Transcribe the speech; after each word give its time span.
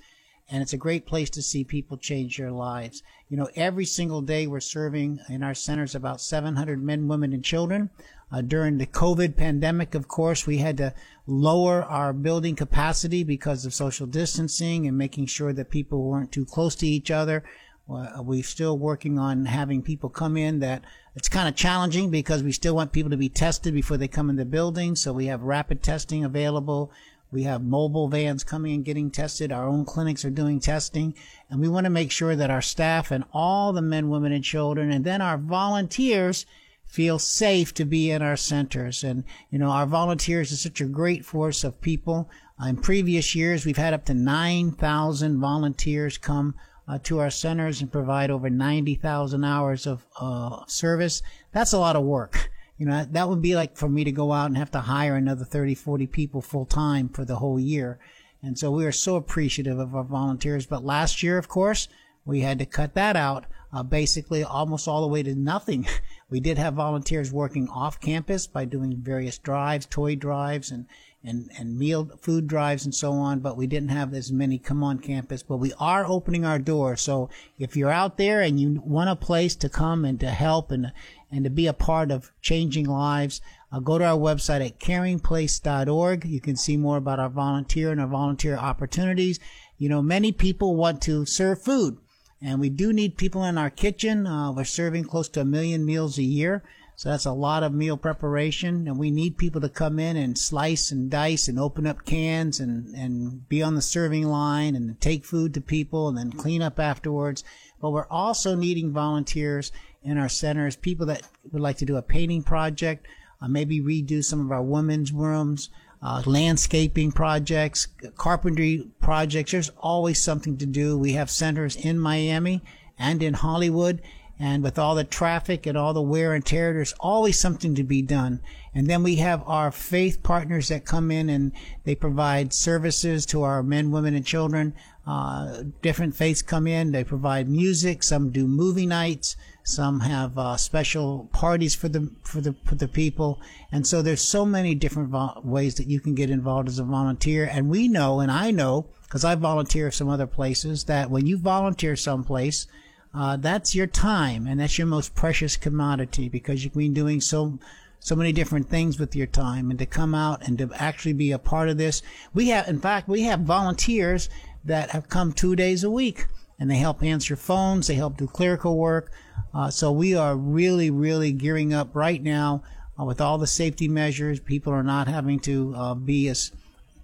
and 0.51 0.63
it's 0.63 0.73
a 0.73 0.77
great 0.77 1.05
place 1.05 1.29
to 1.29 1.41
see 1.41 1.63
people 1.63 1.97
change 1.97 2.37
their 2.37 2.51
lives. 2.51 3.03
You 3.29 3.37
know, 3.37 3.49
every 3.55 3.85
single 3.85 4.21
day 4.21 4.47
we're 4.47 4.59
serving 4.61 5.19
in 5.29 5.43
our 5.43 5.53
centers 5.53 5.93
about 5.93 6.21
700 6.21 6.81
men, 6.81 7.07
women, 7.07 7.33
and 7.33 7.45
children. 7.45 7.91
Uh, 8.31 8.41
during 8.41 8.77
the 8.77 8.85
COVID 8.85 9.35
pandemic, 9.35 9.95
of 9.95 10.07
course, 10.07 10.45
we 10.45 10.57
had 10.57 10.77
to 10.77 10.93
lower 11.25 11.83
our 11.83 12.13
building 12.13 12.55
capacity 12.55 13.23
because 13.23 13.65
of 13.65 13.73
social 13.73 14.05
distancing 14.05 14.87
and 14.87 14.97
making 14.97 15.25
sure 15.25 15.51
that 15.53 15.71
people 15.71 16.03
weren't 16.03 16.31
too 16.31 16.45
close 16.45 16.75
to 16.75 16.87
each 16.87 17.09
other. 17.09 17.43
Uh, 17.91 18.21
we're 18.21 18.43
still 18.43 18.77
working 18.77 19.17
on 19.17 19.45
having 19.45 19.81
people 19.81 20.09
come 20.09 20.37
in 20.37 20.59
that 20.59 20.83
it's 21.15 21.27
kind 21.27 21.49
of 21.49 21.55
challenging 21.55 22.11
because 22.11 22.43
we 22.43 22.51
still 22.51 22.75
want 22.75 22.91
people 22.91 23.09
to 23.09 23.17
be 23.17 23.29
tested 23.29 23.73
before 23.73 23.97
they 23.97 24.07
come 24.07 24.29
in 24.29 24.35
the 24.35 24.45
building. 24.45 24.95
So 24.95 25.11
we 25.11 25.25
have 25.25 25.41
rapid 25.41 25.81
testing 25.81 26.23
available. 26.23 26.91
We 27.31 27.43
have 27.43 27.63
mobile 27.63 28.07
vans 28.07 28.43
coming 28.43 28.73
and 28.73 28.85
getting 28.85 29.09
tested. 29.09 29.51
Our 29.51 29.67
own 29.67 29.85
clinics 29.85 30.23
are 30.23 30.29
doing 30.29 30.59
testing. 30.59 31.15
And 31.49 31.59
we 31.59 31.67
want 31.67 31.85
to 31.85 31.89
make 31.89 32.11
sure 32.11 32.35
that 32.35 32.51
our 32.51 32.61
staff 32.61 33.09
and 33.09 33.23
all 33.33 33.73
the 33.73 33.81
men, 33.81 34.09
women, 34.09 34.31
and 34.31 34.43
children, 34.43 34.91
and 34.91 35.03
then 35.03 35.21
our 35.21 35.37
volunteers 35.37 36.45
feel 36.89 37.19
safe 37.19 37.73
to 37.75 37.85
be 37.85 38.09
in 38.09 38.21
our 38.21 38.35
centers. 38.35 39.03
And, 39.03 39.23
you 39.51 39.59
know, 39.59 39.69
our 39.69 39.85
volunteers 39.85 40.51
are 40.51 40.57
such 40.57 40.81
a 40.81 40.85
great 40.85 41.23
force 41.23 41.63
of 41.63 41.79
people. 41.79 42.29
In 42.67 42.77
previous 42.77 43.35
years, 43.35 43.65
we've 43.65 43.77
had 43.77 43.93
up 43.93 44.05
to 44.05 44.13
9,000 44.13 45.39
volunteers 45.39 46.17
come 46.17 46.55
uh, 46.87 46.97
to 47.03 47.19
our 47.19 47.29
centers 47.29 47.79
and 47.79 47.91
provide 47.91 48.31
over 48.31 48.49
90,000 48.49 49.43
hours 49.43 49.85
of 49.85 50.03
uh, 50.19 50.65
service. 50.65 51.21
That's 51.51 51.73
a 51.73 51.79
lot 51.79 51.95
of 51.95 52.03
work. 52.03 52.49
You 52.77 52.87
know, 52.87 53.05
that 53.11 53.29
would 53.29 53.41
be 53.41 53.55
like 53.55 53.77
for 53.77 53.87
me 53.87 54.03
to 54.03 54.11
go 54.11 54.31
out 54.31 54.47
and 54.47 54.57
have 54.57 54.71
to 54.71 54.79
hire 54.79 55.15
another 55.15 55.45
30, 55.45 55.75
40 55.75 56.07
people 56.07 56.41
full 56.41 56.65
time 56.65 57.07
for 57.07 57.23
the 57.23 57.35
whole 57.35 57.59
year. 57.59 57.99
And 58.41 58.57
so 58.57 58.71
we 58.71 58.85
are 58.85 58.91
so 58.91 59.15
appreciative 59.15 59.77
of 59.77 59.93
our 59.93 60.03
volunteers. 60.03 60.65
But 60.65 60.83
last 60.83 61.21
year, 61.21 61.37
of 61.37 61.47
course, 61.47 61.87
we 62.25 62.41
had 62.41 62.57
to 62.59 62.65
cut 62.65 62.93
that 62.95 63.15
out, 63.15 63.45
uh, 63.71 63.83
basically 63.83 64.43
almost 64.43 64.87
all 64.87 65.01
the 65.01 65.07
way 65.07 65.23
to 65.23 65.35
nothing. 65.35 65.87
We 66.31 66.39
did 66.39 66.59
have 66.59 66.75
volunteers 66.75 67.33
working 67.33 67.67
off 67.69 67.99
campus 67.99 68.45
by 68.45 68.65
doing 68.65 68.97
various 68.97 69.39
drives, 69.39 69.87
toy 69.87 70.15
drives, 70.15 70.69
and, 70.69 70.85
and, 71.23 71.49
and 71.57 71.75
meal 71.75 72.11
food 72.21 72.45
drives 72.45 72.85
and 72.85 72.93
so 72.93 73.13
on, 73.13 73.39
but 73.39 73.57
we 73.57 73.65
didn't 73.65 73.89
have 73.89 74.13
as 74.13 74.31
many 74.31 74.59
come 74.59 74.83
on 74.83 74.99
campus. 74.99 75.41
But 75.41 75.57
we 75.57 75.73
are 75.79 76.05
opening 76.05 76.45
our 76.45 76.59
doors. 76.59 77.01
So 77.01 77.31
if 77.57 77.75
you're 77.75 77.89
out 77.89 78.17
there 78.17 78.41
and 78.41 78.59
you 78.59 78.79
want 78.85 79.09
a 79.09 79.15
place 79.15 79.55
to 79.55 79.69
come 79.69 80.05
and 80.05 80.19
to 80.19 80.29
help 80.29 80.69
and, 80.69 80.93
and 81.31 81.43
to 81.45 81.49
be 81.49 81.65
a 81.65 81.73
part 81.73 82.11
of 82.11 82.31
changing 82.43 82.85
lives, 82.85 83.41
uh, 83.71 83.79
go 83.79 83.97
to 83.97 84.05
our 84.05 84.17
website 84.17 84.63
at 84.63 84.79
caringplace.org. 84.79 86.25
You 86.25 86.41
can 86.41 86.57
see 86.57 86.77
more 86.77 86.97
about 86.97 87.19
our 87.19 87.29
volunteer 87.29 87.91
and 87.91 87.99
our 87.99 88.07
volunteer 88.07 88.55
opportunities. 88.55 89.39
You 89.79 89.89
know, 89.89 90.03
many 90.03 90.31
people 90.31 90.75
want 90.75 91.01
to 91.03 91.25
serve 91.25 91.63
food 91.63 91.97
and 92.41 92.59
we 92.59 92.69
do 92.69 92.93
need 92.93 93.17
people 93.17 93.43
in 93.43 93.57
our 93.57 93.69
kitchen. 93.69 94.25
Uh, 94.25 94.51
we're 94.51 94.63
serving 94.63 95.03
close 95.03 95.27
to 95.29 95.41
a 95.41 95.45
million 95.45 95.85
meals 95.85 96.17
a 96.17 96.23
year. 96.23 96.63
So 96.95 97.09
that's 97.09 97.25
a 97.25 97.31
lot 97.31 97.63
of 97.63 97.73
meal 97.73 97.95
preparation. 97.95 98.87
And 98.87 98.97
we 98.97 99.09
need 99.09 99.37
people 99.37 99.61
to 99.61 99.69
come 99.69 99.99
in 99.99 100.17
and 100.17 100.37
slice 100.37 100.91
and 100.91 101.09
dice 101.09 101.47
and 101.47 101.57
open 101.57 101.87
up 101.87 102.03
cans 102.03 102.59
and, 102.59 102.93
and 102.93 103.47
be 103.47 103.61
on 103.63 103.75
the 103.75 103.81
serving 103.81 104.27
line 104.27 104.75
and 104.75 104.99
take 104.99 105.25
food 105.25 105.53
to 105.53 105.61
people 105.61 106.09
and 106.09 106.17
then 106.17 106.31
clean 106.31 106.61
up 106.61 106.79
afterwards. 106.79 107.43
But 107.81 107.91
we're 107.91 108.07
also 108.07 108.55
needing 108.55 108.91
volunteers 108.91 109.71
in 110.03 110.17
our 110.17 110.29
centers, 110.29 110.75
people 110.75 111.05
that 111.07 111.23
would 111.51 111.61
like 111.61 111.77
to 111.77 111.85
do 111.85 111.97
a 111.97 112.01
painting 112.01 112.43
project, 112.43 113.05
uh, 113.41 113.47
maybe 113.47 113.81
redo 113.81 114.23
some 114.23 114.41
of 114.41 114.51
our 114.51 114.63
women's 114.63 115.11
rooms, 115.11 115.69
uh, 116.01 116.23
landscaping 116.25 117.11
projects, 117.11 117.87
carpentry 118.15 118.87
projects. 119.01 119.51
There's 119.51 119.71
always 119.77 120.21
something 120.21 120.57
to 120.57 120.65
do. 120.65 120.97
We 120.97 121.13
have 121.13 121.29
centers 121.29 121.75
in 121.75 121.99
Miami 121.99 122.61
and 122.97 123.21
in 123.21 123.33
Hollywood. 123.33 124.01
And 124.41 124.63
with 124.63 124.79
all 124.79 124.95
the 124.95 125.03
traffic 125.03 125.65
and 125.65 125.77
all 125.77 125.93
the 125.93 126.01
wear 126.01 126.33
and 126.33 126.45
tear, 126.45 126.71
there's 126.71 126.93
always 127.01 127.37
something 127.37 127.75
to 127.75 127.83
be 127.83 128.01
done. 128.01 128.39
And 128.73 128.87
then 128.87 129.03
we 129.03 129.17
have 129.17 129.43
our 129.45 129.69
faith 129.69 130.23
partners 130.23 130.69
that 130.69 130.85
come 130.85 131.11
in 131.11 131.29
and 131.29 131.51
they 131.83 131.95
provide 131.95 132.53
services 132.53 133.25
to 133.27 133.43
our 133.43 133.61
men, 133.61 133.91
women, 133.91 134.15
and 134.15 134.25
children. 134.25 134.73
Uh, 135.05 135.63
different 135.81 136.15
faiths 136.15 136.41
come 136.41 136.67
in. 136.67 136.93
They 136.93 137.03
provide 137.03 137.49
music. 137.49 138.01
Some 138.01 138.29
do 138.31 138.47
movie 138.47 138.85
nights. 138.85 139.35
Some 139.69 139.99
have 139.99 140.37
uh, 140.37 140.57
special 140.57 141.29
parties 141.31 141.75
for 141.75 141.89
the 141.89 142.11
for 142.23 142.41
the 142.41 142.55
for 142.65 142.75
the 142.75 142.87
people. 142.87 143.39
And 143.71 143.85
so 143.85 144.01
there's 144.01 144.21
so 144.21 144.43
many 144.45 144.73
different 144.73 145.09
vo- 145.09 145.41
ways 145.43 145.75
that 145.75 145.87
you 145.87 145.99
can 145.99 146.15
get 146.15 146.31
involved 146.31 146.67
as 146.67 146.79
a 146.79 146.83
volunteer. 146.83 147.45
And 147.45 147.69
we 147.69 147.87
know, 147.87 148.19
and 148.19 148.31
I 148.31 148.49
know, 148.49 148.87
because 149.03 149.23
I 149.23 149.35
volunteer 149.35 149.91
some 149.91 150.09
other 150.09 150.27
places, 150.27 150.85
that 150.85 151.11
when 151.11 151.27
you 151.27 151.37
volunteer 151.37 151.95
someplace, 151.95 152.65
uh, 153.13 153.37
that's 153.37 153.75
your 153.75 153.87
time 153.87 154.47
and 154.47 154.59
that's 154.59 154.77
your 154.77 154.87
most 154.87 155.15
precious 155.15 155.57
commodity 155.57 156.29
because 156.29 156.63
you 156.63 156.69
can 156.69 156.79
be 156.79 156.89
doing 156.89 157.21
so 157.21 157.57
so 158.01 158.15
many 158.15 158.31
different 158.31 158.69
things 158.69 158.97
with 158.97 159.15
your 159.15 159.27
time 159.27 159.69
and 159.69 159.79
to 159.79 159.85
come 159.85 160.15
out 160.15 160.47
and 160.47 160.57
to 160.57 160.69
actually 160.75 161.13
be 161.13 161.31
a 161.31 161.39
part 161.39 161.69
of 161.69 161.77
this 161.77 162.01
we 162.33 162.49
have 162.49 162.67
in 162.67 162.79
fact 162.79 163.07
we 163.07 163.23
have 163.23 163.39
volunteers 163.41 164.29
that 164.63 164.91
have 164.91 165.09
come 165.09 165.33
two 165.33 165.55
days 165.55 165.83
a 165.83 165.89
week 165.89 166.27
and 166.59 166.69
they 166.69 166.77
help 166.77 167.03
answer 167.03 167.35
phones 167.35 167.87
they 167.87 167.95
help 167.95 168.15
do 168.15 168.27
clerical 168.27 168.77
work 168.77 169.11
uh, 169.53 169.69
so 169.69 169.91
we 169.91 170.15
are 170.15 170.35
really 170.35 170.89
really 170.89 171.31
gearing 171.31 171.73
up 171.73 171.95
right 171.95 172.21
now 172.21 172.61
uh, 172.99 173.03
with 173.03 173.21
all 173.21 173.37
the 173.37 173.47
safety 173.47 173.87
measures 173.87 174.39
people 174.39 174.73
are 174.73 174.83
not 174.83 175.07
having 175.07 175.39
to 175.39 175.73
uh, 175.75 175.93
be 175.93 176.27
as 176.27 176.51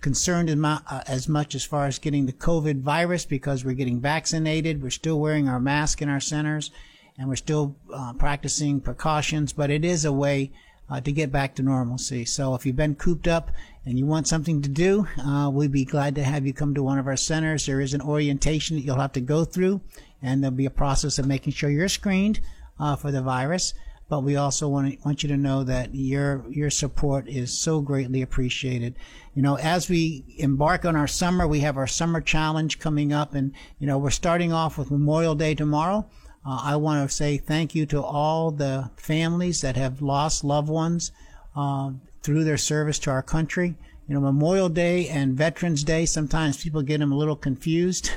concerned 0.01 0.50
uh, 0.63 0.79
as 1.07 1.28
much 1.28 1.55
as 1.55 1.63
far 1.63 1.88
as 1.88 1.97
getting 1.97 2.28
the 2.28 2.34
COVID 2.34 2.81
virus 2.81 3.25
because 3.25 3.66
we're 3.66 3.73
getting 3.73 4.00
vaccinated. 4.00 4.84
We're 4.84 4.91
still 4.91 5.19
wearing 5.19 5.50
our 5.50 5.59
mask 5.59 6.00
in 6.00 6.09
our 6.09 6.19
centers 6.19 6.69
and 7.17 7.28
we're 7.28 7.35
still 7.37 7.75
uh, 7.91 8.14
practicing 8.14 8.81
precautions, 8.81 9.52
but 9.52 9.72
it 9.72 9.84
is 9.84 10.05
a 10.05 10.14
way 10.14 10.52
uh, 10.91 11.02
to 11.02 11.11
get 11.11 11.31
back 11.31 11.55
to 11.55 11.64
normalcy. 11.64 12.23
So 12.23 12.53
if 12.53 12.67
you've 12.67 12.75
been 12.75 12.93
cooped 12.93 13.28
up 13.28 13.49
and 13.84 13.97
you 13.97 14.05
want 14.05 14.28
something 14.28 14.61
to 14.61 14.69
do, 14.69 15.08
we'd 15.52 15.72
be 15.72 15.85
glad 15.85 16.14
to 16.16 16.23
have 16.23 16.46
you 16.46 16.53
come 16.53 16.75
to 16.75 16.84
one 16.84 16.99
of 16.99 17.08
our 17.08 17.17
centers. 17.17 17.66
There 17.66 17.81
is 17.81 17.96
an 17.96 18.02
orientation 18.02 18.75
that 18.75 18.84
you'll 18.84 18.99
have 18.99 19.14
to 19.14 19.22
go 19.22 19.43
through 19.43 19.81
and 20.25 20.43
there'll 20.43 20.55
be 20.55 20.66
a 20.66 20.72
process 20.72 21.19
of 21.19 21.27
making 21.27 21.53
sure 21.53 21.69
you're 21.69 21.87
screened 21.87 22.39
uh, 22.79 22.95
for 22.95 23.11
the 23.11 23.22
virus 23.22 23.73
but 24.07 24.23
we 24.23 24.35
also 24.35 24.67
want, 24.67 25.03
want 25.03 25.23
you 25.23 25.29
to 25.29 25.37
know 25.37 25.63
that 25.63 25.95
your 25.95 26.45
your 26.49 26.69
support 26.69 27.27
is 27.27 27.51
so 27.51 27.81
greatly 27.81 28.22
appreciated. 28.22 28.95
You 29.33 29.41
know, 29.41 29.57
as 29.57 29.89
we 29.89 30.23
embark 30.37 30.85
on 30.85 30.95
our 30.95 31.07
summer, 31.07 31.47
we 31.47 31.61
have 31.61 31.77
our 31.77 31.87
summer 31.87 32.22
challenge 32.22 32.79
coming 32.79 33.11
up, 33.11 33.33
and 33.33 33.51
you 33.79 33.87
know 33.87 33.97
we're 33.97 34.11
starting 34.11 34.53
off 34.53 34.77
with 34.77 34.91
Memorial 34.91 35.35
Day 35.35 35.55
tomorrow. 35.55 36.05
Uh, 36.45 36.61
I 36.63 36.75
want 36.75 37.09
to 37.09 37.16
say 37.16 37.37
thank 37.37 37.73
you 37.73 37.87
to 37.87 38.01
all 38.03 38.51
the 38.51 38.91
families 38.95 39.61
that 39.61 39.75
have 39.75 40.01
lost 40.03 40.43
loved 40.43 40.69
ones 40.69 41.11
uh, 41.55 41.91
through 42.21 42.43
their 42.43 42.57
service 42.57 42.99
to 42.99 43.11
our 43.11 43.23
country. 43.23 43.75
You 44.07 44.13
know, 44.13 44.21
Memorial 44.21 44.69
Day 44.69 45.07
and 45.07 45.35
Veterans 45.35 45.83
Day, 45.83 46.05
sometimes 46.05 46.61
people 46.61 46.83
get 46.83 46.99
them 46.99 47.11
a 47.11 47.17
little 47.17 47.35
confused. 47.35 48.11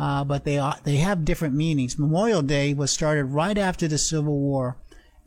Uh, 0.00 0.24
but 0.24 0.44
they 0.44 0.56
are, 0.58 0.76
they 0.84 0.96
have 0.96 1.26
different 1.26 1.54
meanings. 1.54 1.98
Memorial 1.98 2.40
Day 2.40 2.72
was 2.72 2.90
started 2.90 3.26
right 3.26 3.58
after 3.58 3.86
the 3.86 3.98
Civil 3.98 4.38
War, 4.38 4.78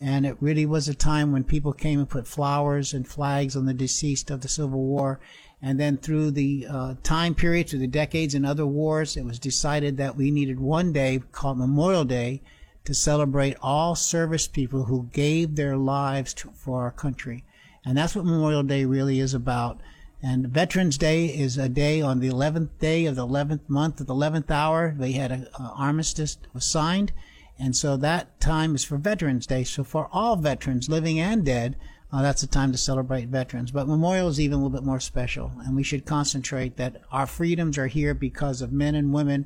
and 0.02 0.26
it 0.26 0.36
really 0.40 0.66
was 0.66 0.88
a 0.88 0.96
time 0.96 1.32
when 1.32 1.44
people 1.44 1.74
came 1.74 2.00
and 2.00 2.10
put 2.10 2.28
flowers 2.28 2.92
and 2.92 3.08
flags 3.08 3.56
on 3.56 3.68
the 3.68 3.74
deceased 3.76 4.32
of 4.32 4.42
the 4.42 4.48
Civil 4.48 4.82
War. 4.82 5.20
And 5.62 5.80
then 5.80 5.98
through 5.98 6.32
the 6.32 6.66
uh, 6.68 6.96
time 7.04 7.36
period, 7.36 7.70
through 7.70 7.80
the 7.80 7.88
decades 7.88 8.34
and 8.34 8.48
other 8.48 8.66
wars, 8.66 9.16
it 9.16 9.24
was 9.24 9.38
decided 9.38 9.98
that 9.98 10.16
we 10.16 10.32
needed 10.32 10.60
one 10.60 10.92
day 10.92 11.22
called 11.32 11.60
Memorial 11.60 12.04
Day 12.04 12.42
to 12.86 12.96
celebrate 12.96 13.56
all 13.62 13.94
service 13.94 14.48
people 14.48 14.86
who 14.86 15.08
gave 15.14 15.56
their 15.56 15.78
lives 15.78 16.34
to, 16.34 16.50
for 16.50 16.82
our 16.82 16.92
country. 16.92 17.44
And 17.86 17.96
that's 17.96 18.16
what 18.16 18.26
Memorial 18.26 18.64
Day 18.64 18.86
really 18.86 19.20
is 19.20 19.36
about. 19.36 19.82
And 20.26 20.48
Veterans 20.48 20.98
Day 20.98 21.26
is 21.26 21.58
a 21.58 21.68
day 21.68 22.02
on 22.02 22.22
the 22.22 22.30
11th 22.30 22.80
day 22.80 23.06
of 23.08 23.18
the 23.18 23.28
11th 23.28 23.68
month 23.68 24.00
of 24.00 24.08
the 24.08 24.16
11th 24.16 24.50
hour. 24.50 24.96
They 24.98 25.12
had 25.12 25.34
an 25.34 25.48
armistice 25.58 26.38
was 26.54 26.64
signed. 26.64 27.12
And 27.60 27.76
so 27.76 27.98
that 27.98 28.40
time 28.40 28.74
is 28.74 28.86
for 28.86 28.98
Veterans 28.98 29.46
Day. 29.46 29.66
So 29.66 29.84
for 29.84 30.08
all 30.14 30.38
veterans, 30.38 30.88
living 30.88 31.20
and 31.20 31.44
dead, 31.44 31.76
uh, 32.12 32.22
that's 32.22 32.40
the 32.40 32.48
time 32.48 32.72
to 32.72 32.78
celebrate 32.78 33.28
veterans. 33.28 33.72
But 33.72 33.88
Memorial 33.88 34.30
is 34.30 34.40
even 34.40 34.54
a 34.54 34.58
little 34.64 34.70
bit 34.70 34.86
more 34.86 35.02
special. 35.02 35.52
And 35.66 35.76
we 35.76 35.84
should 35.84 36.06
concentrate 36.06 36.78
that 36.78 37.02
our 37.12 37.28
freedoms 37.28 37.78
are 37.78 37.88
here 37.88 38.14
because 38.14 38.62
of 38.62 38.72
men 38.72 38.96
and 38.96 39.14
women 39.14 39.46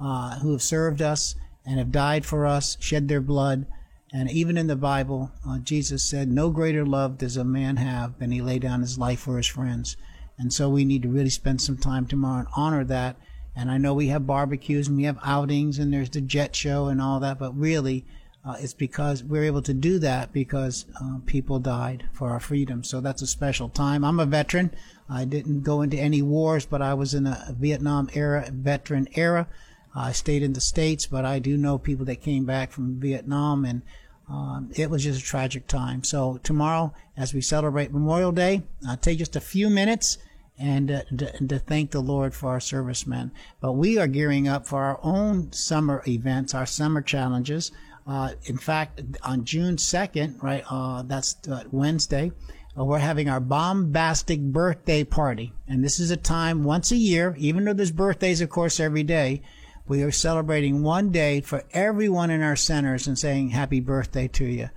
uh, 0.00 0.40
who 0.40 0.50
have 0.50 0.62
served 0.62 1.00
us 1.00 1.36
and 1.64 1.78
have 1.78 1.92
died 1.92 2.26
for 2.26 2.44
us, 2.44 2.76
shed 2.80 3.06
their 3.06 3.20
blood. 3.20 3.66
And 4.12 4.28
even 4.30 4.56
in 4.56 4.66
the 4.66 4.76
Bible, 4.76 5.30
uh, 5.46 5.58
Jesus 5.58 6.02
said, 6.02 6.28
No 6.28 6.50
greater 6.50 6.84
love 6.84 7.18
does 7.18 7.36
a 7.36 7.44
man 7.44 7.76
have 7.76 8.18
than 8.18 8.32
he 8.32 8.40
lay 8.40 8.58
down 8.58 8.80
his 8.80 8.98
life 8.98 9.20
for 9.20 9.36
his 9.36 9.46
friends. 9.46 9.96
And 10.38 10.52
so 10.52 10.68
we 10.68 10.84
need 10.84 11.02
to 11.02 11.08
really 11.08 11.30
spend 11.30 11.60
some 11.60 11.76
time 11.76 12.06
tomorrow 12.06 12.40
and 12.40 12.48
honor 12.56 12.84
that. 12.84 13.16
And 13.56 13.70
I 13.70 13.78
know 13.78 13.92
we 13.92 14.08
have 14.08 14.26
barbecues 14.26 14.86
and 14.86 14.96
we 14.96 15.04
have 15.04 15.18
outings 15.24 15.78
and 15.78 15.92
there's 15.92 16.10
the 16.10 16.20
jet 16.20 16.54
show 16.54 16.86
and 16.86 17.02
all 17.02 17.18
that, 17.20 17.38
but 17.38 17.58
really, 17.58 18.04
uh, 18.44 18.56
it's 18.60 18.72
because 18.72 19.22
we're 19.24 19.44
able 19.44 19.60
to 19.62 19.74
do 19.74 19.98
that 19.98 20.32
because 20.32 20.86
uh, 21.02 21.18
people 21.26 21.58
died 21.58 22.08
for 22.12 22.30
our 22.30 22.40
freedom. 22.40 22.82
So 22.84 23.00
that's 23.00 23.20
a 23.20 23.26
special 23.26 23.68
time. 23.68 24.04
I'm 24.04 24.20
a 24.20 24.26
veteran. 24.26 24.70
I 25.10 25.24
didn't 25.24 25.62
go 25.62 25.82
into 25.82 25.98
any 25.98 26.22
wars, 26.22 26.64
but 26.64 26.80
I 26.80 26.94
was 26.94 27.14
in 27.14 27.26
a 27.26 27.54
Vietnam 27.58 28.08
era 28.14 28.48
veteran 28.50 29.08
era. 29.14 29.48
I 29.94 30.12
stayed 30.12 30.42
in 30.42 30.52
the 30.52 30.60
states, 30.60 31.06
but 31.06 31.24
I 31.24 31.40
do 31.40 31.56
know 31.56 31.78
people 31.78 32.06
that 32.06 32.22
came 32.22 32.44
back 32.44 32.70
from 32.70 33.00
Vietnam, 33.00 33.64
and 33.64 33.82
um, 34.30 34.70
it 34.76 34.88
was 34.88 35.02
just 35.02 35.20
a 35.20 35.24
tragic 35.24 35.66
time. 35.66 36.04
So 36.04 36.38
tomorrow, 36.42 36.94
as 37.16 37.34
we 37.34 37.40
celebrate 37.40 37.92
Memorial 37.92 38.32
Day, 38.32 38.62
I'll 38.88 38.96
take 38.96 39.18
just 39.18 39.36
a 39.36 39.40
few 39.40 39.68
minutes 39.68 40.18
and 40.58 40.90
uh, 40.90 41.02
to, 41.16 41.46
to, 41.46 41.58
thank 41.58 41.90
the 41.90 42.00
Lord 42.00 42.34
for 42.34 42.50
our 42.50 42.60
servicemen. 42.60 43.32
But 43.60 43.72
we 43.72 43.98
are 43.98 44.06
gearing 44.06 44.48
up 44.48 44.66
for 44.66 44.82
our 44.82 45.00
own 45.02 45.52
summer 45.52 46.02
events, 46.06 46.54
our 46.54 46.66
summer 46.66 47.00
challenges. 47.00 47.70
Uh, 48.06 48.32
in 48.44 48.56
fact, 48.56 49.02
on 49.22 49.44
June 49.44 49.76
2nd, 49.76 50.42
right, 50.42 50.64
uh, 50.70 51.02
that's 51.02 51.36
uh, 51.48 51.64
Wednesday, 51.70 52.32
uh, 52.78 52.84
we're 52.84 52.98
having 52.98 53.28
our 53.28 53.40
bombastic 53.40 54.40
birthday 54.40 55.04
party. 55.04 55.52
And 55.66 55.84
this 55.84 56.00
is 56.00 56.10
a 56.10 56.16
time 56.16 56.64
once 56.64 56.90
a 56.90 56.96
year, 56.96 57.34
even 57.38 57.64
though 57.64 57.74
there's 57.74 57.92
birthdays, 57.92 58.40
of 58.40 58.50
course, 58.50 58.80
every 58.80 59.02
day, 59.02 59.42
we 59.86 60.02
are 60.02 60.10
celebrating 60.10 60.82
one 60.82 61.10
day 61.10 61.40
for 61.40 61.64
everyone 61.72 62.30
in 62.30 62.42
our 62.42 62.56
centers 62.56 63.06
and 63.06 63.18
saying 63.18 63.50
happy 63.50 63.80
birthday 63.80 64.28
to 64.28 64.44
you. 64.44 64.68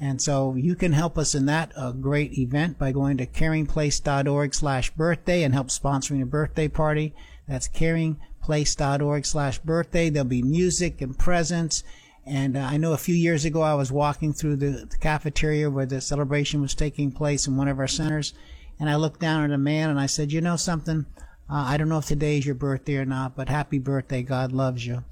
And 0.00 0.20
so 0.20 0.54
you 0.54 0.74
can 0.74 0.92
help 0.92 1.16
us 1.16 1.34
in 1.34 1.46
that 1.46 1.72
uh, 1.76 1.92
great 1.92 2.36
event 2.36 2.78
by 2.78 2.92
going 2.92 3.16
to 3.18 3.26
caringplace.org 3.26 4.54
slash 4.54 4.90
birthday 4.90 5.44
and 5.44 5.54
help 5.54 5.68
sponsoring 5.68 6.22
a 6.22 6.26
birthday 6.26 6.68
party. 6.68 7.14
That's 7.46 7.68
caringplace.org 7.68 9.24
slash 9.24 9.58
birthday. 9.58 10.10
There'll 10.10 10.28
be 10.28 10.42
music 10.42 11.00
and 11.00 11.16
presents. 11.16 11.84
And 12.26 12.56
uh, 12.56 12.60
I 12.60 12.76
know 12.76 12.92
a 12.92 12.98
few 12.98 13.14
years 13.14 13.44
ago 13.44 13.62
I 13.62 13.74
was 13.74 13.92
walking 13.92 14.32
through 14.32 14.56
the, 14.56 14.86
the 14.90 14.98
cafeteria 14.98 15.70
where 15.70 15.86
the 15.86 16.00
celebration 16.00 16.60
was 16.60 16.74
taking 16.74 17.12
place 17.12 17.46
in 17.46 17.56
one 17.56 17.68
of 17.68 17.78
our 17.78 17.88
centers. 17.88 18.34
And 18.80 18.90
I 18.90 18.96
looked 18.96 19.20
down 19.20 19.44
at 19.44 19.54
a 19.54 19.58
man 19.58 19.90
and 19.90 20.00
I 20.00 20.06
said, 20.06 20.32
you 20.32 20.40
know 20.40 20.56
something? 20.56 21.06
Uh, 21.48 21.64
I 21.68 21.76
don't 21.76 21.88
know 21.88 21.98
if 21.98 22.06
today 22.06 22.38
is 22.38 22.46
your 22.46 22.54
birthday 22.54 22.96
or 22.96 23.04
not, 23.04 23.36
but 23.36 23.48
happy 23.48 23.78
birthday. 23.78 24.22
God 24.22 24.52
loves 24.52 24.86
you. 24.86 25.04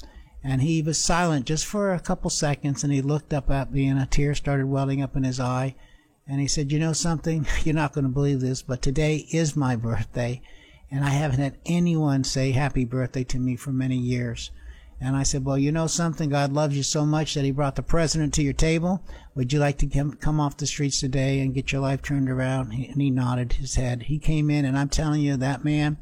And 0.44 0.62
he 0.62 0.82
was 0.82 0.98
silent 0.98 1.46
just 1.46 1.64
for 1.64 1.92
a 1.92 2.00
couple 2.00 2.30
seconds 2.30 2.82
and 2.82 2.92
he 2.92 3.00
looked 3.00 3.32
up 3.32 3.50
at 3.50 3.72
me 3.72 3.86
and 3.86 4.00
a 4.00 4.06
tear 4.06 4.34
started 4.34 4.66
welling 4.66 5.00
up 5.00 5.16
in 5.16 5.22
his 5.22 5.38
eye. 5.38 5.76
And 6.26 6.40
he 6.40 6.48
said, 6.48 6.72
You 6.72 6.78
know 6.78 6.92
something? 6.92 7.46
You're 7.64 7.74
not 7.74 7.92
going 7.92 8.04
to 8.04 8.10
believe 8.10 8.40
this, 8.40 8.62
but 8.62 8.82
today 8.82 9.26
is 9.30 9.56
my 9.56 9.76
birthday. 9.76 10.42
And 10.90 11.04
I 11.04 11.10
haven't 11.10 11.40
had 11.40 11.58
anyone 11.64 12.24
say 12.24 12.50
happy 12.50 12.84
birthday 12.84 13.24
to 13.24 13.38
me 13.38 13.56
for 13.56 13.72
many 13.72 13.96
years. 13.96 14.50
And 15.00 15.16
I 15.16 15.24
said, 15.24 15.44
Well, 15.44 15.58
you 15.58 15.72
know 15.72 15.88
something? 15.88 16.30
God 16.30 16.52
loves 16.52 16.76
you 16.76 16.84
so 16.84 17.04
much 17.04 17.34
that 17.34 17.44
He 17.44 17.50
brought 17.50 17.74
the 17.74 17.82
president 17.82 18.34
to 18.34 18.42
your 18.42 18.52
table. 18.52 19.02
Would 19.34 19.52
you 19.52 19.58
like 19.58 19.78
to 19.78 20.14
come 20.20 20.38
off 20.38 20.56
the 20.56 20.66
streets 20.66 21.00
today 21.00 21.40
and 21.40 21.54
get 21.54 21.72
your 21.72 21.80
life 21.80 22.02
turned 22.02 22.30
around? 22.30 22.72
And 22.72 23.00
he 23.02 23.10
nodded 23.10 23.54
his 23.54 23.74
head. 23.74 24.04
He 24.04 24.18
came 24.18 24.48
in, 24.48 24.64
and 24.64 24.78
I'm 24.78 24.88
telling 24.88 25.20
you, 25.20 25.36
that 25.38 25.64
man 25.64 25.96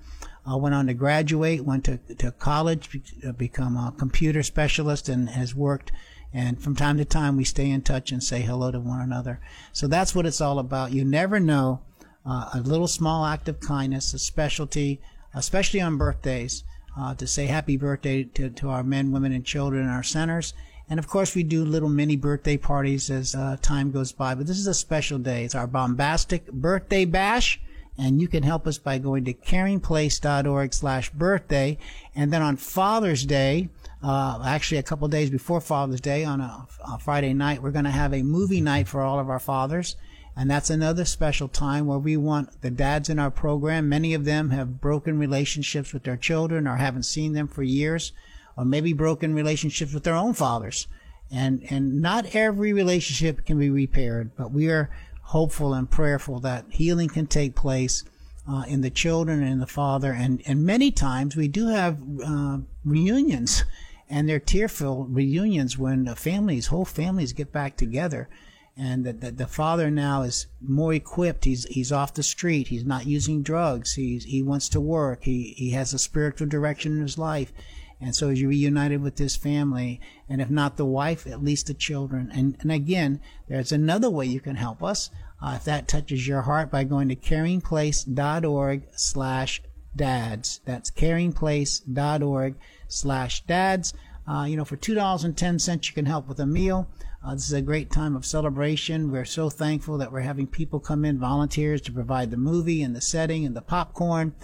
uh, 0.50 0.56
went 0.56 0.74
on 0.74 0.86
to 0.86 0.94
graduate, 0.94 1.64
went 1.64 1.84
to, 1.84 1.98
to 2.16 2.32
college, 2.32 3.00
uh, 3.26 3.32
become 3.32 3.76
a 3.76 3.94
computer 3.96 4.42
specialist, 4.42 5.08
and 5.08 5.30
has 5.30 5.54
worked. 5.54 5.92
And 6.32 6.62
from 6.62 6.76
time 6.76 6.96
to 6.98 7.04
time, 7.04 7.36
we 7.36 7.44
stay 7.44 7.70
in 7.70 7.82
touch 7.82 8.12
and 8.12 8.22
say 8.22 8.40
hello 8.42 8.70
to 8.70 8.80
one 8.80 9.00
another. 9.00 9.40
So 9.72 9.86
that's 9.86 10.14
what 10.14 10.26
it's 10.26 10.40
all 10.40 10.58
about. 10.58 10.92
You 10.92 11.04
never 11.04 11.40
know. 11.40 11.80
Uh, 12.24 12.50
a 12.54 12.60
little 12.60 12.86
small 12.86 13.24
act 13.24 13.48
of 13.48 13.60
kindness, 13.60 14.12
a 14.12 14.18
specialty, 14.18 15.00
especially 15.34 15.80
on 15.80 15.96
birthdays, 15.96 16.64
uh, 16.98 17.14
to 17.14 17.26
say 17.26 17.46
happy 17.46 17.78
birthday 17.78 18.24
to, 18.24 18.50
to 18.50 18.68
our 18.68 18.82
men, 18.82 19.10
women, 19.10 19.32
and 19.32 19.44
children 19.44 19.84
in 19.84 19.88
our 19.88 20.02
centers. 20.02 20.52
And 20.88 20.98
of 20.98 21.08
course, 21.08 21.34
we 21.34 21.42
do 21.42 21.64
little 21.64 21.88
mini 21.88 22.16
birthday 22.16 22.58
parties 22.58 23.10
as 23.10 23.34
uh, 23.34 23.56
time 23.62 23.90
goes 23.90 24.12
by. 24.12 24.34
But 24.34 24.46
this 24.46 24.58
is 24.58 24.66
a 24.66 24.74
special 24.74 25.18
day. 25.18 25.44
It's 25.44 25.54
our 25.54 25.66
bombastic 25.66 26.46
birthday 26.52 27.06
bash 27.06 27.58
and 27.98 28.20
you 28.20 28.28
can 28.28 28.42
help 28.42 28.66
us 28.66 28.78
by 28.78 28.98
going 28.98 29.24
to 29.24 29.34
caringplace.org 29.34 30.72
slash 30.72 31.10
birthday. 31.10 31.78
And 32.14 32.32
then 32.32 32.42
on 32.42 32.56
father's 32.56 33.26
day 33.26 33.68
uh, 34.02 34.42
actually 34.44 34.78
a 34.78 34.82
couple 34.82 35.06
days 35.08 35.30
before 35.30 35.60
father's 35.60 36.00
day 36.00 36.24
on 36.24 36.40
a, 36.40 36.66
a 36.88 36.98
friday 36.98 37.34
night 37.34 37.62
we're 37.62 37.70
going 37.70 37.84
to 37.84 37.90
have 37.90 38.14
a 38.14 38.22
movie 38.22 38.60
night 38.60 38.88
for 38.88 39.02
all 39.02 39.18
of 39.18 39.28
our 39.28 39.38
fathers. 39.38 39.96
And 40.36 40.50
that's 40.50 40.70
another 40.70 41.04
special 41.04 41.48
time 41.48 41.86
where 41.86 41.98
we 41.98 42.16
want 42.16 42.62
the 42.62 42.70
dads 42.70 43.10
in 43.10 43.18
our 43.18 43.30
program. 43.30 43.88
Many 43.88 44.14
of 44.14 44.24
them 44.24 44.50
have 44.50 44.80
broken 44.80 45.18
relationships 45.18 45.92
with 45.92 46.04
their 46.04 46.16
children 46.16 46.66
or 46.66 46.76
haven't 46.76 47.02
seen 47.02 47.32
them 47.32 47.48
for 47.48 47.62
years 47.62 48.12
or 48.56 48.64
maybe 48.64 48.92
broken 48.92 49.34
relationships 49.34 49.92
with 49.92 50.04
their 50.04 50.14
own 50.14 50.32
fathers. 50.32 50.86
And 51.30 51.64
and 51.68 52.00
not 52.00 52.34
every 52.34 52.72
relationship 52.72 53.44
can 53.44 53.58
be 53.58 53.70
repaired 53.70 54.30
but 54.36 54.50
we 54.50 54.70
are 54.70 54.90
hopeful 55.30 55.72
and 55.74 55.88
prayerful 55.88 56.40
that 56.40 56.64
healing 56.70 57.08
can 57.08 57.24
take 57.24 57.54
place 57.54 58.02
uh, 58.48 58.64
in 58.66 58.80
the 58.80 58.90
children 58.90 59.44
and 59.44 59.62
the 59.62 59.66
father. 59.66 60.12
And, 60.12 60.42
and 60.44 60.66
many 60.66 60.90
times 60.90 61.36
we 61.36 61.46
do 61.46 61.68
have 61.68 61.98
uh, 62.26 62.58
reunions, 62.84 63.62
and 64.08 64.28
they're 64.28 64.40
tearful 64.40 65.04
reunions 65.04 65.78
when 65.78 66.12
families, 66.16 66.66
whole 66.66 66.84
families, 66.84 67.32
get 67.32 67.52
back 67.52 67.76
together. 67.76 68.28
And 68.76 69.04
the, 69.04 69.12
the, 69.12 69.30
the, 69.30 69.46
father 69.46 69.88
now 69.88 70.22
is 70.22 70.48
more 70.60 70.92
equipped. 70.94 71.44
He's 71.44 71.64
he's 71.66 71.92
off 71.92 72.14
the 72.14 72.22
street. 72.22 72.68
He's 72.68 72.84
not 72.84 73.06
using 73.06 73.42
drugs. 73.42 73.94
He's 73.94 74.24
he 74.24 74.42
wants 74.42 74.68
to 74.70 74.80
work. 74.80 75.24
He 75.24 75.54
he 75.56 75.70
has 75.72 75.92
a 75.92 75.98
spiritual 75.98 76.48
direction 76.48 76.92
in 76.96 77.02
his 77.02 77.18
life 77.18 77.52
and 78.00 78.14
so 78.14 78.30
he's 78.30 78.44
reunited 78.44 79.02
with 79.02 79.18
his 79.18 79.36
family, 79.36 80.00
and 80.28 80.40
if 80.40 80.48
not 80.48 80.76
the 80.76 80.86
wife, 80.86 81.26
at 81.26 81.44
least 81.44 81.66
the 81.66 81.74
children. 81.74 82.30
And, 82.32 82.56
and 82.60 82.72
again, 82.72 83.20
there's 83.48 83.72
another 83.72 84.08
way 84.08 84.26
you 84.26 84.40
can 84.40 84.56
help 84.56 84.82
us. 84.82 85.10
Uh, 85.42 85.54
if 85.56 85.64
that 85.64 85.88
touches 85.88 86.26
your 86.26 86.42
heart 86.42 86.70
by 86.70 86.84
going 86.84 87.08
to 87.08 87.16
caringplace.org 87.16 88.82
slash 88.92 89.62
dads. 89.96 90.60
That's 90.64 90.90
caringplace.org 90.90 92.54
slash 92.88 93.44
dads. 93.46 93.94
Uh, 94.26 94.44
you 94.44 94.56
know, 94.56 94.64
for 94.64 94.76
$2.10, 94.76 95.88
you 95.88 95.94
can 95.94 96.06
help 96.06 96.28
with 96.28 96.40
a 96.40 96.46
meal. 96.46 96.88
Uh, 97.24 97.34
this 97.34 97.46
is 97.46 97.52
a 97.52 97.62
great 97.62 97.90
time 97.90 98.16
of 98.16 98.24
celebration. 98.24 99.10
We're 99.10 99.24
so 99.24 99.50
thankful 99.50 99.98
that 99.98 100.12
we're 100.12 100.20
having 100.20 100.46
people 100.46 100.80
come 100.80 101.04
in, 101.04 101.18
volunteers, 101.18 101.80
to 101.82 101.92
provide 101.92 102.30
the 102.30 102.36
movie 102.36 102.82
and 102.82 102.94
the 102.94 103.00
setting 103.00 103.44
and 103.44 103.56
the 103.56 103.62
popcorn 103.62 104.34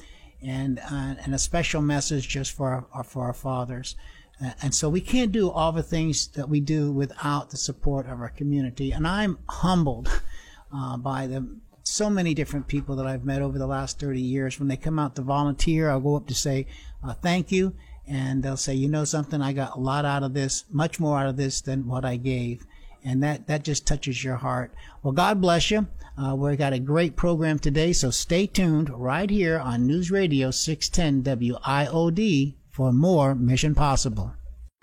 and 0.43 0.78
uh, 0.78 1.14
and 1.25 1.35
a 1.35 1.38
special 1.38 1.83
message 1.83 2.28
just 2.28 2.52
for 2.52 2.87
our, 2.93 3.05
for 3.05 3.25
our 3.25 3.33
fathers. 3.33 3.97
Uh, 4.43 4.50
and 4.62 4.75
so 4.75 4.88
we 4.88 5.00
can't 5.00 5.33
do 5.33 5.50
all 5.50 5.73
the 5.73 5.83
things 5.83 6.28
that 6.28 6.49
we 6.49 6.61
do 6.61 6.93
without 6.93 7.50
the 7.50 7.57
support 7.57 8.07
of 8.07 8.21
our 8.21 8.28
community. 8.28 8.93
And 8.93 9.07
I'm 9.07 9.38
humbled 9.49 10.09
uh, 10.73 10.97
by 10.99 11.26
the 11.26 11.47
so 11.83 12.11
many 12.11 12.35
different 12.35 12.66
people 12.66 12.97
that 12.97 13.07
I've 13.07 13.25
met 13.25 13.43
over 13.43 13.59
the 13.59 13.66
last 13.66 14.00
30 14.00 14.21
years. 14.21 14.59
When 14.59 14.69
they 14.69 14.76
come 14.76 14.99
out 14.99 15.14
to 15.16 15.23
volunteer, 15.23 15.88
I'll 15.88 16.00
go 16.00 16.16
up 16.16 16.26
to 16.26 16.35
say 16.35 16.66
uh, 17.02 17.14
thank 17.14 17.52
you, 17.52 17.75
and 18.07 18.43
they'll 18.43 18.57
say, 18.57 18.75
you 18.75 18.88
know 18.88 19.05
something, 19.05 19.40
I 19.40 19.52
got 19.52 19.76
a 19.76 19.81
lot 19.81 20.05
out 20.05 20.25
of 20.25 20.35
this, 20.35 20.64
much 20.71 20.99
more 20.99 21.19
out 21.19 21.28
of 21.28 21.37
this 21.37 21.61
than 21.61 21.87
what 21.87 22.05
I 22.05 22.16
gave 22.16 22.66
and 23.06 23.22
that 23.22 23.46
that 23.46 23.62
just 23.62 23.86
touches 23.86 24.22
your 24.22 24.36
heart. 24.36 24.75
Well, 25.02 25.12
God 25.12 25.40
bless 25.40 25.70
you. 25.70 25.86
Uh, 26.18 26.34
we've 26.34 26.58
got 26.58 26.72
a 26.72 26.78
great 26.78 27.14
program 27.14 27.58
today, 27.58 27.92
so 27.92 28.10
stay 28.10 28.46
tuned 28.46 28.90
right 28.90 29.30
here 29.30 29.58
on 29.58 29.86
News 29.86 30.10
Radio 30.10 30.50
610 30.50 31.22
WIOD 31.38 32.54
for 32.70 32.92
more 32.92 33.34
Mission 33.34 33.75
Possible. 33.75 34.34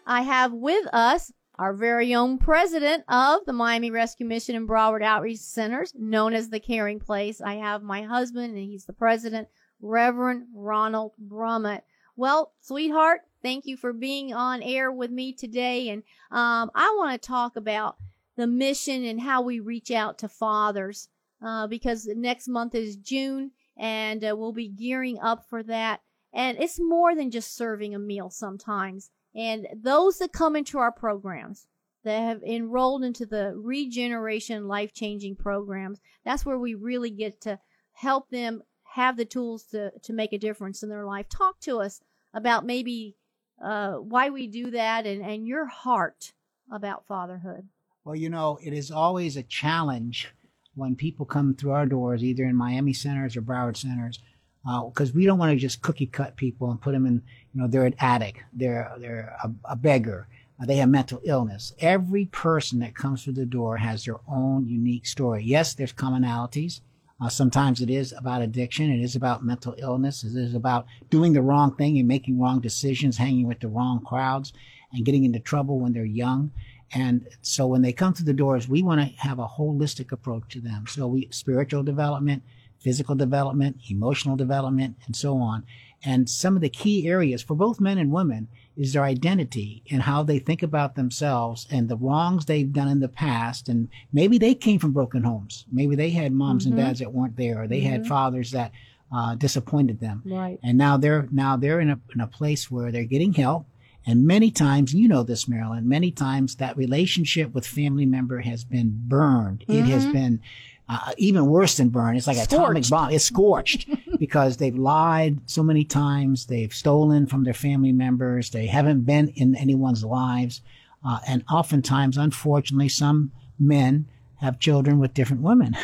I 0.06 0.22
have 0.22 0.54
with 0.54 0.88
us 0.94 1.32
our 1.60 1.74
very 1.74 2.16
own 2.16 2.38
president 2.38 3.04
of 3.08 3.42
the 3.46 3.54
Miami 3.54 3.92
Rescue 3.92 4.26
Mission 4.26 4.56
and 4.56 4.68
Broward 4.68 5.04
Outreach 5.04 5.40
Centers, 5.40 5.94
known 5.96 6.34
as 6.34 6.50
the 6.50 6.60
Caring 6.60 7.00
Place. 7.00 7.42
I 7.42 7.56
have 7.56 7.84
my 7.84 8.04
husband, 8.04 8.56
and 8.56 8.64
he's 8.64 8.86
the 8.86 8.94
president, 8.94 9.48
Reverend 9.82 10.48
Ronald 10.54 11.12
Brummitt. 11.22 11.82
Well, 12.16 12.54
sweetheart, 12.62 13.22
thank 13.42 13.66
you 13.66 13.76
for 13.76 13.92
being 13.92 14.34
on 14.34 14.64
air 14.64 14.92
with 14.92 15.12
me 15.12 15.34
today. 15.34 15.90
And 15.90 16.04
um, 16.32 16.72
I 16.74 16.94
want 16.98 17.20
to 17.20 17.28
talk 17.28 17.56
about 17.56 17.98
the 18.36 18.48
mission 18.48 19.04
and 19.04 19.22
how 19.22 19.42
we 19.42 19.60
reach 19.60 19.92
out 19.92 20.18
to 20.20 20.28
fathers 20.28 21.08
uh, 21.44 21.68
because 21.68 22.08
next 22.08 22.48
month 22.48 22.74
is 22.76 22.96
June 22.96 23.52
and 23.78 24.24
uh, 24.24 24.36
we'll 24.36 24.54
be 24.54 24.68
gearing 24.68 25.20
up 25.20 25.46
for 25.50 25.64
that. 25.64 26.02
And 26.34 26.58
it's 26.60 26.80
more 26.80 27.16
than 27.16 27.32
just 27.32 27.56
serving 27.56 27.94
a 27.94 28.00
meal 28.00 28.30
sometimes. 28.30 29.12
And 29.36 29.68
those 29.76 30.18
that 30.20 30.34
come 30.34 30.56
into 30.56 30.78
our 30.78 30.92
programs, 30.92 31.68
that 32.04 32.20
have 32.20 32.44
enrolled 32.44 33.04
into 33.04 33.26
the 33.26 33.54
regeneration 33.56 34.68
life 34.68 34.94
changing 34.94 35.36
programs, 35.36 36.02
that's 36.26 36.46
where 36.46 36.60
we 36.60 36.76
really 36.76 37.10
get 37.10 37.42
to 37.42 37.60
help 37.94 38.30
them 38.30 38.62
have 38.84 39.18
the 39.18 39.26
tools 39.26 39.64
to, 39.64 39.92
to 40.02 40.14
make 40.14 40.34
a 40.34 40.38
difference 40.38 40.84
in 40.84 40.90
their 40.90 41.06
life. 41.06 41.28
Talk 41.30 41.60
to 41.62 41.80
us 41.80 42.02
about 42.34 42.66
maybe 42.66 43.16
uh, 43.64 43.94
why 43.94 44.30
we 44.30 44.48
do 44.48 44.72
that 44.72 45.06
and, 45.06 45.24
and 45.24 45.48
your 45.48 45.66
heart 45.66 46.34
about 46.72 47.08
fatherhood. 47.08 47.68
Well, 48.06 48.16
you 48.18 48.30
know, 48.30 48.60
it 48.62 48.74
is 48.74 48.92
always 48.92 49.38
a 49.38 49.44
challenge 49.44 50.28
when 50.76 50.96
people 50.96 51.26
come 51.26 51.56
through 51.56 51.72
our 51.72 51.86
doors, 51.86 52.22
either 52.22 52.44
in 52.44 52.56
Miami 52.56 52.92
centers 52.92 53.38
or 53.38 53.42
Broward 53.42 53.78
centers, 53.78 54.20
because 54.66 55.12
uh, 55.12 55.14
we 55.16 55.26
don't 55.26 55.40
want 55.40 55.52
to 55.52 55.58
just 55.58 55.82
cookie 55.82 56.08
cut 56.08 56.36
people 56.36 56.70
and 56.70 56.82
put 56.82 56.92
them 56.92 57.06
in, 57.06 57.22
you 57.54 57.62
know, 57.62 57.68
they're 57.68 57.86
an 57.86 57.96
addict, 58.00 58.40
they're 58.52 58.92
they're 58.98 59.34
a, 59.42 59.52
a 59.72 59.76
beggar, 59.78 60.28
uh, 60.62 60.66
they 60.66 60.78
have 60.78 60.90
mental 60.90 61.22
illness. 61.24 61.74
Every 61.80 62.26
person 62.26 62.80
that 62.80 62.94
comes 62.96 63.24
through 63.24 63.34
the 63.34 63.46
door 63.46 63.78
has 63.78 64.04
their 64.04 64.20
own 64.28 64.68
unique 64.68 65.06
story. 65.06 65.44
Yes, 65.46 65.74
there's 65.74 65.94
commonalities. 65.94 66.82
Uh, 67.22 67.30
sometimes 67.30 67.80
it 67.80 67.90
is 67.90 68.12
about 68.12 68.42
addiction. 68.42 68.92
It 68.92 69.02
is 69.02 69.16
about 69.16 69.46
mental 69.46 69.76
illness. 69.78 70.26
It 70.26 70.36
is 70.36 70.56
about 70.56 70.88
doing 71.10 71.32
the 71.32 71.42
wrong 71.42 71.74
thing 71.78 71.98
and 71.98 72.08
making 72.08 72.38
wrong 72.38 72.60
decisions, 72.60 73.18
hanging 73.18 73.48
with 73.48 73.62
the 73.62 73.70
wrong 73.70 74.04
crowds, 74.06 74.52
and 74.92 75.06
getting 75.06 75.24
into 75.24 75.40
trouble 75.40 75.80
when 75.80 75.94
they're 75.94 76.04
young. 76.04 76.52
And 76.94 77.28
so 77.42 77.66
when 77.68 77.82
they 77.82 77.94
come 77.94 78.14
through 78.14 78.26
the 78.26 78.34
doors, 78.34 78.68
we 78.68 78.84
want 78.84 79.02
to 79.02 79.18
have 79.18 79.40
a 79.40 79.48
holistic 79.48 80.12
approach 80.12 80.44
to 80.50 80.62
them. 80.62 80.86
So 80.88 81.08
we 81.08 81.28
spiritual 81.32 81.84
development, 81.84 82.44
physical 82.80 83.16
development, 83.16 83.78
emotional 83.90 84.36
development, 84.36 84.98
and 85.06 85.16
so 85.16 85.38
on. 85.38 85.66
And 86.06 86.30
some 86.30 86.56
of 86.56 86.62
the 86.62 86.70
key 86.70 87.08
areas 87.08 87.42
for 87.42 87.56
both 87.56 87.80
men 87.80 87.98
and 87.98 88.12
women 88.12 88.50
is 88.76 88.94
their 88.94 89.04
identity 89.04 89.84
and 89.90 90.02
how 90.02 90.24
they 90.24 90.40
think 90.40 90.62
about 90.62 90.96
themselves 90.96 91.66
and 91.72 91.88
the 91.88 91.98
wrongs 91.98 92.46
they've 92.46 92.74
done 92.74 92.90
in 92.90 93.00
the 93.00 93.08
past. 93.08 93.70
And 93.70 93.88
maybe 94.12 94.38
they 94.38 94.54
came 94.54 94.80
from 94.80 94.92
broken 94.92 95.24
homes. 95.24 95.66
Maybe 95.72 95.96
they 95.96 96.10
had 96.10 96.34
moms 96.34 96.66
mm-hmm. 96.66 96.78
and 96.78 96.86
dads 96.86 97.00
that 97.00 97.14
weren't 97.14 97.38
there, 97.38 97.64
or 97.64 97.68
they 97.68 97.82
mm-hmm. 97.82 97.92
had 97.92 98.08
fathers 98.08 98.52
that 98.52 98.72
uh, 99.16 99.36
disappointed 99.36 100.00
them. 100.00 100.24
Right. 100.26 100.60
And 100.64 100.78
now 100.78 100.98
they're 100.98 101.28
now 101.32 101.56
they're 101.56 101.80
in 101.80 101.92
a 101.92 102.00
in 102.14 102.22
a 102.22 102.28
place 102.28 102.70
where 102.70 102.92
they're 102.92 103.06
getting 103.06 103.34
help 103.34 103.68
and 104.06 104.26
many 104.26 104.52
times, 104.52 104.94
you 104.94 105.08
know 105.08 105.24
this, 105.24 105.48
Marilyn, 105.48 105.88
many 105.88 106.12
times 106.12 106.56
that 106.56 106.76
relationship 106.76 107.54
with 107.54 107.66
family 107.66 108.06
member 108.06 108.40
has 108.40 108.64
been 108.64 108.94
burned. 109.08 109.60
Mm-hmm. 109.62 109.80
It 109.80 109.86
has 109.86 110.04
mm-hmm. 110.04 110.14
been 110.14 110.42
uh, 110.90 111.14
even 111.18 111.48
worse 111.48 111.78
than 111.78 111.90
burned. 111.90 112.18
It's 112.18 112.28
like 112.28 112.38
a 112.38 112.44
atomic 112.44 112.90
bomb. 112.90 113.12
It's 113.12 113.24
scorched 113.24 113.88
because 114.20 114.58
they've 114.58 114.76
lied 114.76 115.40
so 115.46 115.64
many 115.64 115.86
times. 115.86 116.48
They've 116.48 116.74
stolen 116.74 117.28
from 117.28 117.46
their 117.46 117.54
family 117.54 117.94
members. 117.94 118.50
They 118.50 118.68
haven't 118.68 119.02
been 119.02 119.30
in 119.30 119.56
anyone's 119.56 120.04
lives. 120.04 120.62
Uh, 121.06 121.20
and 121.28 121.44
oftentimes, 121.50 122.18
unfortunately, 122.18 122.90
some 122.90 123.32
men 123.58 124.06
have 124.38 124.60
children 124.60 125.00
with 125.00 125.14
different 125.14 125.42
women. 125.42 125.78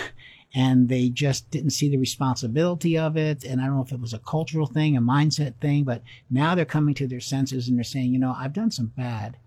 And 0.53 0.89
they 0.89 1.10
just 1.10 1.50
didn't 1.51 1.72
see 1.72 1.89
the 1.89 1.98
responsibility 1.98 2.98
of 2.98 3.15
it. 3.18 3.44
And 3.44 3.62
I 3.62 3.65
don't 3.65 3.75
know 3.75 3.84
if 3.84 3.91
it 3.91 4.01
was 4.01 4.13
a 4.13 4.20
cultural 4.20 4.65
thing, 4.65 4.98
a 4.98 5.01
mindset 5.01 5.56
thing, 5.62 5.84
but 5.84 6.01
now 6.29 6.56
they're 6.56 6.65
coming 6.65 6.96
to 6.96 7.08
their 7.08 7.20
senses 7.20 7.68
and 7.68 7.77
they're 7.77 7.84
saying, 7.84 8.13
you 8.13 8.20
know, 8.20 8.36
I've 8.36 8.53
done 8.53 8.72
some 8.72 8.91
bad. 8.98 9.38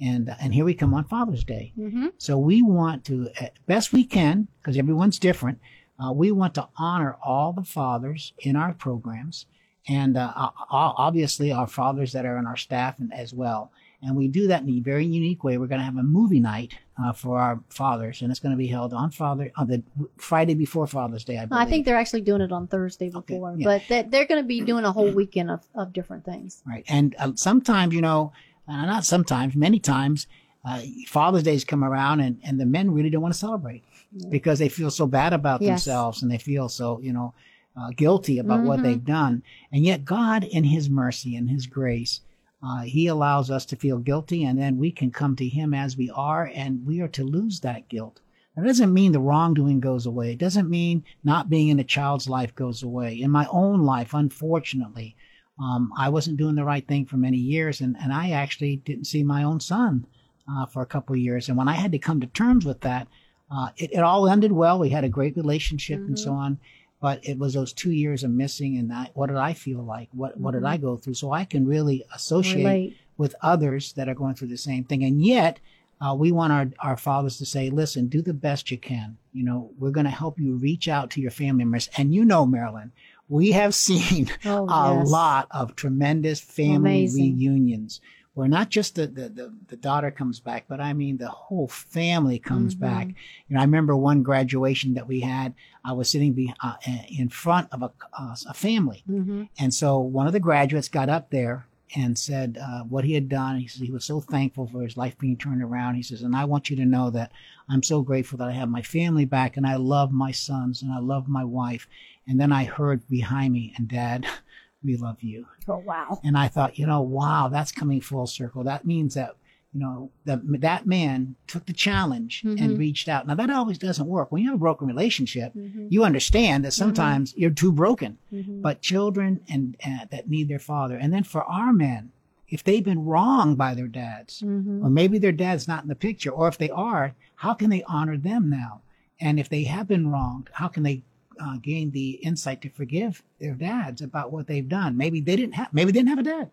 And, 0.00 0.34
and 0.40 0.54
here 0.54 0.64
we 0.64 0.74
come 0.74 0.94
on 0.94 1.04
Father's 1.04 1.44
Day. 1.44 1.72
Mm-hmm. 1.78 2.08
So 2.18 2.38
we 2.38 2.62
want 2.62 3.04
to, 3.06 3.30
best 3.66 3.92
we 3.92 4.04
can, 4.04 4.48
because 4.60 4.76
everyone's 4.76 5.18
different, 5.18 5.58
uh, 5.98 6.12
we 6.12 6.30
want 6.32 6.54
to 6.54 6.68
honor 6.76 7.16
all 7.22 7.52
the 7.52 7.64
fathers 7.64 8.32
in 8.38 8.54
our 8.56 8.72
programs 8.74 9.46
and 9.88 10.16
uh, 10.16 10.32
obviously 10.70 11.50
our 11.50 11.66
fathers 11.66 12.12
that 12.12 12.26
are 12.26 12.36
in 12.36 12.46
our 12.46 12.56
staff 12.56 12.98
and 12.98 13.12
as 13.12 13.32
well. 13.32 13.72
And 14.00 14.16
we 14.16 14.28
do 14.28 14.46
that 14.46 14.62
in 14.62 14.70
a 14.70 14.80
very 14.80 15.04
unique 15.04 15.42
way. 15.42 15.58
We're 15.58 15.66
going 15.66 15.80
to 15.80 15.84
have 15.84 15.96
a 15.96 16.04
movie 16.04 16.38
night 16.38 16.74
uh, 17.02 17.12
for 17.12 17.40
our 17.40 17.60
fathers, 17.68 18.22
and 18.22 18.30
it's 18.30 18.38
going 18.38 18.52
to 18.52 18.56
be 18.56 18.68
held 18.68 18.94
on 18.94 19.10
Father 19.10 19.50
on 19.56 19.66
the 19.66 19.82
Friday 20.16 20.54
before 20.54 20.86
Father's 20.86 21.24
Day. 21.24 21.36
I, 21.38 21.46
believe. 21.46 21.66
I 21.66 21.68
think 21.68 21.84
they're 21.84 21.96
actually 21.96 22.20
doing 22.20 22.40
it 22.40 22.52
on 22.52 22.68
Thursday 22.68 23.10
before, 23.10 23.50
okay, 23.50 23.62
yeah. 23.62 23.80
but 23.88 24.10
they're 24.10 24.26
going 24.26 24.40
to 24.40 24.46
be 24.46 24.60
doing 24.60 24.84
a 24.84 24.92
whole 24.92 25.10
weekend 25.10 25.50
of, 25.50 25.66
of 25.74 25.92
different 25.92 26.24
things. 26.24 26.62
Right, 26.64 26.84
and 26.88 27.16
uh, 27.18 27.32
sometimes 27.34 27.92
you 27.92 28.00
know, 28.00 28.32
uh, 28.68 28.86
not 28.86 29.04
sometimes, 29.04 29.56
many 29.56 29.80
times, 29.80 30.28
uh, 30.64 30.80
Father's 31.08 31.42
Days 31.42 31.64
come 31.64 31.82
around, 31.82 32.20
and 32.20 32.40
and 32.44 32.60
the 32.60 32.66
men 32.66 32.92
really 32.92 33.10
don't 33.10 33.22
want 33.22 33.34
to 33.34 33.40
celebrate 33.40 33.82
yeah. 34.12 34.28
because 34.28 34.60
they 34.60 34.68
feel 34.68 34.92
so 34.92 35.08
bad 35.08 35.32
about 35.32 35.60
yes. 35.60 35.70
themselves, 35.84 36.22
and 36.22 36.30
they 36.30 36.38
feel 36.38 36.68
so 36.68 37.00
you 37.00 37.12
know. 37.12 37.34
Uh, 37.76 37.90
guilty 37.90 38.40
about 38.40 38.58
mm-hmm. 38.58 38.66
what 38.66 38.82
they've 38.82 39.04
done. 39.04 39.40
And 39.70 39.84
yet, 39.84 40.04
God, 40.04 40.42
in 40.42 40.64
His 40.64 40.90
mercy 40.90 41.36
and 41.36 41.48
His 41.48 41.68
grace, 41.68 42.22
uh, 42.62 42.82
he 42.82 43.06
allows 43.06 43.50
us 43.50 43.64
to 43.66 43.76
feel 43.76 43.98
guilty, 43.98 44.44
and 44.44 44.58
then 44.58 44.78
we 44.78 44.90
can 44.90 45.10
come 45.10 45.36
to 45.36 45.48
Him 45.48 45.72
as 45.72 45.96
we 45.96 46.10
are, 46.10 46.50
and 46.54 46.84
we 46.84 47.00
are 47.00 47.08
to 47.08 47.24
lose 47.24 47.60
that 47.60 47.88
guilt. 47.88 48.20
That 48.56 48.64
doesn't 48.64 48.92
mean 48.92 49.12
the 49.12 49.20
wrongdoing 49.20 49.78
goes 49.78 50.06
away. 50.06 50.32
It 50.32 50.38
doesn't 50.38 50.68
mean 50.68 51.04
not 51.22 51.48
being 51.48 51.68
in 51.68 51.78
a 51.78 51.84
child's 51.84 52.28
life 52.28 52.54
goes 52.56 52.82
away. 52.82 53.20
In 53.20 53.30
my 53.30 53.46
own 53.52 53.82
life, 53.82 54.14
unfortunately, 54.14 55.14
um, 55.62 55.92
I 55.96 56.08
wasn't 56.08 56.38
doing 56.38 56.56
the 56.56 56.64
right 56.64 56.86
thing 56.86 57.06
for 57.06 57.16
many 57.16 57.36
years, 57.36 57.80
and, 57.80 57.96
and 58.00 58.12
I 58.12 58.30
actually 58.30 58.76
didn't 58.76 59.06
see 59.06 59.22
my 59.22 59.44
own 59.44 59.60
son 59.60 60.06
uh, 60.50 60.66
for 60.66 60.82
a 60.82 60.86
couple 60.86 61.14
of 61.14 61.20
years. 61.20 61.48
And 61.48 61.56
when 61.56 61.68
I 61.68 61.74
had 61.74 61.92
to 61.92 61.98
come 61.98 62.20
to 62.20 62.26
terms 62.26 62.64
with 62.64 62.80
that, 62.80 63.06
uh, 63.50 63.70
it, 63.76 63.92
it, 63.92 64.00
all 64.00 64.28
ended 64.28 64.52
well. 64.52 64.78
We 64.78 64.90
had 64.90 65.04
a 65.04 65.08
great 65.08 65.36
relationship 65.36 66.00
mm-hmm. 66.00 66.08
and 66.08 66.18
so 66.18 66.32
on 66.32 66.58
but 67.00 67.20
it 67.26 67.38
was 67.38 67.54
those 67.54 67.72
two 67.72 67.92
years 67.92 68.24
of 68.24 68.30
missing 68.30 68.76
and 68.76 68.90
that 68.90 69.10
what 69.14 69.28
did 69.28 69.36
i 69.36 69.52
feel 69.52 69.82
like 69.82 70.08
what 70.12 70.32
mm-hmm. 70.32 70.42
what 70.42 70.54
did 70.54 70.64
i 70.64 70.76
mm-hmm. 70.76 70.86
go 70.86 70.96
through 70.96 71.14
so 71.14 71.32
i 71.32 71.44
can 71.44 71.66
really 71.66 72.04
associate 72.14 72.64
Relate. 72.64 72.96
with 73.16 73.34
others 73.42 73.92
that 73.92 74.08
are 74.08 74.14
going 74.14 74.34
through 74.34 74.48
the 74.48 74.56
same 74.56 74.84
thing 74.84 75.04
and 75.04 75.24
yet 75.24 75.58
uh, 76.00 76.14
we 76.14 76.30
want 76.30 76.52
our, 76.52 76.70
our 76.78 76.96
fathers 76.96 77.38
to 77.38 77.46
say 77.46 77.70
listen 77.70 78.06
do 78.06 78.22
the 78.22 78.34
best 78.34 78.70
you 78.70 78.78
can 78.78 79.16
you 79.32 79.44
know 79.44 79.70
we're 79.78 79.90
going 79.90 80.04
to 80.04 80.10
help 80.10 80.38
you 80.38 80.54
reach 80.56 80.88
out 80.88 81.10
to 81.10 81.20
your 81.20 81.30
family 81.30 81.64
members 81.64 81.88
and 81.96 82.14
you 82.14 82.24
know 82.24 82.46
marilyn 82.46 82.92
we 83.28 83.52
have 83.52 83.74
seen 83.86 84.30
oh, 84.44 84.68
a 84.68 84.98
yes. 84.98 85.10
lot 85.10 85.48
of 85.50 85.76
tremendous 85.76 86.40
family 86.40 86.74
Amazing. 87.04 87.36
reunions 87.36 88.00
where 88.38 88.46
not 88.46 88.68
just 88.68 88.94
the, 88.94 89.08
the, 89.08 89.28
the, 89.28 89.52
the, 89.66 89.76
daughter 89.76 90.12
comes 90.12 90.38
back, 90.38 90.66
but 90.68 90.80
I 90.80 90.92
mean 90.92 91.16
the 91.16 91.28
whole 91.28 91.66
family 91.66 92.38
comes 92.38 92.72
mm-hmm. 92.72 92.84
back. 92.84 93.08
You 93.08 93.56
know, 93.56 93.58
I 93.58 93.64
remember 93.64 93.96
one 93.96 94.22
graduation 94.22 94.94
that 94.94 95.08
we 95.08 95.18
had. 95.18 95.54
I 95.84 95.90
was 95.90 96.08
sitting 96.08 96.34
be, 96.34 96.54
uh, 96.62 96.74
in 97.08 97.30
front 97.30 97.66
of 97.72 97.82
a, 97.82 97.90
uh, 98.16 98.36
a 98.48 98.54
family, 98.54 99.02
mm-hmm. 99.10 99.44
and 99.58 99.74
so 99.74 99.98
one 99.98 100.28
of 100.28 100.32
the 100.32 100.38
graduates 100.38 100.86
got 100.86 101.08
up 101.08 101.30
there 101.30 101.66
and 101.96 102.16
said 102.16 102.58
uh, 102.62 102.84
what 102.84 103.04
he 103.04 103.14
had 103.14 103.28
done. 103.28 103.58
He 103.58 103.66
said 103.66 103.82
he 103.82 103.90
was 103.90 104.04
so 104.04 104.20
thankful 104.20 104.68
for 104.68 104.82
his 104.82 104.96
life 104.96 105.18
being 105.18 105.36
turned 105.36 105.62
around. 105.62 105.96
He 105.96 106.04
says, 106.04 106.22
and 106.22 106.36
I 106.36 106.44
want 106.44 106.70
you 106.70 106.76
to 106.76 106.86
know 106.86 107.10
that 107.10 107.32
I'm 107.68 107.82
so 107.82 108.02
grateful 108.02 108.38
that 108.38 108.48
I 108.48 108.52
have 108.52 108.68
my 108.68 108.82
family 108.82 109.24
back, 109.24 109.56
and 109.56 109.66
I 109.66 109.74
love 109.76 110.12
my 110.12 110.30
sons, 110.30 110.80
and 110.80 110.92
I 110.92 111.00
love 111.00 111.26
my 111.26 111.42
wife. 111.42 111.88
And 112.28 112.38
then 112.38 112.52
I 112.52 112.64
heard 112.64 113.08
behind 113.08 113.52
me, 113.52 113.72
and 113.76 113.88
Dad 113.88 114.26
we 114.82 114.96
love 114.96 115.22
you. 115.22 115.46
Oh, 115.66 115.78
wow. 115.78 116.20
And 116.24 116.36
I 116.36 116.48
thought, 116.48 116.78
you 116.78 116.86
know, 116.86 117.02
wow, 117.02 117.48
that's 117.48 117.72
coming 117.72 118.00
full 118.00 118.26
circle. 118.26 118.64
That 118.64 118.86
means 118.86 119.14
that, 119.14 119.36
you 119.72 119.80
know, 119.80 120.10
that, 120.24 120.40
that 120.60 120.86
man 120.86 121.34
took 121.46 121.66
the 121.66 121.72
challenge 121.72 122.42
mm-hmm. 122.42 122.62
and 122.62 122.78
reached 122.78 123.08
out. 123.08 123.26
Now, 123.26 123.34
that 123.34 123.50
always 123.50 123.78
doesn't 123.78 124.06
work. 124.06 124.32
When 124.32 124.42
you 124.42 124.48
have 124.48 124.56
a 124.56 124.58
broken 124.58 124.86
relationship, 124.86 125.52
mm-hmm. 125.54 125.88
you 125.90 126.04
understand 126.04 126.64
that 126.64 126.72
sometimes 126.72 127.32
mm-hmm. 127.32 127.40
you're 127.40 127.50
too 127.50 127.72
broken. 127.72 128.18
Mm-hmm. 128.32 128.62
But 128.62 128.80
children 128.80 129.40
and 129.48 129.76
uh, 129.84 130.06
that 130.10 130.28
need 130.28 130.48
their 130.48 130.58
father. 130.58 130.96
And 130.96 131.12
then 131.12 131.24
for 131.24 131.42
our 131.44 131.72
men, 131.72 132.12
if 132.48 132.64
they've 132.64 132.84
been 132.84 133.04
wronged 133.04 133.58
by 133.58 133.74
their 133.74 133.88
dads, 133.88 134.40
mm-hmm. 134.40 134.84
or 134.84 134.88
maybe 134.88 135.18
their 135.18 135.32
dad's 135.32 135.68
not 135.68 135.82
in 135.82 135.88
the 135.88 135.94
picture, 135.94 136.30
or 136.30 136.48
if 136.48 136.56
they 136.56 136.70
are, 136.70 137.14
how 137.36 137.52
can 137.52 137.68
they 137.68 137.82
honor 137.82 138.16
them 138.16 138.48
now? 138.48 138.80
And 139.20 139.38
if 139.38 139.48
they 139.48 139.64
have 139.64 139.88
been 139.88 140.10
wronged, 140.10 140.48
how 140.52 140.68
can 140.68 140.82
they 140.82 141.02
uh, 141.40 141.56
gain 141.62 141.90
the 141.90 142.10
insight 142.10 142.62
to 142.62 142.70
forgive 142.70 143.22
their 143.40 143.54
dads 143.54 144.02
about 144.02 144.32
what 144.32 144.46
they've 144.46 144.68
done. 144.68 144.96
Maybe 144.96 145.20
they 145.20 145.36
didn't 145.36 145.54
have, 145.54 145.72
maybe 145.72 145.92
they 145.92 146.00
didn't 146.00 146.10
have 146.10 146.18
a 146.18 146.22
dad. 146.22 146.50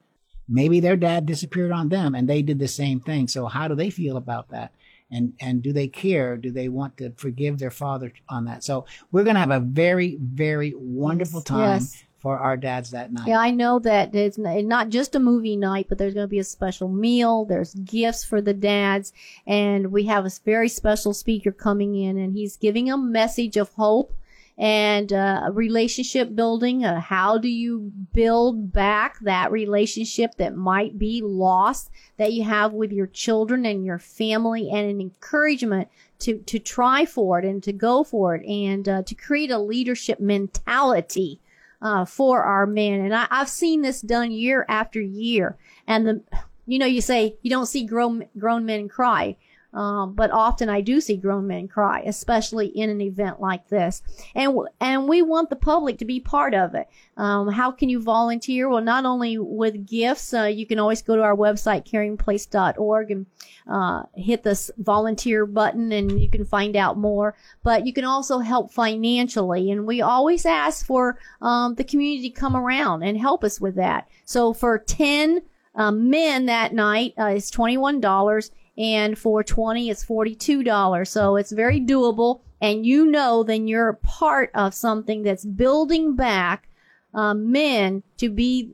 Maybe 0.47 0.79
their 0.79 0.95
dad 0.95 1.25
disappeared 1.25 1.71
on 1.71 1.89
them 1.89 2.13
and 2.13 2.29
they 2.29 2.41
did 2.41 2.59
the 2.59 2.67
same 2.67 2.99
thing. 2.99 3.27
So 3.27 3.47
how 3.47 3.67
do 3.67 3.75
they 3.75 3.89
feel 3.89 4.17
about 4.17 4.49
that? 4.49 4.71
And, 5.11 5.33
and 5.39 5.61
do 5.61 5.71
they 5.71 5.87
care? 5.87 6.37
Do 6.37 6.51
they 6.51 6.69
want 6.69 6.97
to 6.97 7.11
forgive 7.15 7.57
their 7.57 7.71
father 7.71 8.13
on 8.29 8.45
that? 8.45 8.63
So 8.63 8.85
we're 9.11 9.23
going 9.23 9.35
to 9.35 9.39
have 9.39 9.51
a 9.51 9.59
very, 9.59 10.17
very 10.21 10.73
wonderful 10.75 11.41
time. 11.41 11.81
Yes 11.81 12.03
for 12.25 12.39
our 12.39 12.57
dads 12.57 12.89
that 12.89 13.13
night. 13.13 13.27
Yeah, 13.27 13.37
I 13.37 13.51
know 13.51 13.77
that 13.77 14.15
it's 14.15 14.39
not 14.39 14.89
just 14.89 15.13
a 15.13 15.19
movie 15.19 15.55
night, 15.55 15.85
but 15.87 15.99
there's 15.99 16.15
going 16.15 16.23
to 16.23 16.27
be 16.27 16.39
a 16.39 16.43
special 16.43 16.87
meal. 16.87 17.45
There's 17.45 17.75
gifts 17.75 18.23
for 18.23 18.41
the 18.41 18.51
dads, 18.51 19.13
and 19.45 19.91
we 19.91 20.05
have 20.05 20.25
a 20.25 20.31
very 20.43 20.67
special 20.67 21.13
speaker 21.13 21.51
coming 21.51 21.93
in, 21.93 22.17
and 22.17 22.33
he's 22.33 22.57
giving 22.57 22.89
a 22.89 22.97
message 22.97 23.57
of 23.57 23.69
hope 23.73 24.11
and 24.57 25.11
uh, 25.11 25.49
relationship 25.51 26.35
building. 26.35 26.85
Uh, 26.85 26.99
how 26.99 27.37
do 27.37 27.49
you 27.49 27.91
build 28.13 28.71
back 28.71 29.19
that 29.19 29.51
relationship 29.51 30.35
that 30.37 30.55
might 30.55 30.97
be 30.97 31.21
lost 31.21 31.91
that 32.17 32.33
you 32.33 32.43
have 32.43 32.73
with 32.73 32.91
your 32.91 33.07
children 33.07 33.65
and 33.65 33.85
your 33.85 33.99
family, 33.99 34.69
and 34.71 34.89
an 34.89 35.01
encouragement 35.01 35.87
to 36.19 36.39
to 36.39 36.59
try 36.59 37.05
for 37.05 37.39
it 37.39 37.45
and 37.45 37.61
to 37.63 37.73
go 37.73 38.03
for 38.03 38.35
it, 38.35 38.45
and 38.45 38.87
uh, 38.87 39.03
to 39.03 39.15
create 39.15 39.51
a 39.51 39.59
leadership 39.59 40.19
mentality 40.19 41.39
uh, 41.81 42.05
for 42.05 42.43
our 42.43 42.65
men. 42.65 43.01
And 43.01 43.13
I, 43.13 43.27
I've 43.29 43.49
seen 43.49 43.81
this 43.81 44.01
done 44.01 44.31
year 44.31 44.65
after 44.67 45.01
year. 45.01 45.57
And 45.87 46.07
the, 46.07 46.21
you 46.65 46.79
know, 46.79 46.85
you 46.85 47.01
say 47.01 47.35
you 47.41 47.49
don't 47.49 47.67
see 47.67 47.85
grown 47.85 48.25
grown 48.37 48.65
men 48.65 48.89
cry. 48.89 49.37
Um, 49.75 50.13
but 50.13 50.31
often 50.31 50.69
I 50.69 50.79
do 50.79 51.01
see 51.01 51.17
grown 51.17 51.47
men 51.47 51.67
cry, 51.67 52.01
especially 52.05 52.67
in 52.67 52.89
an 52.89 53.01
event 53.01 53.41
like 53.41 53.67
this. 53.67 54.01
And 54.33 54.57
and 54.79 55.07
we 55.07 55.21
want 55.21 55.49
the 55.49 55.57
public 55.57 55.97
to 55.97 56.05
be 56.05 56.21
part 56.21 56.53
of 56.53 56.75
it. 56.75 56.87
Um, 57.17 57.49
how 57.49 57.71
can 57.71 57.89
you 57.89 58.01
volunteer? 58.01 58.69
Well, 58.69 58.81
not 58.81 59.05
only 59.05 59.37
with 59.37 59.85
gifts, 59.85 60.33
uh, 60.33 60.43
you 60.43 60.65
can 60.65 60.79
always 60.79 61.01
go 61.01 61.17
to 61.17 61.21
our 61.21 61.35
website 61.35 61.85
caringplace.org 61.85 63.11
and 63.11 63.25
uh, 63.69 64.03
hit 64.15 64.43
this 64.43 64.71
volunteer 64.77 65.45
button, 65.45 65.91
and 65.91 66.21
you 66.21 66.29
can 66.29 66.45
find 66.45 66.77
out 66.77 66.97
more. 66.97 67.35
But 67.61 67.85
you 67.85 67.91
can 67.91 68.05
also 68.05 68.39
help 68.39 68.71
financially, 68.71 69.71
and 69.71 69.85
we 69.85 70.01
always 70.01 70.45
ask 70.45 70.85
for 70.85 71.19
um, 71.41 71.75
the 71.75 71.83
community 71.83 72.29
to 72.29 72.39
come 72.39 72.55
around 72.55 73.03
and 73.03 73.17
help 73.17 73.43
us 73.43 73.59
with 73.59 73.75
that. 73.75 74.07
So 74.23 74.53
for 74.53 74.77
ten 74.77 75.41
um, 75.75 76.09
men 76.09 76.45
that 76.45 76.73
night, 76.73 77.13
uh, 77.19 77.25
it's 77.25 77.49
twenty 77.49 77.77
one 77.77 77.99
dollars 77.99 78.51
and 78.77 79.17
for 79.17 79.43
20 79.43 79.89
it's 79.89 80.03
$42 80.05 81.07
so 81.07 81.35
it's 81.35 81.51
very 81.51 81.79
doable 81.79 82.41
and 82.61 82.85
you 82.85 83.05
know 83.05 83.43
then 83.43 83.67
you're 83.67 83.93
part 83.93 84.51
of 84.53 84.73
something 84.73 85.23
that's 85.23 85.45
building 85.45 86.15
back 86.15 86.67
uh, 87.13 87.33
men 87.33 88.03
to 88.17 88.29
be 88.29 88.71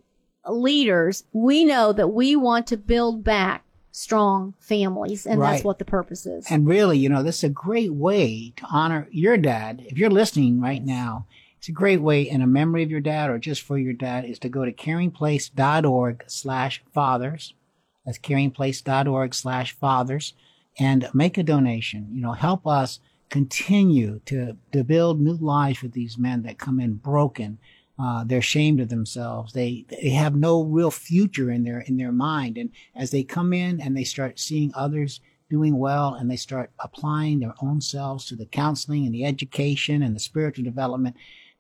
leaders 0.49 1.23
we 1.33 1.63
know 1.65 1.93
that 1.93 2.07
we 2.09 2.35
want 2.35 2.65
to 2.67 2.77
build 2.77 3.23
back 3.23 3.63
strong 3.91 4.53
families 4.59 5.25
and 5.27 5.39
Right. 5.39 5.51
that's 5.51 5.63
what 5.65 5.77
the 5.77 5.85
purpose 5.85 6.25
is 6.25 6.45
And 6.49 6.65
really, 6.65 6.97
you 6.97 7.09
know, 7.09 7.21
this 7.23 7.39
is 7.39 7.43
a 7.43 7.49
great 7.49 7.93
way 7.93 8.53
to 8.55 8.65
honor 8.71 9.07
your 9.11 9.35
dad. 9.35 9.83
If 9.85 9.97
you're 9.97 10.09
listening 10.09 10.61
right 10.61 10.83
now, 10.83 11.25
it's 11.57 11.67
a 11.67 11.73
great 11.73 12.01
way 12.01 12.21
in 12.21 12.41
a 12.41 12.47
memory 12.47 12.83
of 12.83 12.89
your 12.89 13.01
dad 13.01 13.29
or 13.29 13.37
just 13.37 13.61
for 13.61 13.77
your 13.77 13.91
dad 13.93 14.23
is 14.23 14.39
to 14.39 14.49
go 14.49 14.63
to 14.63 14.71
caringplace.org 14.71 16.23
slash 16.27 16.81
fathers. 16.93 17.53
That's 18.05 18.17
caringplace.org 18.17 19.33
slash 19.33 19.73
fathers 19.73 20.33
and 20.79 21.07
make 21.13 21.37
a 21.37 21.43
donation. 21.43 22.07
You 22.11 22.21
know, 22.21 22.33
help 22.33 22.65
us 22.65 22.99
continue 23.29 24.19
to, 24.25 24.57
to 24.71 24.83
build 24.83 25.21
new 25.21 25.37
lives 25.37 25.81
with 25.81 25.93
these 25.93 26.17
men 26.17 26.43
that 26.43 26.57
come 26.57 26.79
in 26.79 26.95
broken. 26.95 27.59
Uh, 27.99 28.23
they're 28.23 28.39
ashamed 28.39 28.79
of 28.79 28.89
themselves. 28.89 29.53
They 29.53 29.85
they 29.89 30.09
have 30.09 30.35
no 30.35 30.63
real 30.63 30.89
future 30.89 31.51
in 31.51 31.63
their 31.63 31.81
in 31.81 31.97
their 31.97 32.11
mind. 32.11 32.57
And 32.57 32.71
as 32.95 33.11
they 33.11 33.23
come 33.23 33.53
in 33.53 33.79
and 33.79 33.95
they 33.95 34.03
start 34.03 34.39
seeing 34.39 34.71
others 34.73 35.21
doing 35.51 35.77
well 35.77 36.15
and 36.15 36.31
they 36.31 36.37
start 36.37 36.71
applying 36.79 37.39
their 37.39 37.53
own 37.61 37.79
selves 37.79 38.25
to 38.25 38.35
the 38.35 38.45
counseling 38.45 39.05
and 39.05 39.13
the 39.13 39.25
education 39.25 40.01
and 40.01 40.15
the 40.15 40.19
spiritual 40.19 40.63
development, 40.63 41.15